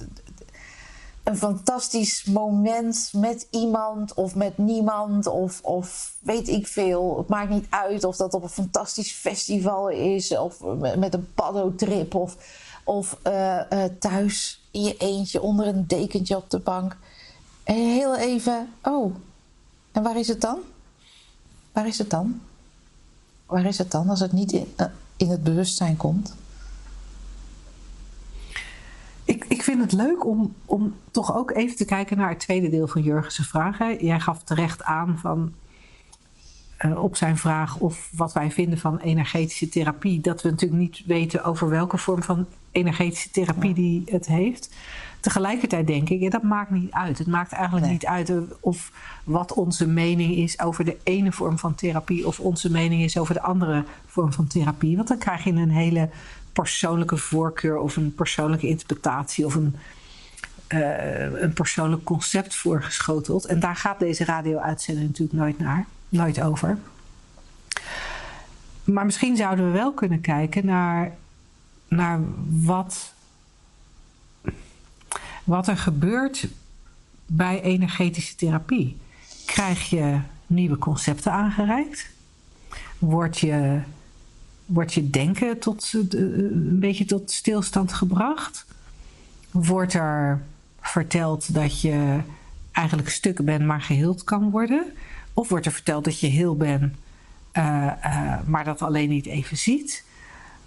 fantastisch 1.34 2.24
moment 2.24 3.10
met 3.14 3.48
iemand 3.52 4.14
of 4.14 4.36
met 4.36 4.58
niemand 4.58 5.28
of, 5.28 5.62
of 5.62 6.16
weet 6.20 6.48
ik 6.48 6.68
veel. 6.68 7.18
Het 7.18 7.28
maakt 7.28 7.50
niet 7.50 7.66
uit 7.70 8.04
of 8.04 8.16
dat 8.16 8.34
op 8.34 8.44
een 8.44 8.50
fantastisch 8.50 9.12
festival 9.12 9.90
is 9.90 10.38
of 10.38 10.60
met 10.98 11.14
een 11.14 11.34
paddo-trip 11.34 12.16
of, 12.16 12.38
of 12.84 13.18
uh, 13.28 13.60
uh, 13.74 13.84
thuis 14.00 14.64
in 14.72 14.84
je 14.84 14.98
eentje 14.98 15.42
onder 15.42 15.68
een 15.68 15.88
dekentje 15.88 16.36
op 16.36 16.50
de 16.50 16.60
bank. 16.60 16.98
heel 17.64 18.18
even, 18.18 18.70
oh, 18.84 19.16
en 19.92 20.04
waar 20.04 20.18
is 20.18 20.28
het 20.28 20.42
dan? 20.42 20.60
Waar 21.72 21.88
is 21.88 21.98
het 21.98 22.10
dan? 22.10 22.42
Waar 23.46 23.66
is 23.66 23.78
het 23.78 23.92
dan 23.92 24.10
als 24.10 24.20
het 24.20 24.32
niet 24.32 24.52
in, 24.52 24.74
eh, 24.76 24.86
in 25.18 25.30
het 25.30 25.44
bewustzijn 25.44 25.98
komt? 25.98 26.34
Ik, 29.24 29.46
ik 29.48 29.64
vind 29.78 29.92
het 29.92 30.02
leuk 30.02 30.26
om, 30.26 30.56
om 30.66 30.94
toch 31.12 31.36
ook 31.36 31.52
even 31.52 31.76
te 31.76 31.86
kijken 31.86 32.18
naar 32.18 32.30
het 32.30 32.40
tweede 32.40 32.70
deel 32.70 32.88
van 32.88 33.02
Jurgen's 33.02 33.48
vraag. 33.48 33.78
Hè. 33.78 33.96
Jij 34.00 34.20
gaf 34.20 34.44
terecht 34.44 34.84
aan 34.84 35.18
van, 35.18 35.54
eh, 36.78 37.04
op 37.04 37.16
zijn 37.16 37.38
vraag 37.38 37.78
of 37.78 38.10
wat 38.16 38.34
wij 38.34 38.52
vinden 38.52 38.80
van 38.80 39.00
energetische 39.00 39.70
therapie. 39.70 40.22
Dat 40.22 40.42
we 40.42 40.50
natuurlijk 40.50 40.82
niet 40.82 41.04
weten 41.06 41.44
over 41.44 41.70
welke 41.70 41.98
vorm 41.98 42.24
van 42.24 42.46
energetische 42.72 43.32
therapie 43.32 43.74
die 43.74 44.04
het 44.06 44.26
heeft. 44.26 44.76
Tegelijkertijd 45.20 45.88
denk 45.88 46.10
ik, 46.10 46.22
ja, 46.22 46.30
dat 46.30 46.44
maakt 46.44 46.72
niet 46.72 46.92
uit. 46.92 47.18
Het 47.18 47.28
maakt 47.28 47.52
eigenlijk 47.52 47.92
niet 47.92 48.06
uit 48.06 48.32
of 48.60 48.92
wat 49.24 49.54
onze 49.54 49.88
mening 49.88 50.36
is 50.36 50.60
over 50.60 50.86
de 50.86 50.98
ene 51.04 51.32
vorm 51.32 51.60
van 51.60 51.76
therapie 51.76 52.28
of 52.28 52.40
onze 52.40 52.72
mening 52.72 53.04
is 53.04 53.18
over 53.18 53.34
de 53.34 53.42
andere 53.42 53.84
vorm 54.06 54.34
van 54.34 54.48
therapie. 54.48 54.96
Want 54.96 55.08
dan 55.08 55.18
krijg 55.18 55.44
je 55.44 55.52
een 55.52 55.70
hele 55.70 56.10
persoonlijke 56.56 57.18
voorkeur 57.18 57.78
of 57.78 57.95
een 57.95 58.14
persoonlijke 58.14 58.68
interpretatie 58.68 59.45
of 59.45 59.56
een, 59.56 59.76
uh, 60.70 61.41
een 61.41 61.53
persoonlijk 61.53 62.03
concept 62.03 62.56
voorgeschoteld. 62.56 63.45
En 63.45 63.60
daar 63.60 63.76
gaat 63.76 63.99
deze 63.99 64.26
radio-uitzending 64.26 65.08
natuurlijk 65.08 65.39
nooit 65.39 65.60
naar, 65.60 65.86
nooit 66.10 66.41
over. 66.41 66.78
Maar 68.84 69.06
misschien 69.06 69.36
zouden 69.36 69.66
we 69.66 69.72
wel 69.72 69.93
kunnen 69.93 70.22
kijken 70.22 70.66
naar, 70.66 71.12
naar 71.88 72.20
wat, 72.49 73.14
wat 75.43 75.68
er 75.68 75.78
gebeurt 75.78 76.47
bij 77.26 77.62
energetische 77.62 78.36
therapie. 78.36 78.97
Krijg 79.45 79.89
je 79.89 80.20
nieuwe 80.47 80.78
concepten 80.78 81.32
aangereikt? 81.32 82.10
Word 82.97 83.39
je 83.39 83.80
wordt 84.66 84.93
je 84.93 85.09
denken 85.09 85.59
tot, 85.59 85.91
eh, 85.93 86.22
een 86.22 86.80
beetje 86.80 87.05
tot 87.05 87.32
stilstand 87.32 87.93
gebracht? 87.93 88.66
Wordt 89.51 89.93
er 89.93 90.41
verteld 90.80 91.53
dat 91.53 91.82
je 91.82 92.20
eigenlijk 92.72 93.09
stuk 93.09 93.45
bent, 93.45 93.66
maar 93.66 93.82
geheeld 93.82 94.24
kan 94.24 94.49
worden? 94.49 94.93
Of 95.34 95.49
wordt 95.49 95.66
er 95.66 95.72
verteld 95.72 96.03
dat 96.03 96.20
je 96.20 96.28
heel 96.28 96.55
bent, 96.55 96.93
uh, 97.53 97.91
maar 98.45 98.63
dat 98.63 98.82
alleen 98.82 99.09
niet 99.09 99.26
even 99.26 99.57
ziet? 99.57 100.03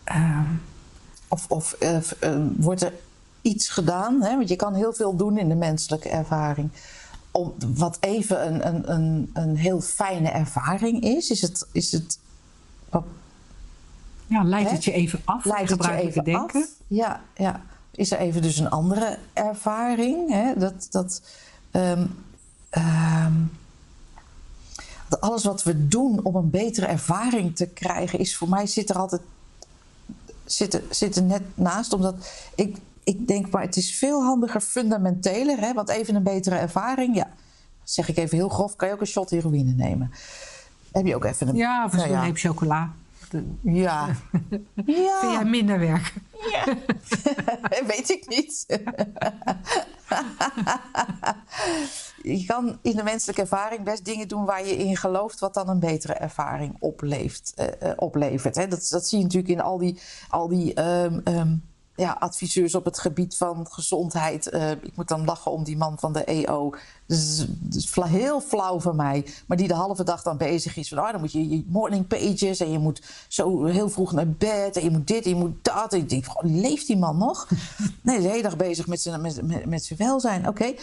Ehm, 0.04 0.44
of 1.28 1.46
of 1.48 1.76
wordt 2.56 2.82
er 2.82 2.92
iets 3.42 3.68
gedaan? 3.68 4.22
Hè? 4.22 4.36
Want 4.36 4.48
je 4.48 4.56
kan 4.56 4.74
heel 4.74 4.92
veel 4.92 5.16
doen 5.16 5.38
in 5.38 5.48
de 5.48 5.54
menselijke 5.54 6.08
ervaring. 6.08 6.70
Om, 7.30 7.54
wat 7.58 7.96
even 8.00 8.46
een, 8.46 8.66
een, 8.66 8.92
een, 8.92 9.30
een 9.32 9.56
heel 9.56 9.80
fijne 9.80 10.28
ervaring 10.28 11.02
is. 11.02 11.30
Is 11.30 11.40
het, 11.40 11.66
is 11.72 11.92
het 11.92 12.18
ja, 14.28 14.42
leidt 14.42 14.70
het 14.70 14.84
je 14.84 14.92
even 14.92 15.20
af? 15.24 15.44
Leidt 15.44 15.70
het 15.70 15.84
je 15.84 15.92
even 15.92 16.24
denken? 16.24 16.62
Af? 16.62 16.68
Ja, 16.86 17.20
ja. 17.36 17.60
Is 17.90 18.10
er 18.10 18.18
even 18.18 18.42
dus 18.42 18.58
een 18.58 18.70
andere 18.70 19.18
ervaring? 19.32 20.30
Hè? 20.32 20.52
Dat, 20.56 20.86
dat, 20.90 21.22
um, 21.72 22.14
um, 22.70 23.50
dat 25.08 25.20
alles 25.20 25.44
wat 25.44 25.62
we 25.62 25.88
doen 25.88 26.20
om 26.22 26.36
een 26.36 26.50
betere 26.50 26.86
ervaring 26.86 27.56
te 27.56 27.66
krijgen, 27.66 28.18
is 28.18 28.36
voor 28.36 28.48
mij 28.48 28.66
zit 28.66 28.90
er 28.90 28.98
altijd 28.98 29.22
zit 30.44 30.82
zit 30.90 31.16
er 31.16 31.22
net 31.22 31.42
naast. 31.54 31.92
Omdat 31.92 32.14
ik, 32.54 32.76
ik 33.04 33.26
denk, 33.26 33.50
maar 33.50 33.62
het 33.62 33.76
is 33.76 33.94
veel 33.94 34.22
handiger, 34.22 34.60
fundamenteler. 34.60 35.58
Hè? 35.58 35.72
Want 35.72 35.88
even 35.88 36.14
een 36.14 36.22
betere 36.22 36.56
ervaring, 36.56 37.16
ja, 37.16 37.28
zeg 37.84 38.08
ik 38.08 38.16
even 38.16 38.36
heel 38.36 38.48
grof, 38.48 38.76
kan 38.76 38.88
je 38.88 38.94
ook 38.94 39.00
een 39.00 39.06
shot 39.06 39.30
heroïne 39.30 39.72
nemen. 39.72 40.10
Heb 40.92 41.06
je 41.06 41.14
ook 41.14 41.24
even 41.24 41.48
een. 41.48 41.56
Ja, 41.56 41.84
of 41.84 41.92
een 41.92 41.98
nou 41.98 42.10
ja. 42.10 42.22
reep 42.22 42.36
chocola. 42.36 42.92
Ja. 43.62 44.06
ja. 44.86 45.18
Vind 45.20 45.32
jij 45.32 45.44
minder 45.44 45.78
werk? 45.78 46.14
Ja. 46.50 46.64
Weet 47.94 48.10
ik 48.10 48.28
niet. 48.28 48.66
je 52.22 52.44
kan 52.46 52.78
in 52.82 52.96
de 52.96 53.02
menselijke 53.02 53.40
ervaring 53.40 53.84
best 53.84 54.04
dingen 54.04 54.28
doen 54.28 54.44
waar 54.44 54.66
je 54.66 54.76
in 54.76 54.96
gelooft, 54.96 55.38
wat 55.38 55.54
dan 55.54 55.68
een 55.68 55.80
betere 55.80 56.12
ervaring 56.12 56.76
opleeft, 56.78 57.54
uh, 57.58 57.92
oplevert. 57.96 58.56
Hè? 58.56 58.68
Dat, 58.68 58.88
dat 58.90 59.06
zie 59.06 59.18
je 59.18 59.24
natuurlijk 59.24 59.52
in 59.52 59.60
al 59.60 59.78
die, 59.78 60.00
al 60.28 60.48
die 60.48 60.80
um, 60.82 61.20
um, 61.24 61.62
ja, 61.98 62.16
adviseurs 62.18 62.74
op 62.74 62.84
het 62.84 62.98
gebied 62.98 63.36
van 63.36 63.66
gezondheid. 63.70 64.52
Uh, 64.52 64.70
ik 64.70 64.96
moet 64.96 65.08
dan 65.08 65.24
lachen 65.24 65.52
om 65.52 65.64
die 65.64 65.76
man 65.76 65.98
van 65.98 66.12
de 66.12 66.24
EO. 66.24 66.74
Dus, 67.06 67.46
dus 67.48 67.94
heel 67.94 68.40
flauw 68.40 68.80
van 68.80 68.96
mij. 68.96 69.26
Maar 69.46 69.56
die 69.56 69.68
de 69.68 69.74
halve 69.74 70.04
dag 70.04 70.22
dan 70.22 70.36
bezig 70.36 70.76
is. 70.76 70.88
Van, 70.88 70.98
oh, 70.98 71.10
dan 71.10 71.20
moet 71.20 71.32
je 71.32 71.48
je 71.48 71.64
morning 71.68 72.06
pages. 72.06 72.60
En 72.60 72.70
je 72.70 72.78
moet 72.78 73.02
zo 73.28 73.64
heel 73.64 73.90
vroeg 73.90 74.12
naar 74.12 74.28
bed. 74.28 74.76
En 74.76 74.84
je 74.84 74.90
moet 74.90 75.06
dit 75.06 75.24
en 75.24 75.30
je 75.30 75.36
moet 75.36 75.64
dat. 75.64 75.92
En 75.92 75.98
ik 75.98 76.08
denk, 76.08 76.24
oh, 76.28 76.50
leeft 76.50 76.86
die 76.86 76.96
man 76.96 77.18
nog? 77.18 77.48
nee, 78.02 78.20
de 78.20 78.28
hele 78.28 78.42
dag 78.42 78.56
bezig 78.56 78.86
met 78.86 79.00
zijn, 79.00 79.20
met, 79.20 79.42
met, 79.42 79.66
met 79.66 79.84
zijn 79.84 79.98
welzijn. 79.98 80.48
Oké. 80.48 80.74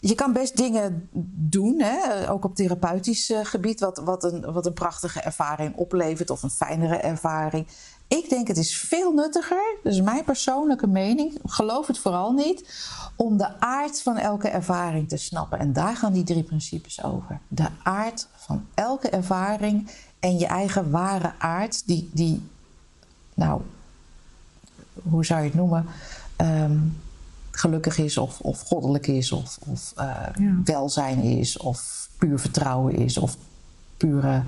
Je 0.00 0.14
kan 0.14 0.32
best 0.32 0.56
dingen 0.56 1.08
doen, 1.34 1.80
hè? 1.80 2.30
ook 2.30 2.44
op 2.44 2.54
therapeutisch 2.54 3.30
uh, 3.30 3.38
gebied, 3.42 3.80
wat, 3.80 3.98
wat, 3.98 4.24
een, 4.24 4.52
wat 4.52 4.66
een 4.66 4.72
prachtige 4.72 5.20
ervaring 5.20 5.76
oplevert 5.76 6.30
of 6.30 6.42
een 6.42 6.50
fijnere 6.50 6.96
ervaring. 6.96 7.66
Ik 8.08 8.28
denk 8.28 8.48
het 8.48 8.56
is 8.56 8.76
veel 8.78 9.12
nuttiger, 9.12 9.76
dus 9.82 10.00
mijn 10.00 10.24
persoonlijke 10.24 10.86
mening, 10.86 11.38
geloof 11.44 11.86
het 11.86 11.98
vooral 11.98 12.32
niet, 12.32 12.68
om 13.16 13.36
de 13.36 13.60
aard 13.60 14.02
van 14.02 14.16
elke 14.16 14.48
ervaring 14.48 15.08
te 15.08 15.16
snappen. 15.16 15.58
En 15.58 15.72
daar 15.72 15.96
gaan 15.96 16.12
die 16.12 16.24
drie 16.24 16.42
principes 16.42 17.02
over. 17.02 17.40
De 17.48 17.68
aard 17.82 18.26
van 18.36 18.66
elke 18.74 19.08
ervaring 19.08 19.90
en 20.20 20.38
je 20.38 20.46
eigen 20.46 20.90
ware 20.90 21.32
aard, 21.38 21.86
die, 21.86 22.10
die 22.12 22.42
nou, 23.34 23.60
hoe 25.02 25.24
zou 25.24 25.40
je 25.40 25.46
het 25.46 25.54
noemen? 25.54 25.86
Um, 26.36 26.96
gelukkig 27.50 27.98
is 27.98 28.18
of, 28.18 28.40
of 28.40 28.60
goddelijk 28.60 29.06
is 29.06 29.32
of, 29.32 29.58
of 29.66 29.92
uh, 29.98 30.04
ja. 30.38 30.54
welzijn 30.64 31.22
is 31.22 31.56
of 31.56 32.08
puur 32.18 32.38
vertrouwen 32.38 32.94
is 32.94 33.18
of 33.18 33.36
pure 33.96 34.42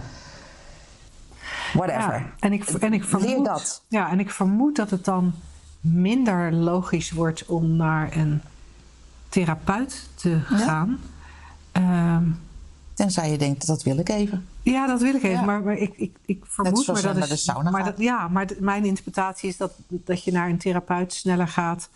whatever. 1.72 2.14
Ja, 2.14 2.32
en 2.38 2.53
ik, 2.53 2.64
en 2.64 2.92
ik 2.92 3.05
vermoed, 3.05 3.28
Leer 3.28 3.44
dat. 3.44 3.82
Ja, 3.88 4.11
en 4.11 4.20
ik 4.20 4.30
vermoed 4.30 4.76
dat 4.76 4.90
het 4.90 5.05
dan 5.05 5.34
minder 5.80 6.53
logisch 6.53 7.11
wordt 7.11 7.46
om 7.46 7.76
naar 7.76 8.16
een 8.16 8.40
therapeut 9.28 10.09
te 10.14 10.40
gaan. 10.44 10.98
Ja. 11.72 12.16
Um, 12.16 12.40
Tenzij 12.94 13.30
je 13.30 13.38
denkt, 13.38 13.66
dat 13.66 13.82
wil 13.82 13.98
ik 13.98 14.09
even. 14.09 14.46
Ja, 14.62 14.86
dat 14.86 15.01
wil 15.01 15.14
ik 15.14 15.22
even. 15.22 15.30
Ja. 15.30 15.44
Maar, 15.44 15.62
maar 15.62 15.76
ik, 15.76 15.92
ik, 15.96 16.16
ik 16.24 16.44
vermoed 16.46 16.86
maar 16.86 17.03
dat 17.03 17.16
is. 17.16 17.28
De 17.28 17.36
sauna 17.36 17.70
maar 17.70 17.84
dat, 17.84 17.98
ja, 17.98 18.28
maar 18.28 18.46
mijn 18.59 18.84
interpretatie 18.84 19.48
is 19.48 19.57
dat, 19.57 19.72
dat 19.88 20.24
je 20.24 20.32
naar 20.32 20.48
een 20.48 20.59
therapeut 20.59 21.12
sneller 21.12 21.48
gaat 21.48 21.88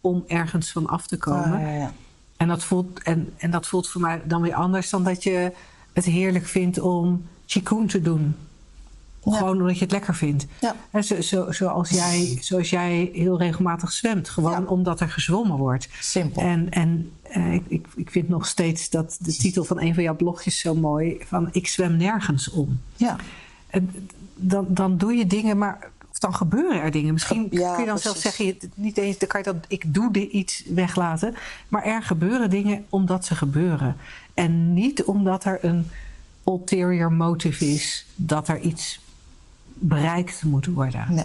om 0.00 0.24
ergens 0.26 0.72
van 0.72 0.86
af 0.86 1.06
te 1.06 1.16
komen. 1.16 1.66
Oh, 1.66 1.76
ja, 1.76 1.92
en, 2.36 2.48
dat 2.48 2.64
voelt, 2.64 3.02
en, 3.02 3.32
en 3.36 3.50
dat 3.50 3.66
voelt 3.66 3.88
voor 3.88 4.00
mij 4.00 4.22
dan 4.24 4.42
weer 4.42 4.54
anders 4.54 4.90
dan 4.90 5.04
dat 5.04 5.22
je 5.22 5.52
het 5.92 6.04
heerlijk 6.04 6.46
vindt 6.46 6.80
om 6.80 7.26
Qigong 7.46 7.90
te 7.90 8.02
doen. 8.02 8.36
Gewoon 9.36 9.60
omdat 9.60 9.74
je 9.74 9.82
het 9.82 9.92
lekker 9.92 10.14
vindt. 10.14 10.46
Ja. 10.60 11.02
Zo, 11.02 11.20
zo, 11.20 11.52
zoals, 11.52 11.88
jij, 11.90 12.38
zoals 12.40 12.70
jij 12.70 13.10
heel 13.12 13.38
regelmatig 13.38 13.92
zwemt. 13.92 14.28
Gewoon 14.28 14.68
omdat 14.68 15.00
er 15.00 15.08
gezwommen 15.08 15.56
wordt. 15.56 15.88
Simpel. 16.00 16.42
En, 16.42 16.70
en 16.70 17.12
uh, 17.36 17.54
ik, 17.54 17.86
ik, 17.96 18.10
vind 18.10 18.28
nog 18.28 18.46
steeds 18.46 18.90
dat 18.90 19.16
de 19.20 19.36
titel 19.36 19.64
van 19.64 19.80
een 19.80 19.94
van 19.94 20.02
jouw 20.02 20.16
blogjes 20.16 20.58
zo 20.58 20.74
mooi. 20.74 21.16
Van 21.24 21.48
ik 21.52 21.68
zwem 21.68 21.96
nergens 21.96 22.50
om. 22.50 22.80
Ja. 22.96 23.16
En 23.66 24.08
dan, 24.34 24.66
dan 24.68 24.96
doe 24.96 25.14
je 25.14 25.26
dingen, 25.26 25.58
maar 25.58 25.90
of 26.10 26.18
dan 26.18 26.34
gebeuren 26.34 26.82
er 26.82 26.90
dingen. 26.90 27.12
Misschien 27.12 27.46
ja, 27.50 27.72
kun 27.72 27.80
je 27.80 27.88
dan 27.88 27.98
zelfs 27.98 28.20
zeggen, 28.20 28.56
niet 28.74 28.98
eens, 28.98 29.18
dan 29.18 29.28
kan 29.28 29.40
je 29.40 29.52
dat 29.52 29.64
ik 29.68 29.94
doe 29.94 30.30
iets 30.30 30.64
weglaten. 30.66 31.34
Maar 31.68 31.84
er 31.84 32.02
gebeuren 32.02 32.50
dingen 32.50 32.84
omdat 32.88 33.24
ze 33.24 33.34
gebeuren. 33.34 33.96
En 34.34 34.74
niet 34.74 35.04
omdat 35.04 35.44
er 35.44 35.64
een 35.64 35.90
ulterior 36.44 37.12
motive 37.12 37.66
is 37.66 38.06
dat 38.14 38.48
er 38.48 38.60
iets 38.60 39.00
bereikt 39.80 40.44
moet 40.44 40.66
worden. 40.66 41.06
Nee. 41.08 41.24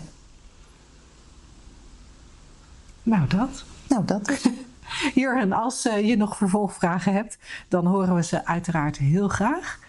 Nou, 3.04 3.28
dat. 3.28 3.66
Nou, 3.90 4.06
dat. 4.06 4.50
Jurgen, 5.14 5.52
als 5.52 5.86
uh, 5.86 6.08
je 6.08 6.18
nog 6.18 6.38
vervolgvragen 6.38 7.14
hebt, 7.14 7.38
dan 7.68 7.86
horen 7.86 8.16
we 8.16 8.24
ze 8.24 8.46
uiteraard 8.46 8.98
heel 8.98 9.28
graag. 9.28 9.80